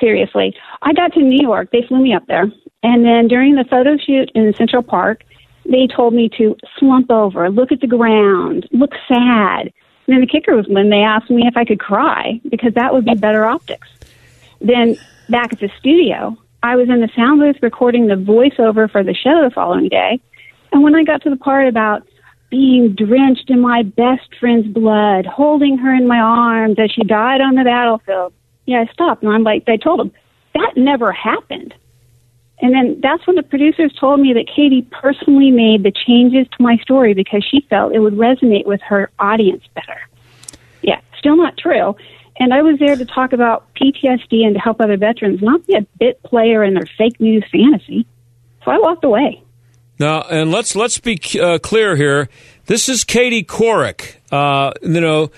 Seriously. 0.00 0.56
I 0.82 0.92
got 0.92 1.12
to 1.14 1.20
New 1.20 1.40
York. 1.40 1.70
They 1.70 1.84
flew 1.86 2.00
me 2.00 2.14
up 2.14 2.26
there. 2.26 2.50
And 2.82 3.04
then 3.04 3.28
during 3.28 3.54
the 3.54 3.64
photo 3.64 3.96
shoot 3.96 4.30
in 4.34 4.54
Central 4.54 4.82
Park, 4.82 5.22
they 5.66 5.86
told 5.86 6.14
me 6.14 6.30
to 6.38 6.56
slump 6.78 7.10
over, 7.10 7.50
look 7.50 7.70
at 7.70 7.80
the 7.80 7.86
ground, 7.86 8.66
look 8.72 8.92
sad. 9.06 9.72
And 10.06 10.16
then 10.16 10.20
the 10.20 10.26
kicker 10.26 10.56
was 10.56 10.66
when 10.66 10.90
they 10.90 11.02
asked 11.02 11.30
me 11.30 11.46
if 11.46 11.56
I 11.56 11.64
could 11.64 11.78
cry 11.78 12.40
because 12.48 12.74
that 12.74 12.92
would 12.92 13.04
be 13.04 13.14
better 13.14 13.44
optics. 13.44 13.88
Then 14.60 14.96
back 15.28 15.52
at 15.52 15.60
the 15.60 15.70
studio, 15.78 16.36
I 16.62 16.76
was 16.76 16.88
in 16.88 17.00
the 17.00 17.10
sound 17.14 17.40
booth 17.40 17.56
recording 17.62 18.06
the 18.06 18.14
voiceover 18.14 18.90
for 18.90 19.04
the 19.04 19.14
show 19.14 19.42
the 19.42 19.50
following 19.54 19.88
day. 19.88 20.20
And 20.72 20.82
when 20.82 20.94
I 20.94 21.04
got 21.04 21.22
to 21.22 21.30
the 21.30 21.36
part 21.36 21.68
about 21.68 22.06
being 22.50 22.94
drenched 22.94 23.48
in 23.48 23.60
my 23.60 23.82
best 23.82 24.34
friend's 24.38 24.66
blood, 24.66 25.26
holding 25.26 25.78
her 25.78 25.94
in 25.94 26.08
my 26.08 26.18
arms 26.18 26.76
as 26.78 26.90
she 26.90 27.02
died 27.04 27.40
on 27.40 27.54
the 27.54 27.64
battlefield, 27.64 28.32
yeah, 28.70 28.84
I 28.88 28.92
stopped 28.92 29.22
and 29.22 29.32
I'm 29.32 29.42
like, 29.42 29.66
they 29.66 29.76
told 29.76 30.00
him 30.00 30.12
that 30.54 30.72
never 30.76 31.12
happened. 31.12 31.74
And 32.62 32.74
then 32.74 33.00
that's 33.02 33.26
when 33.26 33.36
the 33.36 33.42
producers 33.42 33.92
told 33.98 34.20
me 34.20 34.34
that 34.34 34.46
Katie 34.54 34.86
personally 35.00 35.50
made 35.50 35.82
the 35.82 35.92
changes 35.92 36.46
to 36.56 36.62
my 36.62 36.76
story 36.78 37.14
because 37.14 37.44
she 37.48 37.66
felt 37.70 37.94
it 37.94 38.00
would 38.00 38.14
resonate 38.14 38.66
with 38.66 38.80
her 38.82 39.10
audience 39.18 39.64
better. 39.74 39.98
Yeah, 40.82 41.00
still 41.18 41.36
not 41.36 41.56
true. 41.56 41.96
And 42.38 42.52
I 42.52 42.62
was 42.62 42.78
there 42.78 42.96
to 42.96 43.04
talk 43.04 43.32
about 43.32 43.66
PTSD 43.74 44.44
and 44.44 44.54
to 44.54 44.60
help 44.60 44.80
other 44.80 44.96
veterans, 44.96 45.40
not 45.42 45.66
be 45.66 45.74
a 45.74 45.86
bit 45.98 46.22
player 46.22 46.62
in 46.62 46.74
their 46.74 46.88
fake 46.98 47.18
news 47.20 47.44
fantasy. 47.50 48.06
So 48.64 48.70
I 48.70 48.78
walked 48.78 49.04
away. 49.04 49.42
Now, 49.98 50.22
and 50.22 50.50
let's 50.50 50.74
let's 50.74 50.98
be 50.98 51.20
uh, 51.38 51.58
clear 51.58 51.96
here. 51.96 52.30
This 52.66 52.88
is 52.88 53.04
Katie 53.04 53.44
Couric, 53.44 54.16
uh, 54.32 54.72
you 54.82 55.00
know, 55.00 55.30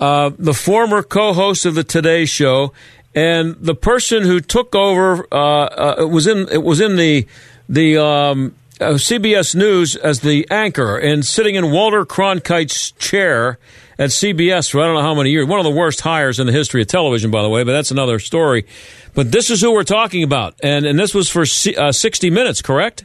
uh, 0.00 0.30
the 0.38 0.54
former 0.54 1.02
co-host 1.02 1.66
of 1.66 1.74
the 1.74 1.84
Today 1.84 2.24
Show, 2.24 2.72
and 3.14 3.54
the 3.56 3.74
person 3.74 4.22
who 4.22 4.40
took 4.40 4.74
over 4.74 5.26
uh, 5.32 5.36
uh, 6.02 6.06
was 6.08 6.26
in 6.26 6.48
it 6.48 6.62
was 6.62 6.80
in 6.80 6.96
the 6.96 7.26
the 7.68 8.02
um, 8.02 8.54
uh, 8.80 8.92
CBS 8.92 9.54
News 9.54 9.96
as 9.96 10.20
the 10.20 10.46
anchor 10.50 10.96
and 10.96 11.24
sitting 11.24 11.54
in 11.54 11.70
Walter 11.70 12.04
Cronkite's 12.06 12.92
chair 12.92 13.58
at 13.98 14.08
CBS 14.08 14.70
for 14.70 14.80
I 14.80 14.86
don't 14.86 14.94
know 14.94 15.02
how 15.02 15.14
many 15.14 15.30
years. 15.30 15.46
One 15.46 15.60
of 15.60 15.64
the 15.64 15.70
worst 15.70 16.00
hires 16.00 16.40
in 16.40 16.46
the 16.46 16.52
history 16.52 16.80
of 16.80 16.88
television, 16.88 17.30
by 17.30 17.42
the 17.42 17.50
way, 17.50 17.62
but 17.62 17.72
that's 17.72 17.90
another 17.90 18.18
story. 18.18 18.66
But 19.14 19.30
this 19.30 19.50
is 19.50 19.60
who 19.60 19.72
we're 19.72 19.82
talking 19.84 20.22
about, 20.22 20.54
and 20.62 20.86
and 20.86 20.98
this 20.98 21.14
was 21.14 21.28
for 21.28 21.42
uh, 21.42 21.92
60 21.92 22.30
Minutes, 22.30 22.62
correct? 22.62 23.04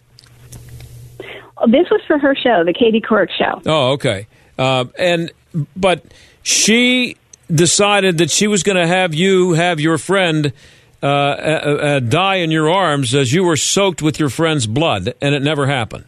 This 1.67 1.89
was 1.89 2.01
for 2.05 2.19
her 2.19 2.35
show, 2.35 2.63
the 2.63 2.73
Katie 2.73 3.01
Couric 3.01 3.29
show. 3.37 3.61
Oh, 3.65 3.91
okay. 3.93 4.27
Uh, 4.57 4.85
and 4.97 5.31
but 5.75 6.03
she 6.45 7.17
decided 7.51 8.19
that 8.19 8.29
she 8.29 8.47
was 8.47 8.61
going 8.61 8.77
to 8.77 8.85
have 8.85 9.15
you 9.15 9.53
have 9.53 9.79
your 9.79 9.97
friend 9.97 10.53
uh, 11.01 11.05
uh, 11.05 11.09
uh, 11.09 11.99
die 11.99 12.35
in 12.35 12.51
your 12.51 12.69
arms 12.69 13.15
as 13.15 13.33
you 13.33 13.43
were 13.43 13.57
soaked 13.57 14.01
with 14.03 14.19
your 14.19 14.29
friend's 14.29 14.67
blood, 14.67 15.15
and 15.21 15.33
it 15.33 15.41
never 15.41 15.65
happened. 15.65 16.05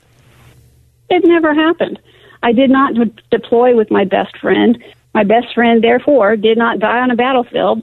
It 1.09 1.23
never 1.25 1.55
happened. 1.55 1.99
I 2.43 2.51
did 2.51 2.69
not 2.69 2.93
de- 2.93 3.11
deploy 3.31 3.75
with 3.75 3.89
my 3.89 4.05
best 4.05 4.37
friend. 4.37 4.77
My 5.15 5.23
best 5.23 5.55
friend, 5.55 5.83
therefore, 5.83 6.35
did 6.35 6.57
not 6.57 6.77
die 6.77 6.99
on 6.99 7.09
a 7.09 7.15
battlefield, 7.15 7.81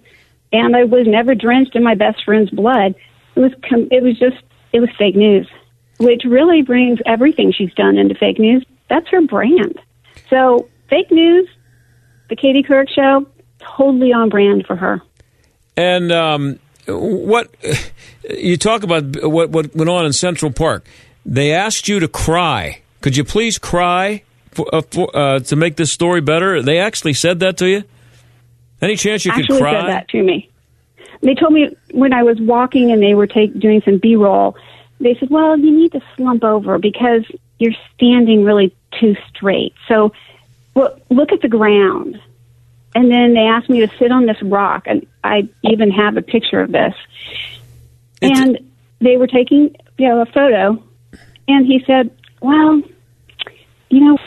and 0.52 0.76
I 0.76 0.84
was 0.84 1.08
never 1.08 1.34
drenched 1.34 1.74
in 1.74 1.82
my 1.82 1.96
best 1.96 2.24
friend's 2.24 2.50
blood. 2.50 2.94
It 3.34 3.40
was 3.40 3.52
com- 3.68 3.88
it 3.90 4.02
was 4.02 4.16
just 4.16 4.36
it 4.72 4.78
was 4.78 4.90
fake 4.96 5.16
news, 5.16 5.48
which 5.98 6.22
really 6.24 6.62
brings 6.62 7.00
everything 7.04 7.52
she's 7.52 7.74
done 7.74 7.98
into 7.98 8.14
fake 8.14 8.38
news. 8.38 8.64
That's 8.88 9.08
her 9.08 9.22
brand. 9.22 9.80
So 10.30 10.68
fake 10.88 11.10
news, 11.10 11.48
the 12.28 12.36
Katie 12.36 12.62
Couric 12.62 12.88
show, 12.88 13.26
totally 13.58 14.12
on 14.12 14.28
brand 14.28 14.66
for 14.66 14.76
her. 14.76 15.00
And 15.76 16.12
um, 16.12 16.58
what 16.86 17.54
you 18.28 18.56
talk 18.56 18.82
about 18.82 19.04
what 19.24 19.50
what 19.50 19.74
went 19.74 19.90
on 19.90 20.06
in 20.06 20.12
Central 20.12 20.52
Park? 20.52 20.84
They 21.26 21.52
asked 21.52 21.88
you 21.88 22.00
to 22.00 22.08
cry. 22.08 22.80
Could 23.00 23.16
you 23.16 23.24
please 23.24 23.58
cry 23.58 24.22
for, 24.50 24.74
uh, 24.74 24.82
for, 24.82 25.16
uh, 25.16 25.40
to 25.40 25.56
make 25.56 25.76
this 25.76 25.92
story 25.92 26.20
better? 26.20 26.62
They 26.62 26.78
actually 26.78 27.14
said 27.14 27.40
that 27.40 27.56
to 27.58 27.68
you. 27.68 27.84
Any 28.80 28.96
chance 28.96 29.24
you 29.24 29.32
actually 29.32 29.46
could 29.46 29.58
cry? 29.58 29.80
said 29.80 29.88
that 29.88 30.08
to 30.08 30.22
me. 30.22 30.50
They 31.22 31.34
told 31.34 31.54
me 31.54 31.74
when 31.92 32.12
I 32.12 32.22
was 32.22 32.38
walking 32.40 32.92
and 32.92 33.02
they 33.02 33.14
were 33.14 33.26
take, 33.26 33.58
doing 33.58 33.80
some 33.84 33.98
B 33.98 34.16
roll. 34.16 34.56
They 35.00 35.16
said, 35.18 35.30
"Well, 35.30 35.58
you 35.58 35.70
need 35.70 35.92
to 35.92 36.00
slump 36.16 36.44
over 36.44 36.78
because 36.78 37.24
you're 37.58 37.74
standing 37.94 38.44
really 38.44 38.74
too 39.00 39.16
straight. 39.28 39.74
So, 39.88 40.12
well, 40.74 40.98
look 41.10 41.32
at 41.32 41.40
the 41.40 41.48
ground." 41.48 42.20
And 42.94 43.10
then 43.10 43.34
they 43.34 43.40
asked 43.40 43.68
me 43.68 43.80
to 43.80 43.90
sit 43.98 44.12
on 44.12 44.26
this 44.26 44.40
rock, 44.42 44.84
and 44.86 45.04
I 45.24 45.48
even 45.64 45.90
have 45.90 46.16
a 46.16 46.22
picture 46.22 46.60
of 46.60 46.70
this. 46.72 46.94
and 48.22 48.58
they 49.00 49.16
were 49.18 49.26
taking, 49.26 49.74
you 49.98 50.08
know, 50.08 50.22
a 50.22 50.26
photo, 50.26 50.82
and 51.46 51.66
he 51.66 51.82
said, 51.86 52.10
"Well, 52.40 52.80
you 53.90 54.00
know, 54.00 54.18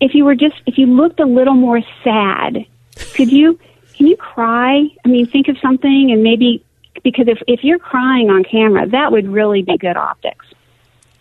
if 0.00 0.14
you 0.14 0.24
were 0.24 0.34
just 0.34 0.56
if 0.66 0.76
you 0.76 0.86
looked 0.86 1.20
a 1.20 1.24
little 1.24 1.54
more 1.54 1.80
sad, 2.04 2.66
could 3.14 3.30
you 3.32 3.58
can 3.96 4.06
you 4.06 4.16
cry? 4.16 4.86
I 5.04 5.08
mean, 5.08 5.26
think 5.26 5.48
of 5.48 5.56
something 5.58 6.10
and 6.12 6.22
maybe 6.22 6.62
because 7.02 7.28
if 7.28 7.38
if 7.46 7.64
you're 7.64 7.78
crying 7.78 8.30
on 8.30 8.44
camera, 8.44 8.86
that 8.88 9.12
would 9.12 9.28
really 9.28 9.62
be 9.62 9.78
good 9.78 9.96
optics." 9.96 10.46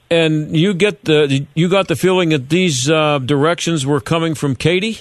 And 0.10 0.56
you 0.56 0.74
get 0.74 1.04
the 1.04 1.46
you 1.54 1.68
got 1.68 1.88
the 1.88 1.96
feeling 1.96 2.30
that 2.30 2.50
these 2.50 2.90
uh, 2.90 3.20
directions 3.20 3.86
were 3.86 4.00
coming 4.00 4.36
from 4.36 4.56
Katie. 4.56 5.00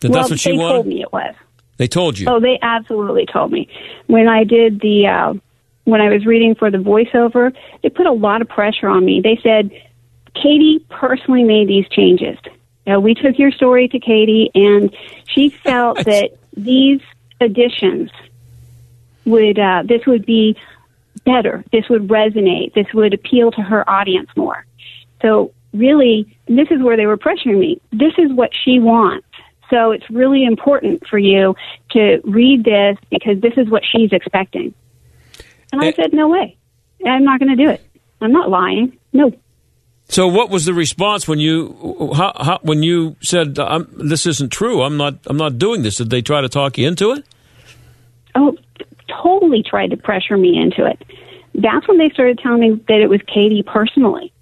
That 0.00 0.10
well, 0.10 0.20
that's 0.20 0.30
what 0.30 0.40
she 0.40 0.52
they 0.52 0.58
wanted. 0.58 0.74
told 0.74 0.86
me 0.86 1.02
it 1.02 1.12
was. 1.12 1.34
They 1.78 1.86
told 1.86 2.18
you. 2.18 2.28
Oh, 2.28 2.40
they 2.40 2.58
absolutely 2.60 3.26
told 3.26 3.52
me. 3.52 3.68
When 4.06 4.28
I 4.28 4.44
did 4.44 4.80
the, 4.80 5.06
uh, 5.06 5.34
when 5.84 6.00
I 6.00 6.08
was 6.10 6.26
reading 6.26 6.54
for 6.54 6.70
the 6.70 6.78
voiceover, 6.78 7.54
they 7.82 7.88
put 7.88 8.06
a 8.06 8.12
lot 8.12 8.42
of 8.42 8.48
pressure 8.48 8.88
on 8.88 9.04
me. 9.04 9.20
They 9.20 9.38
said, 9.42 9.70
Katie 10.34 10.84
personally 10.90 11.44
made 11.44 11.68
these 11.68 11.88
changes. 11.88 12.36
You 12.84 12.94
know, 12.94 13.00
we 13.00 13.14
took 13.14 13.38
your 13.38 13.52
story 13.52 13.88
to 13.88 13.98
Katie, 14.00 14.50
and 14.54 14.94
she 15.26 15.48
felt 15.64 16.04
that 16.04 16.30
these 16.56 17.00
additions 17.40 18.10
would, 19.24 19.58
uh, 19.58 19.84
this 19.86 20.04
would 20.06 20.26
be 20.26 20.56
better. 21.28 21.64
This 21.72 21.88
would 21.90 22.08
resonate. 22.08 22.74
This 22.74 22.86
would 22.94 23.12
appeal 23.12 23.50
to 23.52 23.60
her 23.60 23.88
audience 23.88 24.30
more. 24.36 24.64
So 25.20 25.52
really, 25.72 26.36
this 26.46 26.68
is 26.70 26.82
where 26.82 26.96
they 26.96 27.06
were 27.06 27.18
pressuring 27.18 27.58
me. 27.58 27.80
This 27.92 28.14
is 28.16 28.32
what 28.32 28.50
she 28.64 28.78
wants. 28.80 29.26
So 29.70 29.90
it's 29.90 30.08
really 30.10 30.44
important 30.44 31.06
for 31.06 31.18
you 31.18 31.54
to 31.90 32.20
read 32.24 32.64
this 32.64 32.96
because 33.10 33.40
this 33.42 33.52
is 33.56 33.68
what 33.68 33.82
she's 33.84 34.12
expecting. 34.12 34.72
And 35.72 35.82
I 35.82 35.88
eh. 35.88 35.92
said, 35.94 36.12
no 36.14 36.28
way. 36.28 36.56
I'm 37.04 37.24
not 37.24 37.38
going 37.38 37.54
to 37.54 37.62
do 37.62 37.70
it. 37.70 37.84
I'm 38.20 38.32
not 38.32 38.48
lying. 38.48 38.98
No. 39.12 39.32
So, 40.10 40.26
what 40.26 40.48
was 40.48 40.64
the 40.64 40.72
response 40.72 41.28
when 41.28 41.38
you 41.38 42.12
how, 42.16 42.32
how, 42.34 42.58
when 42.62 42.82
you 42.82 43.16
said 43.20 43.56
this 43.98 44.24
isn't 44.24 44.50
true? 44.50 44.82
I'm 44.82 44.96
not 44.96 45.18
I'm 45.26 45.36
not 45.36 45.58
doing 45.58 45.82
this. 45.82 45.96
Did 45.96 46.08
they 46.08 46.22
try 46.22 46.40
to 46.40 46.48
talk 46.48 46.78
you 46.78 46.88
into 46.88 47.12
it? 47.12 47.26
Oh, 48.34 48.56
totally 49.22 49.62
tried 49.62 49.90
to 49.90 49.96
pressure 49.96 50.36
me 50.36 50.58
into 50.58 50.88
it. 50.88 51.02
That's 51.54 51.86
when 51.88 51.98
they 51.98 52.10
started 52.10 52.38
telling 52.38 52.60
me 52.60 52.84
that 52.88 53.00
it 53.00 53.08
was 53.08 53.20
Katie 53.26 53.64
personally. 53.66 54.32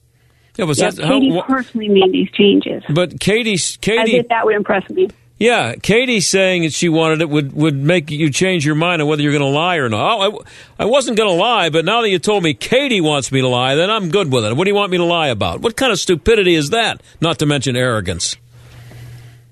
Yeah, 0.56 0.64
was 0.64 0.78
Yeah, 0.78 0.90
that 0.90 1.04
how, 1.04 1.20
Katie 1.20 1.42
personally 1.46 1.88
made 1.88 2.12
these 2.12 2.30
changes. 2.32 2.82
But 2.88 3.20
Katie 3.20 3.54
if 3.54 4.28
that 4.28 4.44
would 4.44 4.54
impress 4.54 4.88
me. 4.90 5.08
Yeah, 5.38 5.74
Katie 5.74 6.20
saying 6.20 6.62
that 6.62 6.72
she 6.72 6.88
wanted 6.88 7.20
it 7.20 7.28
would, 7.28 7.52
would 7.52 7.74
make 7.74 8.10
you 8.10 8.30
change 8.30 8.64
your 8.64 8.74
mind 8.74 9.02
on 9.02 9.08
whether 9.08 9.20
you're 9.20 9.32
going 9.32 9.42
to 9.42 9.48
lie 9.48 9.76
or 9.76 9.90
not. 9.90 10.18
Oh, 10.18 10.44
I, 10.78 10.84
I 10.84 10.86
wasn't 10.86 11.18
going 11.18 11.28
to 11.28 11.36
lie, 11.36 11.68
but 11.68 11.84
now 11.84 12.00
that 12.00 12.08
you 12.08 12.18
told 12.18 12.42
me 12.42 12.54
Katie 12.54 13.02
wants 13.02 13.30
me 13.30 13.42
to 13.42 13.48
lie, 13.48 13.74
then 13.74 13.90
I'm 13.90 14.08
good 14.08 14.32
with 14.32 14.46
it. 14.46 14.56
What 14.56 14.64
do 14.64 14.70
you 14.70 14.74
want 14.74 14.90
me 14.90 14.96
to 14.96 15.04
lie 15.04 15.28
about? 15.28 15.60
What 15.60 15.76
kind 15.76 15.92
of 15.92 15.98
stupidity 15.98 16.54
is 16.54 16.70
that? 16.70 17.02
Not 17.20 17.38
to 17.40 17.46
mention 17.46 17.76
arrogance. 17.76 18.36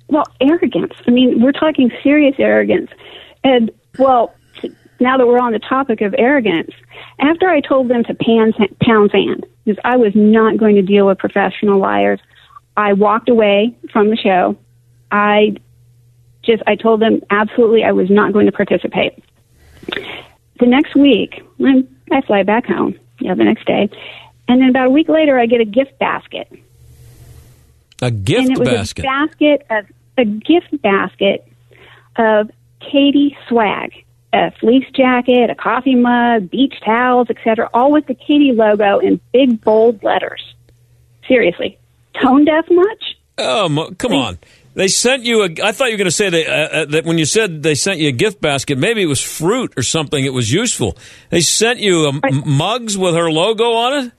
Well, 0.09 0.25
arrogance. 0.41 0.95
I 1.07 1.11
mean, 1.11 1.43
we're 1.43 1.53
talking 1.53 1.91
serious 2.03 2.37
arrogance. 2.39 2.91
And, 3.43 3.71
well, 3.99 4.35
now 5.01 5.17
that 5.17 5.27
we're 5.27 5.39
on 5.39 5.53
the 5.53 5.59
topic 5.59 6.01
of 6.01 6.15
arrogance, 6.17 6.71
after 7.19 7.49
I 7.49 7.61
told 7.61 7.89
them 7.89 8.05
to 8.05 8.15
pan, 8.15 8.53
pound 8.81 9.11
sand, 9.11 9.47
because 9.65 9.81
I 9.85 9.97
was 9.97 10.13
not 10.15 10.57
going 10.57 10.77
to 10.77 10.83
deal 10.83 11.07
with 11.07 11.19
professional 11.19 11.79
liars, 11.79 12.21
I 12.77 12.93
walked 12.93 13.29
away 13.29 13.77
from 13.93 14.11
the 14.11 14.17
show. 14.17 14.57
I 15.11 15.57
just, 16.43 16.63
I 16.67 16.77
told 16.77 17.01
them 17.01 17.21
absolutely 17.31 17.85
I 17.85 17.93
was 17.93 18.11
not 18.11 18.33
going 18.33 18.47
to 18.47 18.53
participate. 18.53 19.23
The 20.61 20.67
next 20.67 20.95
week, 20.95 21.43
I 22.11 22.21
fly 22.23 22.43
back 22.43 22.67
home, 22.67 22.99
you 23.21 23.29
know, 23.29 23.35
the 23.35 23.45
next 23.45 23.67
day. 23.67 23.89
And 24.49 24.61
then 24.61 24.69
about 24.69 24.87
a 24.87 24.91
week 24.91 25.09
later, 25.09 25.39
I 25.39 25.47
get 25.47 25.61
a 25.61 25.65
gift 25.65 25.99
basket 25.99 26.49
A 28.03 28.11
gift 28.11 28.41
and 28.41 28.51
it 28.53 28.59
was 28.59 28.69
basket. 28.69 29.05
a 29.05 29.09
basket 29.09 29.67
of 29.71 29.87
a 30.19 30.25
gift 30.25 30.83
basket 30.83 31.49
of 32.17 32.51
Katie 32.81 33.37
swag, 33.49 33.93
a 34.35 34.51
fleece 34.59 34.87
jacket, 34.95 35.49
a 35.49 35.55
coffee 35.55 35.95
mug, 35.95 36.51
beach 36.51 36.75
towels, 36.85 37.29
etc., 37.31 37.71
all 37.73 37.93
with 37.93 38.07
the 38.07 38.15
Katie 38.15 38.53
logo 38.53 38.99
in 38.99 39.21
big 39.33 39.61
bold 39.63 40.03
letters. 40.03 40.55
Seriously, 41.29 41.79
tone 42.21 42.45
deaf 42.45 42.67
much? 42.71 43.17
Oh, 43.39 43.91
come 43.97 44.13
on. 44.13 44.39
They 44.75 44.89
sent 44.89 45.23
you 45.23 45.43
a. 45.45 45.49
I 45.63 45.71
thought 45.71 45.87
you 45.87 45.95
were 45.95 45.99
going 45.99 46.07
to 46.07 46.11
say 46.11 46.31
they, 46.31 46.47
uh, 46.47 46.53
uh, 46.53 46.85
that 46.87 47.05
when 47.05 47.17
you 47.17 47.25
said 47.25 47.63
they 47.63 47.77
sent 47.77 48.01
you 48.01 48.09
a 48.09 48.13
gift 48.13 48.41
basket, 48.41 48.77
maybe 48.77 49.03
it 49.03 49.07
was 49.07 49.23
fruit 49.23 49.73
or 49.77 49.85
something. 49.85 50.25
It 50.25 50.33
was 50.33 50.53
useful. 50.53 50.99
They 51.31 51.41
sent 51.41 51.79
you 51.79 52.07
a, 52.07 52.09
m- 52.09 52.43
mugs 52.45 52.99
with 52.99 53.15
her 53.15 53.31
logo 53.31 53.73
on 53.73 54.05
it. 54.05 54.13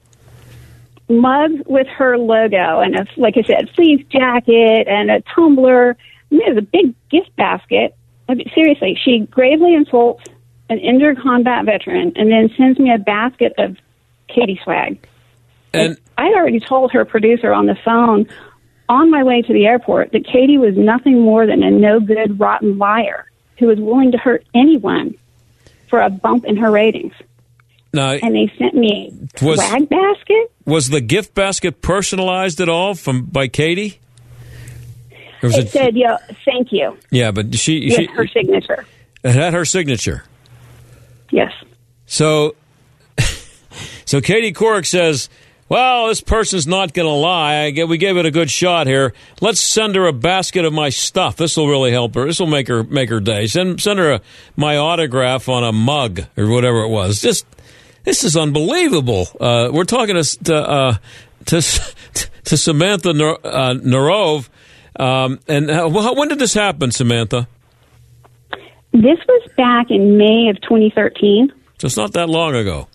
Mugs 1.09 1.61
with 1.67 1.87
her 1.87 2.17
logo 2.17 2.79
and 2.79 2.95
a, 2.95 3.05
like 3.17 3.35
I 3.37 3.43
said, 3.43 3.69
fleece 3.75 4.05
jacket 4.09 4.87
and 4.87 5.11
a 5.11 5.21
tumbler. 5.35 5.97
I 6.31 6.35
mean, 6.35 6.47
it 6.47 6.55
was 6.55 6.63
a 6.63 6.67
big 6.67 6.95
gift 7.09 7.35
basket. 7.35 7.95
I 8.27 8.33
mean, 8.35 8.49
seriously, 8.55 8.97
she 9.03 9.19
gravely 9.29 9.73
insults 9.75 10.23
an 10.69 10.79
injured 10.79 11.19
combat 11.21 11.65
veteran 11.65 12.13
and 12.15 12.31
then 12.31 12.49
sends 12.57 12.79
me 12.79 12.91
a 12.91 12.97
basket 12.97 13.53
of 13.57 13.77
Katie 14.27 14.59
swag. 14.63 14.97
And 15.73 15.97
I'd 16.17 16.33
already 16.33 16.59
told 16.59 16.91
her 16.93 17.05
producer 17.05 17.53
on 17.53 17.65
the 17.65 17.75
phone 17.85 18.27
on 18.89 19.11
my 19.11 19.23
way 19.23 19.41
to 19.41 19.53
the 19.53 19.65
airport 19.65 20.11
that 20.13 20.25
Katie 20.25 20.57
was 20.57 20.75
nothing 20.77 21.21
more 21.21 21.45
than 21.45 21.61
a 21.63 21.69
no 21.71 21.99
good, 21.99 22.39
rotten 22.39 22.77
liar 22.77 23.25
who 23.59 23.67
was 23.67 23.79
willing 23.79 24.11
to 24.11 24.17
hurt 24.17 24.45
anyone 24.55 25.15
for 25.87 26.01
a 26.01 26.09
bump 26.09 26.45
in 26.45 26.57
her 26.57 26.71
ratings. 26.71 27.13
now, 27.93 28.11
And 28.11 28.35
they 28.35 28.51
sent 28.57 28.73
me 28.75 29.11
a 29.41 29.45
Was- 29.45 29.65
swag 29.65 29.87
basket. 29.89 30.51
was 30.65 30.89
the 30.89 31.01
gift 31.01 31.33
basket 31.35 31.81
personalized 31.81 32.59
at 32.59 32.69
all 32.69 32.95
from 32.95 33.25
by 33.25 33.47
Katie? 33.47 33.99
Or 35.45 35.47
was 35.47 35.57
It 35.57 35.69
said, 35.69 35.95
"Yeah, 35.95 36.17
thank 36.43 36.71
you." 36.71 36.97
yeah, 37.11 37.31
but 37.31 37.53
she, 37.55 37.89
she 37.89 38.05
her 38.05 38.27
signature. 38.27 38.85
it 39.23 39.35
had 39.35 39.53
her 39.53 39.65
signature. 39.65 40.23
Yes. 41.31 41.51
So, 42.05 42.55
so 44.05 44.21
Katie 44.21 44.53
Couric 44.53 44.85
says, 44.85 45.29
"Well, 45.69 46.07
this 46.07 46.21
person's 46.21 46.65
not 46.67 46.93
going 46.93 47.07
to 47.07 47.13
lie. 47.13 47.57
I 47.57 47.69
get, 47.71 47.87
we 47.87 47.97
gave 47.97 48.17
it 48.17 48.25
a 48.25 48.31
good 48.31 48.49
shot 48.49 48.87
here. 48.87 49.13
Let's 49.41 49.61
send 49.61 49.95
her 49.95 50.07
a 50.07 50.13
basket 50.13 50.65
of 50.65 50.73
my 50.73 50.89
stuff. 50.89 51.35
This 51.35 51.57
will 51.57 51.67
really 51.67 51.91
help 51.91 52.15
her. 52.15 52.25
This 52.25 52.39
will 52.39 52.47
make 52.47 52.67
her 52.67 52.83
make 52.83 53.09
her 53.09 53.19
day. 53.19 53.47
Send 53.47 53.81
send 53.81 53.99
her 53.99 54.13
a, 54.13 54.21
my 54.55 54.77
autograph 54.77 55.47
on 55.49 55.63
a 55.63 55.71
mug 55.71 56.21
or 56.37 56.47
whatever 56.47 56.81
it 56.81 56.89
was. 56.89 57.21
Just 57.21 57.45
This 58.03 58.23
is 58.23 58.35
unbelievable. 58.35 59.27
Uh, 59.39 59.69
we're 59.71 59.83
talking 59.83 60.15
to 60.15 60.43
to, 60.45 60.55
uh, 60.55 60.97
to, 61.47 61.61
to 62.45 62.57
Samantha 62.57 63.13
Nar- 63.13 63.39
uh, 63.43 63.73
Nerove. 63.73 64.49
Um, 64.97 65.39
and 65.47 65.69
uh, 65.69 65.89
well, 65.91 66.15
when 66.15 66.29
did 66.29 66.39
this 66.39 66.53
happen, 66.53 66.91
Samantha? 66.91 67.47
This 68.91 69.19
was 69.27 69.49
back 69.57 69.91
in 69.91 70.17
May 70.17 70.47
of 70.49 70.61
2013. 70.61 71.51
So 71.79 71.85
it's 71.87 71.97
not 71.97 72.13
that 72.13 72.29
long 72.29 72.55
ago. 72.55 72.87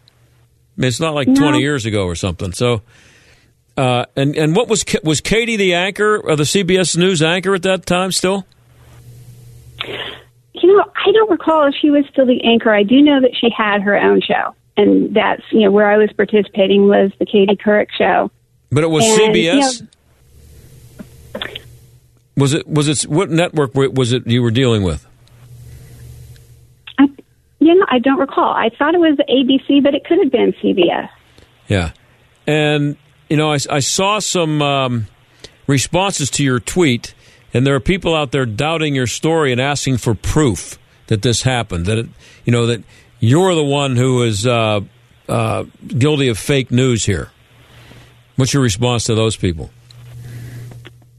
I 0.78 0.80
mean, 0.80 0.88
it's 0.88 1.00
not 1.00 1.14
like 1.14 1.28
No. 1.28 1.34
20 1.34 1.58
years 1.60 1.84
ago 1.84 2.04
or 2.04 2.14
something. 2.14 2.52
So, 2.52 2.80
uh, 3.76 4.06
and 4.16 4.34
and 4.34 4.56
what 4.56 4.68
was 4.68 4.84
was 5.04 5.20
Katie 5.20 5.56
the 5.56 5.74
anchor 5.74 6.18
or 6.18 6.36
the 6.36 6.44
CBS 6.44 6.96
News 6.96 7.22
anchor 7.22 7.54
at 7.54 7.62
that 7.62 7.84
time 7.84 8.12
still? 8.12 8.46
You 10.54 10.76
know, 10.76 10.84
I 10.94 11.12
don't 11.12 11.30
recall 11.30 11.66
if 11.68 11.74
she 11.80 11.90
was 11.90 12.04
still 12.10 12.26
the 12.26 12.42
anchor. 12.44 12.70
I 12.72 12.82
do 12.82 13.00
know 13.02 13.20
that 13.20 13.30
she 13.38 13.50
had 13.54 13.82
her 13.82 13.96
own 13.96 14.20
show, 14.20 14.54
and 14.76 15.14
that's 15.14 15.42
you 15.50 15.60
know 15.60 15.70
where 15.70 15.90
I 15.90 15.96
was 15.98 16.10
participating 16.12 16.88
was 16.88 17.12
the 17.18 17.26
Katie 17.26 17.56
Couric 17.56 17.88
show. 17.96 18.30
But 18.70 18.84
it 18.84 18.88
was 18.90 19.04
And, 19.04 19.34
you 19.36 19.50
CBS. 19.52 19.86
Was 22.36 22.54
it 22.54 22.66
was 22.66 22.88
it 22.88 23.02
what 23.02 23.30
network 23.30 23.74
was 23.74 24.12
it 24.12 24.26
you 24.26 24.42
were 24.42 24.50
dealing 24.50 24.82
with? 24.82 25.06
You 27.60 27.74
know, 27.74 27.86
I 27.88 27.98
don't 27.98 28.18
recall. 28.18 28.52
I 28.54 28.70
thought 28.70 28.94
it 28.94 29.00
was 29.00 29.18
ABC, 29.28 29.82
but 29.82 29.94
it 29.94 30.04
could 30.04 30.18
have 30.22 30.32
been 30.32 30.52
CBS. 30.54 31.10
Yeah, 31.68 31.92
and 32.46 32.96
you 33.28 33.36
know 33.36 33.52
I, 33.52 33.58
I 33.68 33.80
saw 33.80 34.18
some 34.18 34.62
um, 34.62 35.06
responses 35.66 36.30
to 36.30 36.44
your 36.44 36.58
tweet, 36.58 37.14
and 37.52 37.66
there 37.66 37.74
are 37.74 37.80
people 37.80 38.14
out 38.14 38.32
there 38.32 38.46
doubting 38.46 38.94
your 38.94 39.06
story 39.06 39.52
and 39.52 39.60
asking 39.60 39.98
for 39.98 40.14
proof 40.14 40.78
that 41.08 41.20
this 41.20 41.42
happened. 41.42 41.84
That 41.84 41.98
it, 41.98 42.08
you 42.46 42.52
know 42.52 42.66
that 42.66 42.82
you're 43.20 43.54
the 43.54 43.62
one 43.62 43.94
who 43.94 44.22
is 44.22 44.46
uh, 44.46 44.80
uh, 45.28 45.64
guilty 45.86 46.28
of 46.28 46.38
fake 46.38 46.70
news 46.70 47.04
here. 47.04 47.30
What's 48.36 48.54
your 48.54 48.62
response 48.62 49.04
to 49.04 49.14
those 49.14 49.36
people? 49.36 49.70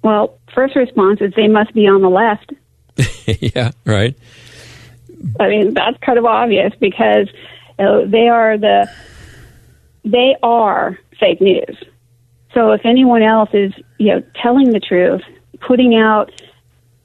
Well, 0.03 0.39
first 0.53 0.75
response 0.75 1.21
is 1.21 1.33
they 1.35 1.47
must 1.47 1.73
be 1.73 1.87
on 1.87 2.01
the 2.01 2.09
left. 2.09 2.53
yeah, 3.41 3.71
right. 3.85 4.17
I 5.39 5.47
mean, 5.49 5.73
that's 5.73 5.97
kind 5.99 6.17
of 6.17 6.25
obvious 6.25 6.73
because 6.79 7.29
you 7.79 7.85
know, 7.85 8.05
they 8.07 8.27
are 8.27 8.57
the 8.57 8.89
they 10.03 10.35
are 10.41 10.97
fake 11.19 11.41
news. 11.41 11.77
So 12.53 12.71
if 12.71 12.81
anyone 12.85 13.21
else 13.21 13.49
is, 13.53 13.73
you 13.97 14.07
know, 14.07 14.23
telling 14.41 14.71
the 14.71 14.79
truth, 14.79 15.21
putting 15.59 15.95
out 15.95 16.31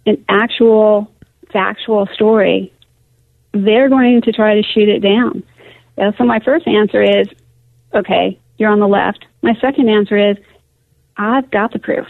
an 0.07 0.25
actual 0.29 1.11
factual 1.53 2.09
story, 2.15 2.73
they're 3.53 3.89
going 3.89 4.23
to 4.23 4.33
try 4.33 4.55
to 4.55 4.63
shoot 4.63 4.89
it 4.89 5.01
down. 5.01 5.43
So 6.19 6.25
my 6.25 6.41
first 6.41 6.67
answer 6.67 7.03
is, 7.03 7.29
okay, 7.95 8.39
you're 8.59 8.71
on 8.71 8.81
the 8.81 8.89
left. 8.89 9.25
My 9.43 9.55
second 9.61 9.89
answer 9.89 10.31
is, 10.31 10.37
I've 11.17 11.51
got 11.51 11.73
the 11.73 11.79
proof. 11.79 12.07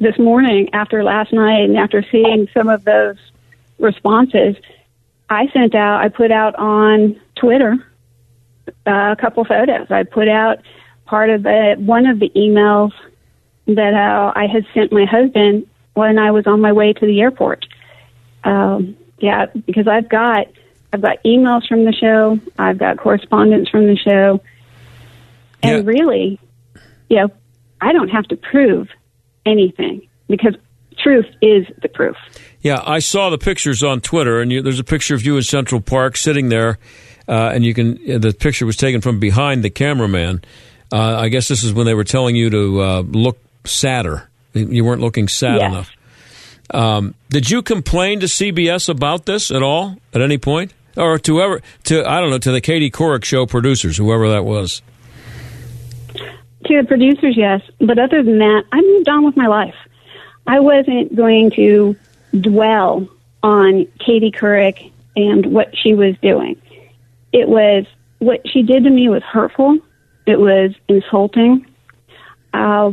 This 0.00 0.18
morning, 0.18 0.70
after 0.72 1.04
last 1.04 1.30
night, 1.30 1.64
and 1.64 1.76
after 1.76 2.02
seeing 2.10 2.48
some 2.54 2.68
of 2.68 2.84
those 2.84 3.16
responses, 3.78 4.56
I 5.28 5.48
sent 5.52 5.74
out, 5.74 6.00
I 6.00 6.08
put 6.08 6.32
out 6.32 6.54
on 6.56 7.20
Twitter 7.36 7.74
uh, 8.86 9.12
a 9.12 9.16
couple 9.20 9.44
photos. 9.44 9.90
I 9.90 10.04
put 10.04 10.26
out 10.26 10.60
part 11.04 11.28
of 11.28 11.42
the 11.42 11.74
one 11.78 12.06
of 12.06 12.18
the 12.18 12.30
emails 12.30 12.92
that 13.66 13.92
uh, 13.92 14.32
I 14.34 14.46
had 14.46 14.64
sent 14.72 14.90
my 14.90 15.04
husband 15.04 15.66
when 15.92 16.18
I 16.18 16.30
was 16.30 16.46
on 16.46 16.62
my 16.62 16.72
way 16.72 16.94
to 16.94 17.06
the 17.06 17.20
airport. 17.20 17.66
Um, 18.42 18.96
yeah, 19.18 19.46
because 19.66 19.86
I've 19.86 20.08
got 20.08 20.46
I've 20.94 21.02
got 21.02 21.22
emails 21.24 21.66
from 21.68 21.84
the 21.84 21.92
show, 21.92 22.40
I've 22.58 22.78
got 22.78 22.96
correspondence 22.96 23.68
from 23.68 23.86
the 23.86 23.96
show, 23.96 24.40
and 25.62 25.86
really, 25.86 26.40
you 27.10 27.16
know, 27.16 27.28
I 27.82 27.92
don't 27.92 28.08
have 28.08 28.24
to 28.28 28.36
prove 28.36 28.88
anything 29.46 30.08
because 30.28 30.54
truth 30.98 31.26
is 31.42 31.66
the 31.82 31.88
proof. 31.88 32.16
Yeah, 32.62 32.82
I 32.84 32.98
saw 32.98 33.30
the 33.30 33.38
pictures 33.38 33.82
on 33.82 34.00
Twitter, 34.00 34.40
and 34.40 34.52
you, 34.52 34.60
there's 34.62 34.78
a 34.78 34.84
picture 34.84 35.14
of 35.14 35.24
you 35.24 35.36
in 35.36 35.42
Central 35.42 35.80
Park 35.80 36.16
sitting 36.16 36.48
there, 36.50 36.78
uh, 37.28 37.50
and 37.54 37.64
you 37.64 37.72
can. 37.74 37.94
The 38.20 38.32
picture 38.38 38.66
was 38.66 38.76
taken 38.76 39.00
from 39.00 39.18
behind 39.18 39.62
the 39.64 39.70
cameraman. 39.70 40.42
Uh, 40.92 41.16
I 41.18 41.28
guess 41.28 41.48
this 41.48 41.62
is 41.62 41.72
when 41.72 41.86
they 41.86 41.94
were 41.94 42.04
telling 42.04 42.36
you 42.36 42.50
to 42.50 42.80
uh, 42.82 43.00
look 43.02 43.38
sadder. 43.64 44.28
You 44.52 44.84
weren't 44.84 45.00
looking 45.00 45.28
sad 45.28 45.60
Yes. 45.60 45.70
enough. 45.72 45.90
Um, 46.72 47.14
did 47.30 47.50
you 47.50 47.62
complain 47.62 48.20
to 48.20 48.26
CBS 48.26 48.88
about 48.88 49.24
this 49.26 49.50
at 49.50 49.62
all 49.62 49.96
at 50.14 50.20
any 50.20 50.38
point, 50.38 50.72
or 50.96 51.18
to 51.18 51.40
ever 51.40 51.62
to 51.84 52.04
I 52.08 52.20
don't 52.20 52.30
know 52.30 52.38
to 52.38 52.52
the 52.52 52.60
Katie 52.60 52.90
Couric 52.90 53.24
show 53.24 53.46
producers, 53.46 53.96
whoever 53.96 54.28
that 54.30 54.44
was? 54.44 54.82
To 56.66 56.82
the 56.82 56.86
producers, 56.86 57.36
yes. 57.36 57.62
But 57.78 57.98
other 57.98 58.22
than 58.22 58.38
that, 58.38 58.64
I 58.70 58.80
moved 58.80 59.08
on 59.08 59.24
with 59.24 59.36
my 59.36 59.46
life. 59.46 59.74
I 60.46 60.60
wasn't 60.60 61.14
going 61.14 61.50
to 61.52 61.96
dwell 62.38 63.08
on 63.42 63.86
Katie 63.98 64.30
Couric 64.30 64.92
and 65.16 65.46
what 65.46 65.76
she 65.76 65.94
was 65.94 66.16
doing. 66.18 66.60
It 67.32 67.48
was 67.48 67.86
what 68.18 68.46
she 68.48 68.62
did 68.62 68.84
to 68.84 68.90
me 68.90 69.08
was 69.08 69.22
hurtful. 69.22 69.78
It 70.26 70.38
was 70.38 70.72
insulting. 70.88 71.66
Uh, 72.52 72.92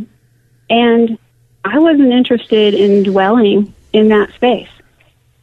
and 0.70 1.18
I 1.66 1.80
wasn't 1.80 2.14
interested 2.14 2.74
in 2.74 3.04
dwelling 3.04 3.74
in 3.94 4.10
that 4.10 4.34
space. 4.34 4.70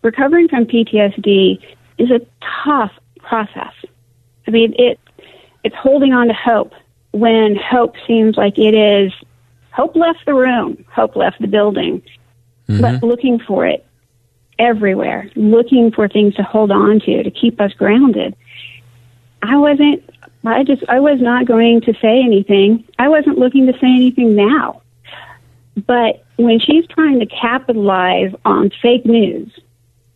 Recovering 0.03 0.49
from 0.49 0.67
PTSD 0.67 1.63
is 1.99 2.11
a 2.11 2.21
tough 2.65 2.93
process. 3.19 3.73
I 4.47 4.51
mean, 4.51 4.75
it 4.79 4.99
it's 5.63 5.77
holding 5.77 6.13
on 6.13 6.29
to 6.29 6.35
hope 6.35 6.75
when 7.15 7.55
hope 7.55 7.95
seems 8.09 8.37
like 8.37 8.59
it 8.59 8.75
is 8.75 9.13
hope 9.73 9.95
left 9.95 10.27
the 10.27 10.35
room, 10.35 10.85
hope 10.91 11.15
left 11.15 11.41
the 11.41 11.47
building, 11.47 12.03
mm-hmm. 12.69 12.81
but 12.81 13.03
looking 13.05 13.39
for 13.39 13.65
it 13.67 13.87
everywhere, 14.59 15.31
looking 15.37 15.93
for 15.93 16.09
things 16.09 16.35
to 16.35 16.43
hold 16.43 16.73
on 16.73 16.99
to 17.01 17.23
to 17.23 17.31
keep 17.31 17.61
us 17.61 17.73
grounded. 17.75 18.35
I 19.43 19.57
wasn't 19.57 20.11
I 20.45 20.65
just 20.65 20.83
I 20.89 20.99
was 20.99 21.21
not 21.21 21.47
going 21.47 21.83
to 21.83 21.95
say 21.95 22.21
anything. 22.21 22.85
I 22.99 23.09
wasn't 23.09 23.39
looking 23.39 23.67
to 23.69 23.73
say 23.75 23.87
anything 23.87 24.35
now. 24.35 24.83
But 25.87 26.25
when 26.37 26.59
she's 26.59 26.87
trying 26.89 27.21
to 27.21 27.27
capitalize 27.27 28.33
on 28.45 28.71
fake 28.83 29.07
news 29.07 29.57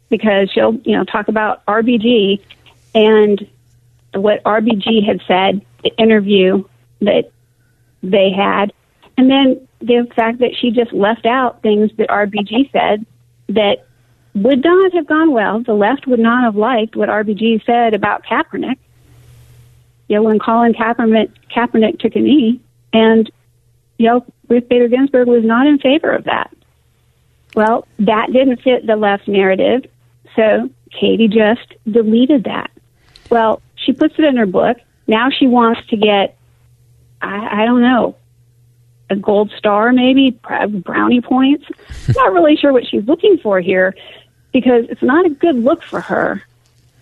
because 0.08 0.50
she'll, 0.50 0.74
you 0.84 0.96
know, 0.96 1.04
talk 1.04 1.28
about 1.28 1.64
RBG 1.66 2.40
and 2.94 3.46
what 4.14 4.42
RBG 4.42 5.04
had 5.04 5.20
said, 5.26 5.64
the 5.82 5.96
interview 5.96 6.64
that 7.00 7.30
they 8.02 8.30
had, 8.30 8.72
and 9.16 9.30
then 9.30 9.68
the 9.80 10.08
fact 10.14 10.38
that 10.38 10.54
she 10.54 10.70
just 10.70 10.92
left 10.92 11.26
out 11.26 11.62
things 11.62 11.90
that 11.96 12.08
RBG 12.08 12.70
said 12.72 13.04
that 13.48 13.86
would 14.34 14.62
not 14.62 14.92
have 14.92 15.06
gone 15.06 15.32
well. 15.32 15.60
The 15.60 15.74
left 15.74 16.06
would 16.06 16.20
not 16.20 16.44
have 16.44 16.56
liked 16.56 16.96
what 16.96 17.08
RBG 17.08 17.64
said 17.64 17.94
about 17.94 18.24
Kaepernick. 18.24 18.78
You 20.08 20.16
know, 20.16 20.22
when 20.22 20.38
Colin 20.38 20.74
Kaepernick, 20.74 21.30
Kaepernick 21.54 21.98
took 21.98 22.16
a 22.16 22.20
knee, 22.20 22.60
and 22.92 23.30
you 23.98 24.06
know, 24.06 24.24
Ruth 24.48 24.68
Bader 24.68 24.88
Ginsburg 24.88 25.28
was 25.28 25.44
not 25.44 25.66
in 25.66 25.78
favor 25.78 26.10
of 26.10 26.24
that. 26.24 26.54
Well, 27.54 27.86
that 27.98 28.32
didn't 28.32 28.62
fit 28.62 28.86
the 28.86 28.96
left 28.96 29.26
narrative, 29.26 29.86
so 30.36 30.70
Katie 30.92 31.28
just 31.28 31.74
deleted 31.90 32.44
that. 32.44 32.70
Well, 33.30 33.60
she 33.76 33.92
puts 33.92 34.14
it 34.18 34.24
in 34.24 34.36
her 34.36 34.46
book. 34.46 34.78
Now 35.06 35.30
she 35.30 35.46
wants 35.46 35.86
to 35.88 35.96
get, 35.96 36.37
I, 37.20 37.62
I 37.62 37.64
don't 37.64 37.82
know, 37.82 38.16
a 39.10 39.16
gold 39.16 39.50
star 39.56 39.92
maybe, 39.92 40.30
brownie 40.30 41.20
points. 41.20 41.64
I'm 42.08 42.14
not 42.16 42.32
really 42.32 42.56
sure 42.56 42.72
what 42.72 42.86
she's 42.86 43.04
looking 43.06 43.38
for 43.38 43.60
here 43.60 43.94
because 44.52 44.84
it's 44.88 45.02
not 45.02 45.26
a 45.26 45.30
good 45.30 45.56
look 45.56 45.82
for 45.82 46.00
her 46.00 46.42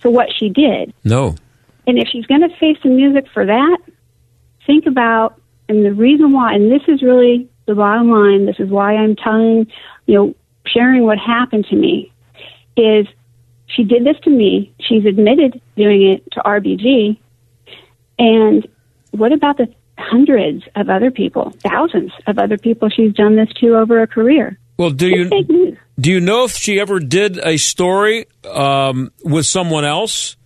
for 0.00 0.10
what 0.10 0.28
she 0.36 0.48
did. 0.48 0.92
No. 1.04 1.34
And 1.86 1.98
if 1.98 2.08
she's 2.08 2.26
going 2.26 2.42
to 2.42 2.56
face 2.56 2.78
the 2.82 2.90
music 2.90 3.26
for 3.32 3.46
that, 3.46 3.78
think 4.66 4.86
about, 4.86 5.40
and 5.68 5.84
the 5.84 5.92
reason 5.92 6.32
why, 6.32 6.54
and 6.54 6.70
this 6.70 6.82
is 6.88 7.02
really 7.02 7.48
the 7.66 7.74
bottom 7.74 8.10
line, 8.10 8.46
this 8.46 8.58
is 8.58 8.68
why 8.68 8.96
I'm 8.96 9.16
telling, 9.16 9.66
you 10.06 10.14
know, 10.14 10.34
sharing 10.66 11.04
what 11.04 11.18
happened 11.18 11.66
to 11.66 11.76
me, 11.76 12.12
is 12.76 13.06
she 13.66 13.84
did 13.84 14.04
this 14.04 14.16
to 14.22 14.30
me. 14.30 14.72
She's 14.80 15.04
admitted 15.04 15.60
doing 15.76 16.02
it 16.10 16.30
to 16.32 16.40
RBG. 16.40 17.18
And 18.18 18.66
what 19.10 19.32
about 19.32 19.58
the 19.58 19.72
hundreds 19.98 20.64
of 20.74 20.88
other 20.88 21.10
people, 21.10 21.52
thousands 21.62 22.12
of 22.26 22.38
other 22.38 22.58
people 22.58 22.88
she's 22.88 23.12
done 23.12 23.36
this 23.36 23.48
to 23.60 23.76
over 23.76 24.02
a 24.02 24.06
career? 24.06 24.58
Well, 24.78 24.90
do 24.90 25.08
you 25.08 25.76
do 25.98 26.10
you 26.10 26.20
know 26.20 26.44
if 26.44 26.52
she 26.52 26.78
ever 26.78 27.00
did 27.00 27.38
a 27.38 27.56
story 27.56 28.26
um, 28.44 29.10
with 29.24 29.46
someone 29.46 29.84
else? 29.84 30.36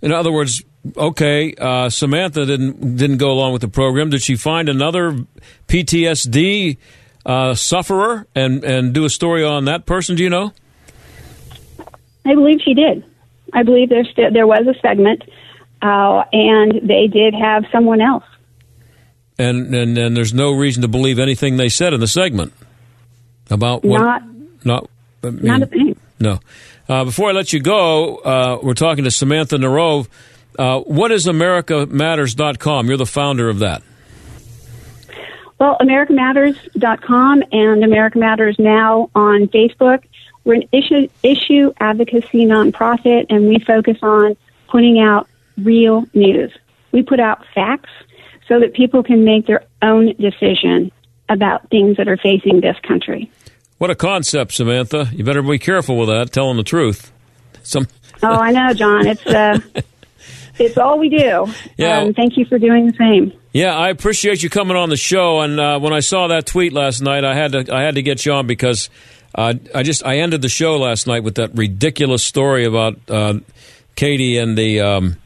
In 0.00 0.12
other 0.12 0.30
words, 0.30 0.62
okay, 0.96 1.54
uh, 1.58 1.90
Samantha 1.90 2.46
didn't 2.46 2.96
didn't 2.96 3.16
go 3.16 3.32
along 3.32 3.52
with 3.52 3.62
the 3.62 3.68
program. 3.68 4.10
Did 4.10 4.22
she 4.22 4.36
find 4.36 4.68
another 4.68 5.18
PTSD 5.66 6.76
uh, 7.26 7.54
sufferer 7.54 8.28
and 8.34 8.62
and 8.62 8.92
do 8.92 9.04
a 9.04 9.10
story 9.10 9.44
on 9.44 9.64
that 9.64 9.86
person? 9.86 10.14
Do 10.14 10.22
you 10.22 10.30
know? 10.30 10.52
I 12.24 12.34
believe 12.34 12.60
she 12.64 12.74
did. 12.74 13.04
I 13.52 13.64
believe 13.64 13.88
there 13.88 14.04
there 14.30 14.46
was 14.46 14.66
a 14.68 14.78
segment 14.80 15.24
uh, 15.82 16.24
and 16.32 16.88
they 16.88 17.06
did 17.06 17.34
have 17.34 17.64
someone 17.72 18.00
else. 18.00 18.24
And, 19.38 19.72
and 19.74 19.96
and 19.96 20.16
there's 20.16 20.34
no 20.34 20.52
reason 20.52 20.82
to 20.82 20.88
believe 20.88 21.18
anything 21.18 21.56
they 21.56 21.68
said 21.68 21.92
in 21.92 22.00
the 22.00 22.08
segment 22.08 22.52
about 23.50 23.84
what, 23.84 24.00
Not, 24.00 24.22
not 24.64 24.90
I 25.22 25.30
mean, 25.30 25.44
not 25.44 25.62
a 25.62 25.66
thing. 25.66 25.96
No. 26.18 26.40
Uh, 26.88 27.04
before 27.04 27.28
I 27.28 27.32
let 27.32 27.52
you 27.52 27.60
go, 27.60 28.16
uh, 28.16 28.58
we're 28.62 28.74
talking 28.74 29.04
to 29.04 29.10
Samantha 29.10 29.56
Nerove. 29.56 30.08
Uh, 30.58 30.80
what 30.80 31.12
is 31.12 31.26
AmericaMatters.com? 31.26 32.88
You're 32.88 32.96
the 32.96 33.06
founder 33.06 33.48
of 33.48 33.60
that. 33.60 33.82
Well, 35.60 35.76
AmericaMatters.com 35.80 37.44
and 37.52 37.84
America 37.84 38.18
Matters 38.18 38.56
Now 38.58 39.10
on 39.14 39.48
Facebook. 39.48 40.04
We're 40.44 40.54
an 40.54 40.68
issue, 40.72 41.08
issue 41.22 41.72
advocacy 41.78 42.46
nonprofit, 42.46 43.26
and 43.28 43.48
we 43.48 43.58
focus 43.58 43.98
on 44.02 44.36
putting 44.68 45.00
out 45.00 45.28
real 45.58 46.06
news. 46.14 46.56
We 46.90 47.02
put 47.02 47.20
out 47.20 47.44
facts 47.54 47.90
so 48.48 48.60
that 48.60 48.74
people 48.74 49.02
can 49.02 49.24
make 49.24 49.46
their 49.46 49.64
own 49.82 50.14
decision 50.16 50.90
about 51.28 51.68
things 51.70 51.98
that 51.98 52.08
are 52.08 52.16
facing 52.16 52.60
this 52.60 52.76
country. 52.86 53.30
What 53.76 53.90
a 53.90 53.94
concept, 53.94 54.54
Samantha. 54.54 55.10
You 55.12 55.22
better 55.22 55.42
be 55.42 55.58
careful 55.58 55.96
with 55.96 56.08
that, 56.08 56.32
telling 56.32 56.56
the 56.56 56.64
truth. 56.64 57.12
Some 57.62 57.86
Oh, 58.22 58.28
I 58.28 58.50
know, 58.50 58.74
John. 58.74 59.06
It's 59.06 59.24
uh, 59.26 59.60
it's 60.58 60.76
all 60.76 60.98
we 60.98 61.08
do. 61.08 61.46
Yeah. 61.76 61.98
Um, 61.98 62.14
thank 62.14 62.36
you 62.36 62.44
for 62.46 62.58
doing 62.58 62.86
the 62.86 62.94
same. 62.94 63.32
Yeah, 63.52 63.76
I 63.76 63.90
appreciate 63.90 64.42
you 64.42 64.50
coming 64.50 64.76
on 64.76 64.88
the 64.90 64.96
show. 64.96 65.40
And 65.40 65.58
uh, 65.58 65.78
when 65.78 65.92
I 65.92 66.00
saw 66.00 66.28
that 66.28 66.46
tweet 66.46 66.72
last 66.72 67.00
night, 67.00 67.24
I 67.24 67.34
had 67.34 67.52
to 67.52 67.74
I 67.74 67.82
had 67.82 67.94
to 67.94 68.02
get 68.02 68.26
you 68.26 68.32
on 68.32 68.46
because 68.46 68.90
uh, 69.34 69.54
I 69.74 69.82
just 69.84 70.04
I 70.04 70.18
ended 70.18 70.42
the 70.42 70.48
show 70.48 70.76
last 70.78 71.06
night 71.06 71.22
with 71.22 71.36
that 71.36 71.54
ridiculous 71.54 72.24
story 72.24 72.64
about 72.64 72.98
uh, 73.08 73.34
Katie 73.94 74.36
and 74.38 74.58
the 74.58 74.80
um, 74.80 75.16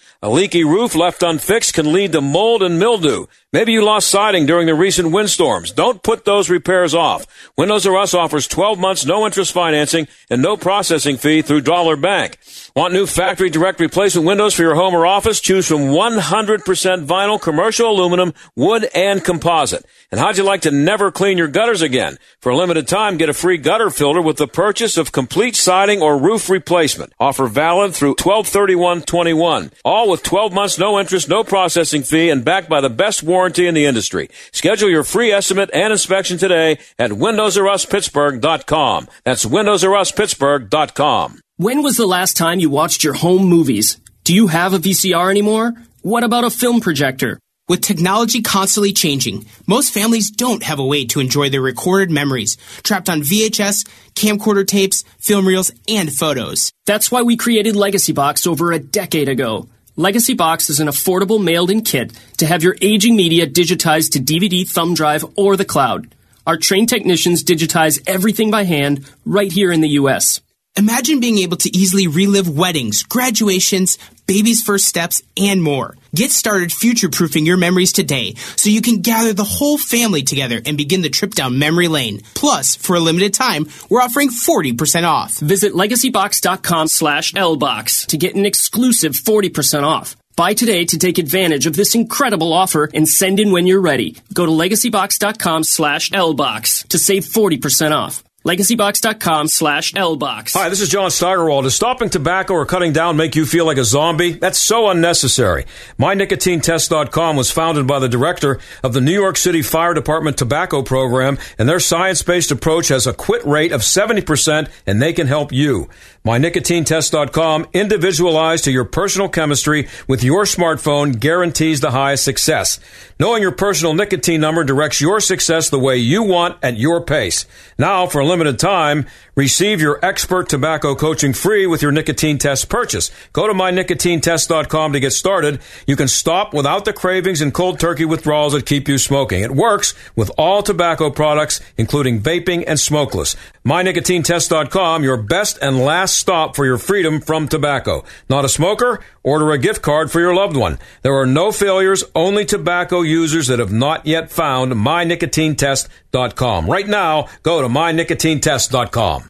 A 0.23 0.29
leaky 0.29 0.63
roof 0.63 0.93
left 0.93 1.23
unfixed 1.23 1.73
can 1.73 1.91
lead 1.91 2.11
to 2.11 2.21
mold 2.21 2.61
and 2.61 2.77
mildew. 2.77 3.25
Maybe 3.51 3.71
you 3.73 3.83
lost 3.83 4.07
siding 4.07 4.45
during 4.45 4.67
the 4.67 4.75
recent 4.75 5.11
windstorms. 5.11 5.71
Don't 5.71 6.03
put 6.03 6.25
those 6.25 6.47
repairs 6.47 6.93
off. 6.93 7.25
Windows 7.57 7.87
R 7.87 7.97
Us 7.97 8.13
offers 8.13 8.47
12 8.47 8.77
months 8.77 9.03
no 9.03 9.25
interest 9.25 9.51
financing 9.51 10.07
and 10.29 10.43
no 10.43 10.55
processing 10.55 11.17
fee 11.17 11.41
through 11.41 11.61
Dollar 11.61 11.95
Bank. 11.95 12.37
Want 12.75 12.93
new 12.93 13.07
factory 13.07 13.49
direct 13.49 13.79
replacement 13.79 14.27
windows 14.27 14.53
for 14.53 14.61
your 14.61 14.75
home 14.75 14.93
or 14.93 15.07
office? 15.07 15.41
Choose 15.41 15.67
from 15.67 15.87
100% 15.87 16.61
vinyl, 17.05 17.41
commercial 17.41 17.89
aluminum, 17.89 18.33
wood, 18.55 18.87
and 18.93 19.23
composite. 19.23 19.83
And 20.11 20.19
how'd 20.19 20.37
you 20.37 20.43
like 20.43 20.61
to 20.61 20.71
never 20.71 21.11
clean 21.11 21.37
your 21.37 21.47
gutters 21.47 21.81
again? 21.81 22.17
For 22.39 22.51
a 22.51 22.55
limited 22.55 22.87
time, 22.87 23.17
get 23.17 23.27
a 23.27 23.33
free 23.33 23.57
gutter 23.57 23.89
filter 23.89 24.21
with 24.21 24.37
the 24.37 24.47
purchase 24.47 24.97
of 24.97 25.11
complete 25.11 25.55
siding 25.55 26.01
or 26.01 26.17
roof 26.17 26.49
replacement. 26.49 27.11
Offer 27.19 27.47
valid 27.47 27.93
through 27.95 28.11
123121. 28.11 29.71
All 29.83 30.10
with 30.11 30.21
12 30.23 30.53
months 30.53 30.77
no 30.77 30.99
interest, 30.99 31.27
no 31.29 31.43
processing 31.43 32.03
fee, 32.03 32.29
and 32.29 32.45
backed 32.45 32.69
by 32.69 32.81
the 32.81 32.89
best 32.89 33.23
warranty 33.23 33.65
in 33.65 33.73
the 33.73 33.85
industry. 33.85 34.29
Schedule 34.51 34.89
your 34.89 35.03
free 35.03 35.31
estimate 35.31 35.69
and 35.73 35.91
inspection 35.91 36.37
today 36.37 36.77
at 36.99 37.11
WindowsRUsPittsburgh.com. 37.11 39.07
That's 39.23 39.45
WindowsRUsPittsburgh.com. 39.45 41.39
When 41.57 41.81
was 41.83 41.97
the 41.97 42.05
last 42.05 42.37
time 42.37 42.59
you 42.59 42.69
watched 42.69 43.03
your 43.03 43.13
home 43.13 43.43
movies? 43.43 43.99
Do 44.23 44.35
you 44.35 44.47
have 44.47 44.73
a 44.73 44.79
VCR 44.79 45.29
anymore? 45.31 45.73
What 46.01 46.23
about 46.23 46.43
a 46.43 46.49
film 46.49 46.81
projector? 46.81 47.39
With 47.69 47.81
technology 47.81 48.41
constantly 48.41 48.91
changing, 48.91 49.45
most 49.65 49.93
families 49.93 50.29
don't 50.29 50.63
have 50.63 50.79
a 50.79 50.85
way 50.85 51.05
to 51.05 51.21
enjoy 51.21 51.49
their 51.49 51.61
recorded 51.61 52.11
memories, 52.11 52.57
trapped 52.83 53.09
on 53.09 53.21
VHS, 53.21 53.87
camcorder 54.13 54.67
tapes, 54.67 55.03
film 55.19 55.47
reels, 55.47 55.71
and 55.87 56.11
photos. 56.11 56.73
That's 56.85 57.11
why 57.11 57.21
we 57.21 57.37
created 57.37 57.75
Legacy 57.75 58.11
Box 58.11 58.45
over 58.45 58.71
a 58.73 58.79
decade 58.79 59.29
ago. 59.29 59.69
Legacy 59.97 60.33
Box 60.33 60.69
is 60.69 60.79
an 60.79 60.87
affordable 60.87 61.43
mailed-in 61.43 61.81
kit 61.81 62.13
to 62.37 62.45
have 62.45 62.63
your 62.63 62.77
aging 62.81 63.17
media 63.17 63.45
digitized 63.45 64.11
to 64.11 64.19
DVD, 64.19 64.65
thumb 64.65 64.93
drive, 64.93 65.25
or 65.35 65.57
the 65.57 65.65
cloud. 65.65 66.15
Our 66.47 66.55
trained 66.55 66.87
technicians 66.87 67.43
digitize 67.43 68.01
everything 68.07 68.51
by 68.51 68.63
hand 68.63 69.05
right 69.25 69.51
here 69.51 69.69
in 69.69 69.81
the 69.81 69.89
U.S. 69.89 70.39
Imagine 70.77 71.19
being 71.19 71.39
able 71.39 71.57
to 71.57 71.77
easily 71.77 72.07
relive 72.07 72.47
weddings, 72.47 73.03
graduations, 73.03 73.97
baby's 74.25 74.61
first 74.61 74.85
steps, 74.85 75.21
and 75.35 75.61
more. 75.61 75.97
Get 76.15 76.31
started 76.31 76.71
future 76.71 77.09
proofing 77.09 77.45
your 77.45 77.57
memories 77.57 77.91
today 77.91 78.35
so 78.55 78.69
you 78.69 78.81
can 78.81 79.01
gather 79.01 79.33
the 79.33 79.43
whole 79.43 79.77
family 79.77 80.23
together 80.23 80.61
and 80.65 80.77
begin 80.77 81.01
the 81.01 81.09
trip 81.09 81.35
down 81.35 81.59
memory 81.59 81.89
lane. 81.89 82.21
Plus, 82.35 82.77
for 82.77 82.95
a 82.95 83.01
limited 83.01 83.33
time, 83.33 83.67
we're 83.89 84.01
offering 84.01 84.29
40% 84.29 85.03
off. 85.03 85.37
Visit 85.39 85.73
legacybox.com 85.73 86.87
slash 86.87 87.33
lbox 87.33 88.05
to 88.07 88.17
get 88.17 88.35
an 88.35 88.45
exclusive 88.45 89.11
40% 89.11 89.83
off. 89.83 90.15
Buy 90.37 90.53
today 90.53 90.85
to 90.85 90.97
take 90.97 91.17
advantage 91.17 91.65
of 91.65 91.75
this 91.75 91.95
incredible 91.95 92.53
offer 92.53 92.89
and 92.93 93.07
send 93.09 93.41
in 93.41 93.51
when 93.51 93.67
you're 93.67 93.81
ready. 93.81 94.15
Go 94.33 94.45
to 94.45 94.51
legacybox.com 94.51 95.65
slash 95.65 96.11
lbox 96.11 96.87
to 96.87 96.97
save 96.97 97.25
40% 97.25 97.91
off. 97.91 98.23
LegacyBox.com 98.45 99.47
slash 99.47 99.93
LBox. 99.93 100.53
Hi, 100.53 100.67
this 100.69 100.81
is 100.81 100.89
John 100.89 101.11
Steigerwald. 101.11 101.65
Does 101.65 101.75
stopping 101.75 102.09
tobacco 102.09 102.55
or 102.55 102.65
cutting 102.65 102.91
down 102.91 103.15
make 103.15 103.35
you 103.35 103.45
feel 103.45 103.67
like 103.67 103.77
a 103.77 103.83
zombie? 103.83 104.31
That's 104.31 104.57
so 104.57 104.89
unnecessary. 104.89 105.65
MyNicotineTest.com 105.99 107.35
was 107.35 107.51
founded 107.51 107.85
by 107.85 107.99
the 107.99 108.09
director 108.09 108.59
of 108.83 108.93
the 108.93 109.01
New 109.01 109.13
York 109.13 109.37
City 109.37 109.61
Fire 109.61 109.93
Department 109.93 110.39
Tobacco 110.39 110.81
Program, 110.81 111.37
and 111.59 111.69
their 111.69 111.79
science-based 111.79 112.49
approach 112.49 112.87
has 112.87 113.05
a 113.05 113.13
quit 113.13 113.45
rate 113.45 113.71
of 113.71 113.81
70%, 113.81 114.71
and 114.87 114.99
they 114.99 115.13
can 115.13 115.27
help 115.27 115.51
you. 115.51 115.87
MyNicotineTest.com, 116.25 117.67
individualized 117.73 118.65
to 118.65 118.71
your 118.71 118.85
personal 118.85 119.27
chemistry 119.27 119.87
with 120.07 120.23
your 120.23 120.43
smartphone, 120.43 121.19
guarantees 121.19 121.81
the 121.81 121.89
highest 121.89 122.23
success. 122.23 122.79
Knowing 123.19 123.41
your 123.41 123.51
personal 123.51 123.95
nicotine 123.95 124.41
number 124.41 124.63
directs 124.63 125.01
your 125.01 125.19
success 125.19 125.69
the 125.69 125.79
way 125.79 125.97
you 125.97 126.21
want 126.21 126.57
at 126.61 126.77
your 126.77 127.01
pace. 127.01 127.45
Now, 127.77 128.05
for 128.05 128.21
a 128.21 128.25
limited 128.25 128.59
time, 128.59 129.07
receive 129.35 129.81
your 129.81 130.03
expert 130.03 130.47
tobacco 130.47 130.93
coaching 130.93 131.33
free 131.33 131.65
with 131.65 131.81
your 131.81 131.91
nicotine 131.91 132.37
test 132.37 132.69
purchase. 132.69 133.09
Go 133.33 133.47
to 133.47 133.53
MyNicotineTest.com 133.53 134.93
to 134.93 134.99
get 134.99 135.13
started. 135.13 135.59
You 135.87 135.95
can 135.95 136.07
stop 136.07 136.53
without 136.53 136.85
the 136.85 136.93
cravings 136.93 137.41
and 137.41 137.51
cold 137.53 137.79
turkey 137.79 138.05
withdrawals 138.05 138.53
that 138.53 138.67
keep 138.67 138.87
you 138.87 138.99
smoking. 138.99 139.41
It 139.41 139.51
works 139.51 139.95
with 140.15 140.29
all 140.37 140.61
tobacco 140.61 141.09
products, 141.09 141.61
including 141.77 142.21
vaping 142.21 142.63
and 142.67 142.79
smokeless. 142.79 143.35
MyNicotineTest.com, 143.65 145.03
your 145.03 145.17
best 145.17 145.57
and 145.61 145.79
last 145.79 146.10
stop 146.11 146.55
for 146.55 146.65
your 146.65 146.77
freedom 146.77 147.21
from 147.21 147.47
tobacco. 147.47 148.03
Not 148.29 148.45
a 148.45 148.49
smoker? 148.49 148.99
Order 149.23 149.51
a 149.51 149.57
gift 149.57 149.81
card 149.81 150.11
for 150.11 150.19
your 150.19 150.35
loved 150.35 150.55
one. 150.57 150.79
There 151.01 151.15
are 151.15 151.25
no 151.25 151.51
failures, 151.51 152.03
only 152.15 152.45
tobacco 152.45 153.01
users 153.01 153.47
that 153.47 153.59
have 153.59 153.71
not 153.71 154.05
yet 154.05 154.31
found 154.31 154.73
MyNicotineTest.com. 154.73 156.67
Right 156.67 156.87
now, 156.87 157.27
go 157.43 157.61
to 157.61 157.67
MyNicotineTest.com. 157.67 159.27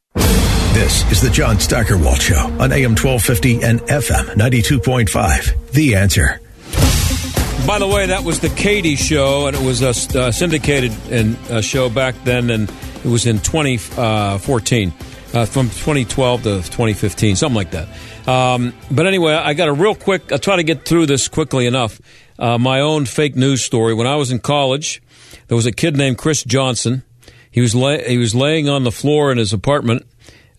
This 0.74 1.12
is 1.12 1.22
the 1.22 1.30
John 1.30 1.60
Steigerwald 1.60 2.22
Show 2.22 2.40
on 2.40 2.72
AM 2.72 2.96
1250 2.96 3.62
and 3.62 3.82
FM 3.82 4.36
92.5. 4.36 5.72
The 5.72 5.96
answer. 5.96 6.40
By 7.68 7.78
the 7.78 7.88
way, 7.88 8.08
that 8.08 8.24
was 8.24 8.40
the 8.40 8.50
Katie 8.50 8.96
show, 8.96 9.46
and 9.46 9.56
it 9.56 9.62
was 9.64 9.82
a 9.84 9.90
uh, 10.20 10.32
syndicated 10.32 10.92
in, 11.12 11.36
uh, 11.50 11.62
show 11.62 11.90
back 11.90 12.16
then, 12.24 12.50
and 12.50 12.70
it 13.04 13.08
was 13.08 13.28
in 13.28 13.38
2014, 13.40 14.92
uh, 15.34 15.46
from 15.46 15.68
2012 15.68 16.44
to 16.44 16.50
2015, 16.58 17.36
something 17.36 17.56
like 17.56 17.72
that. 17.72 17.88
Um, 18.28 18.74
but 18.90 19.06
anyway, 19.06 19.34
I 19.34 19.54
got 19.54 19.68
a 19.68 19.74
real 19.74 19.96
quick. 19.96 20.32
I'll 20.32 20.40
try 20.40 20.58
to 20.58 20.64
get 20.64 20.86
through 20.86 21.06
this 21.06 21.28
quickly 21.28 21.66
enough. 21.66 22.00
Uh, 22.38 22.58
my 22.58 22.80
own 22.80 23.06
fake 23.06 23.36
news 23.36 23.64
story. 23.64 23.94
When 23.94 24.08
I 24.08 24.16
was 24.16 24.32
in 24.32 24.40
college, 24.40 25.02
there 25.48 25.56
was 25.56 25.66
a 25.66 25.72
kid 25.72 25.96
named 25.96 26.18
Chris 26.18 26.44
Johnson. 26.44 27.04
He 27.50 27.62
was 27.62 27.76
lay, 27.76 28.08
he 28.08 28.18
was 28.18 28.34
laying 28.34 28.70
on 28.70 28.84
the 28.84 28.92
floor 28.92 29.32
in 29.32 29.38
his 29.38 29.54
apartment 29.54 30.06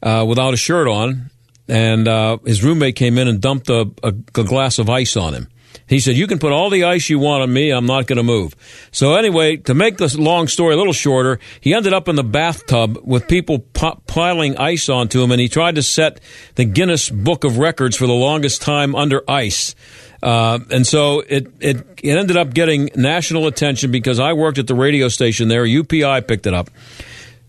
uh, 0.03 0.25
without 0.29 0.55
a 0.55 0.57
shirt 0.57 0.89
on, 0.89 1.31
and 1.69 2.07
uh, 2.07 2.39
his 2.45 2.63
roommate 2.63 2.97
came 2.97 3.19
in 3.19 3.29
and 3.29 3.41
dumped 3.41 3.69
a, 3.71 3.91
a, 4.03 4.09
a 4.09 4.45
glass 4.45 4.79
of 4.79 4.91
ice 4.91 5.17
on 5.17 5.35
him. 5.35 5.49
He 5.87 6.01
said, 6.01 6.17
You 6.17 6.27
can 6.27 6.39
put 6.39 6.53
all 6.53 6.71
the 6.71 6.85
ice 6.85 7.11
you 7.11 7.19
want 7.19 7.43
on 7.43 7.53
me. 7.53 7.71
I'm 7.71 7.87
not 7.87 8.07
going 8.07 8.17
to 8.17 8.23
move. 8.23 8.55
So, 8.93 9.15
anyway, 9.15 9.57
to 9.59 9.75
make 9.75 9.99
this 9.99 10.17
long 10.17 10.49
story 10.49 10.75
a 10.75 10.77
little 10.77 10.93
shorter, 10.93 11.39
he 11.61 11.75
ended 11.75 11.93
up 11.93 12.09
in 12.09 12.17
the 12.17 12.25
bathtub 12.25 12.99
with 13.03 13.29
people 13.29 13.59
piling 13.59 14.57
ice 14.57 14.89
onto 14.89 15.23
him, 15.23 15.31
and 15.31 15.41
he 15.41 15.49
tried 15.49 15.75
to 15.77 15.83
set 15.83 16.21
the 16.55 16.65
Guinness 16.65 17.11
Book 17.11 17.45
of 17.45 17.59
Records 17.59 17.97
for 17.97 18.07
the 18.07 18.13
longest 18.13 18.63
time 18.63 18.95
under 18.95 19.23
ice. 19.29 19.75
Uh, 20.23 20.61
and 20.71 20.87
so 20.87 21.21
it, 21.21 21.49
it, 21.61 21.85
it 22.03 22.17
ended 22.17 22.37
up 22.37 22.55
getting 22.55 22.91
national 22.95 23.49
attention 23.49 23.91
because 23.91 24.21
I 24.21 24.35
worked 24.35 24.59
at 24.59 24.69
the 24.69 24.75
radio 24.75 25.09
station 25.09 25.49
there. 25.49 25.65
UPI 25.65 26.27
picked 26.29 26.47
it 26.47 26.55
up. 26.55 26.71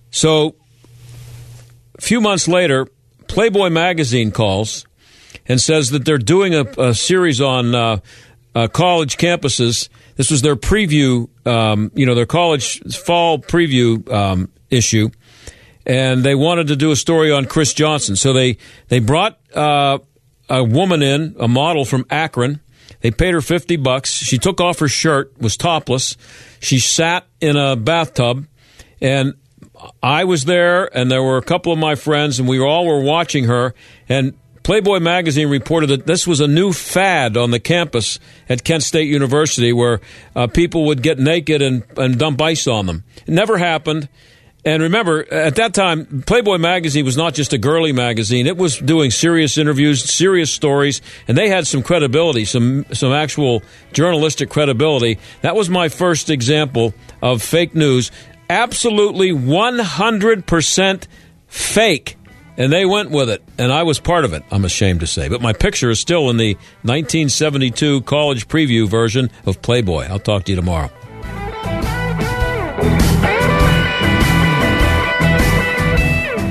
So, 0.09 0.55
a 1.97 2.01
few 2.01 2.19
months 2.19 2.47
later, 2.47 2.87
Playboy 3.27 3.69
magazine 3.69 4.31
calls 4.31 4.85
and 5.47 5.59
says 5.59 5.89
that 5.89 6.05
they're 6.05 6.17
doing 6.17 6.53
a, 6.53 6.65
a 6.77 6.93
series 6.93 7.41
on 7.41 7.75
uh, 7.75 7.97
uh, 8.55 8.67
college 8.67 9.17
campuses. 9.17 9.89
This 10.15 10.31
was 10.31 10.41
their 10.41 10.55
preview, 10.55 11.27
um, 11.47 11.91
you 11.95 12.05
know, 12.05 12.15
their 12.15 12.25
college 12.25 12.81
fall 12.95 13.39
preview 13.39 14.09
um, 14.11 14.49
issue, 14.69 15.09
and 15.85 16.23
they 16.23 16.35
wanted 16.35 16.67
to 16.67 16.75
do 16.75 16.91
a 16.91 16.95
story 16.95 17.31
on 17.31 17.45
Chris 17.45 17.73
Johnson. 17.73 18.15
So 18.15 18.33
they 18.33 18.57
they 18.89 18.99
brought 18.99 19.39
uh, 19.53 19.99
a 20.49 20.63
woman 20.63 21.01
in, 21.01 21.35
a 21.39 21.47
model 21.47 21.85
from 21.85 22.05
Akron. 22.09 22.61
They 23.01 23.11
paid 23.11 23.33
her 23.33 23.41
fifty 23.41 23.75
bucks. 23.75 24.11
She 24.11 24.37
took 24.37 24.61
off 24.61 24.79
her 24.79 24.87
shirt, 24.87 25.33
was 25.39 25.57
topless. 25.57 26.15
She 26.59 26.79
sat 26.79 27.25
in 27.41 27.57
a 27.57 27.75
bathtub, 27.75 28.47
and 29.01 29.33
I 30.01 30.23
was 30.23 30.45
there, 30.45 30.95
and 30.95 31.11
there 31.11 31.23
were 31.23 31.37
a 31.37 31.41
couple 31.41 31.73
of 31.73 31.79
my 31.79 31.95
friends, 31.95 32.39
and 32.39 32.47
we 32.47 32.59
all 32.59 32.85
were 32.85 33.01
watching 33.01 33.45
her. 33.45 33.73
And 34.07 34.35
Playboy 34.63 34.99
magazine 34.99 35.49
reported 35.49 35.87
that 35.87 36.07
this 36.07 36.25
was 36.25 36.39
a 36.39 36.47
new 36.47 36.71
fad 36.71 37.35
on 37.35 37.51
the 37.51 37.59
campus 37.59 38.17
at 38.47 38.63
Kent 38.63 38.83
State 38.83 39.09
University 39.09 39.73
where 39.73 39.99
uh, 40.35 40.47
people 40.47 40.85
would 40.85 41.03
get 41.03 41.19
naked 41.19 41.61
and, 41.61 41.83
and 41.97 42.17
dump 42.17 42.41
ice 42.41 42.65
on 42.65 42.85
them. 42.85 43.03
It 43.27 43.31
never 43.31 43.57
happened. 43.57 44.07
And 44.65 44.81
remember, 44.81 45.31
at 45.31 45.55
that 45.55 45.73
time, 45.73 46.23
Playboy 46.25 46.57
magazine 46.57 47.03
was 47.03 47.17
not 47.17 47.33
just 47.33 47.51
a 47.51 47.57
girly 47.57 47.91
magazine. 47.91 48.47
It 48.47 48.55
was 48.55 48.77
doing 48.77 49.11
serious 49.11 49.57
interviews, 49.57 50.09
serious 50.09 50.51
stories, 50.51 51.01
and 51.27 51.37
they 51.37 51.49
had 51.49 51.67
some 51.67 51.83
credibility, 51.83 52.45
some 52.45 52.85
some 52.93 53.11
actual 53.11 53.61
journalistic 53.91 54.49
credibility. 54.49 55.19
That 55.41 55.57
was 55.57 55.69
my 55.69 55.89
first 55.89 56.29
example 56.29 56.93
of 57.21 57.41
fake 57.41 57.75
news. 57.75 58.09
Absolutely 58.49 59.31
100% 59.31 61.07
fake 61.47 62.17
and 62.57 62.71
they 62.71 62.85
went 62.85 63.11
with 63.11 63.29
it, 63.29 63.43
and 63.57 63.71
I 63.71 63.83
was 63.83 63.99
part 63.99 64.25
of 64.25 64.33
it, 64.33 64.43
I'm 64.51 64.65
ashamed 64.65 64.99
to 65.01 65.07
say. 65.07 65.29
But 65.29 65.41
my 65.41 65.53
picture 65.53 65.89
is 65.89 65.99
still 65.99 66.29
in 66.29 66.37
the 66.37 66.53
1972 66.83 68.01
college 68.01 68.47
preview 68.47 68.87
version 68.87 69.29
of 69.45 69.61
Playboy. 69.61 70.05
I'll 70.05 70.19
talk 70.19 70.43
to 70.45 70.51
you 70.51 70.55
tomorrow. 70.55 70.89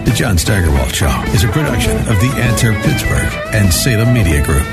The 0.04 0.18
John 0.18 0.36
Steigerwald 0.36 0.94
Show 0.94 1.22
is 1.28 1.44
a 1.44 1.48
production 1.48 1.96
of 1.96 2.20
The 2.20 2.32
Answer 2.36 2.74
Pittsburgh 2.74 3.32
and 3.54 3.72
Salem 3.72 4.12
Media 4.12 4.44
Group. 4.44 4.66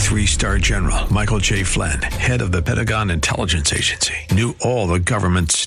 Three 0.00 0.24
star 0.24 0.56
general 0.56 1.12
Michael 1.12 1.38
J. 1.38 1.64
Flynn, 1.64 2.00
head 2.00 2.40
of 2.40 2.50
the 2.50 2.62
Pentagon 2.62 3.10
Intelligence 3.10 3.70
Agency, 3.74 4.14
knew 4.32 4.56
all 4.62 4.86
the 4.86 4.98
government's 4.98 5.66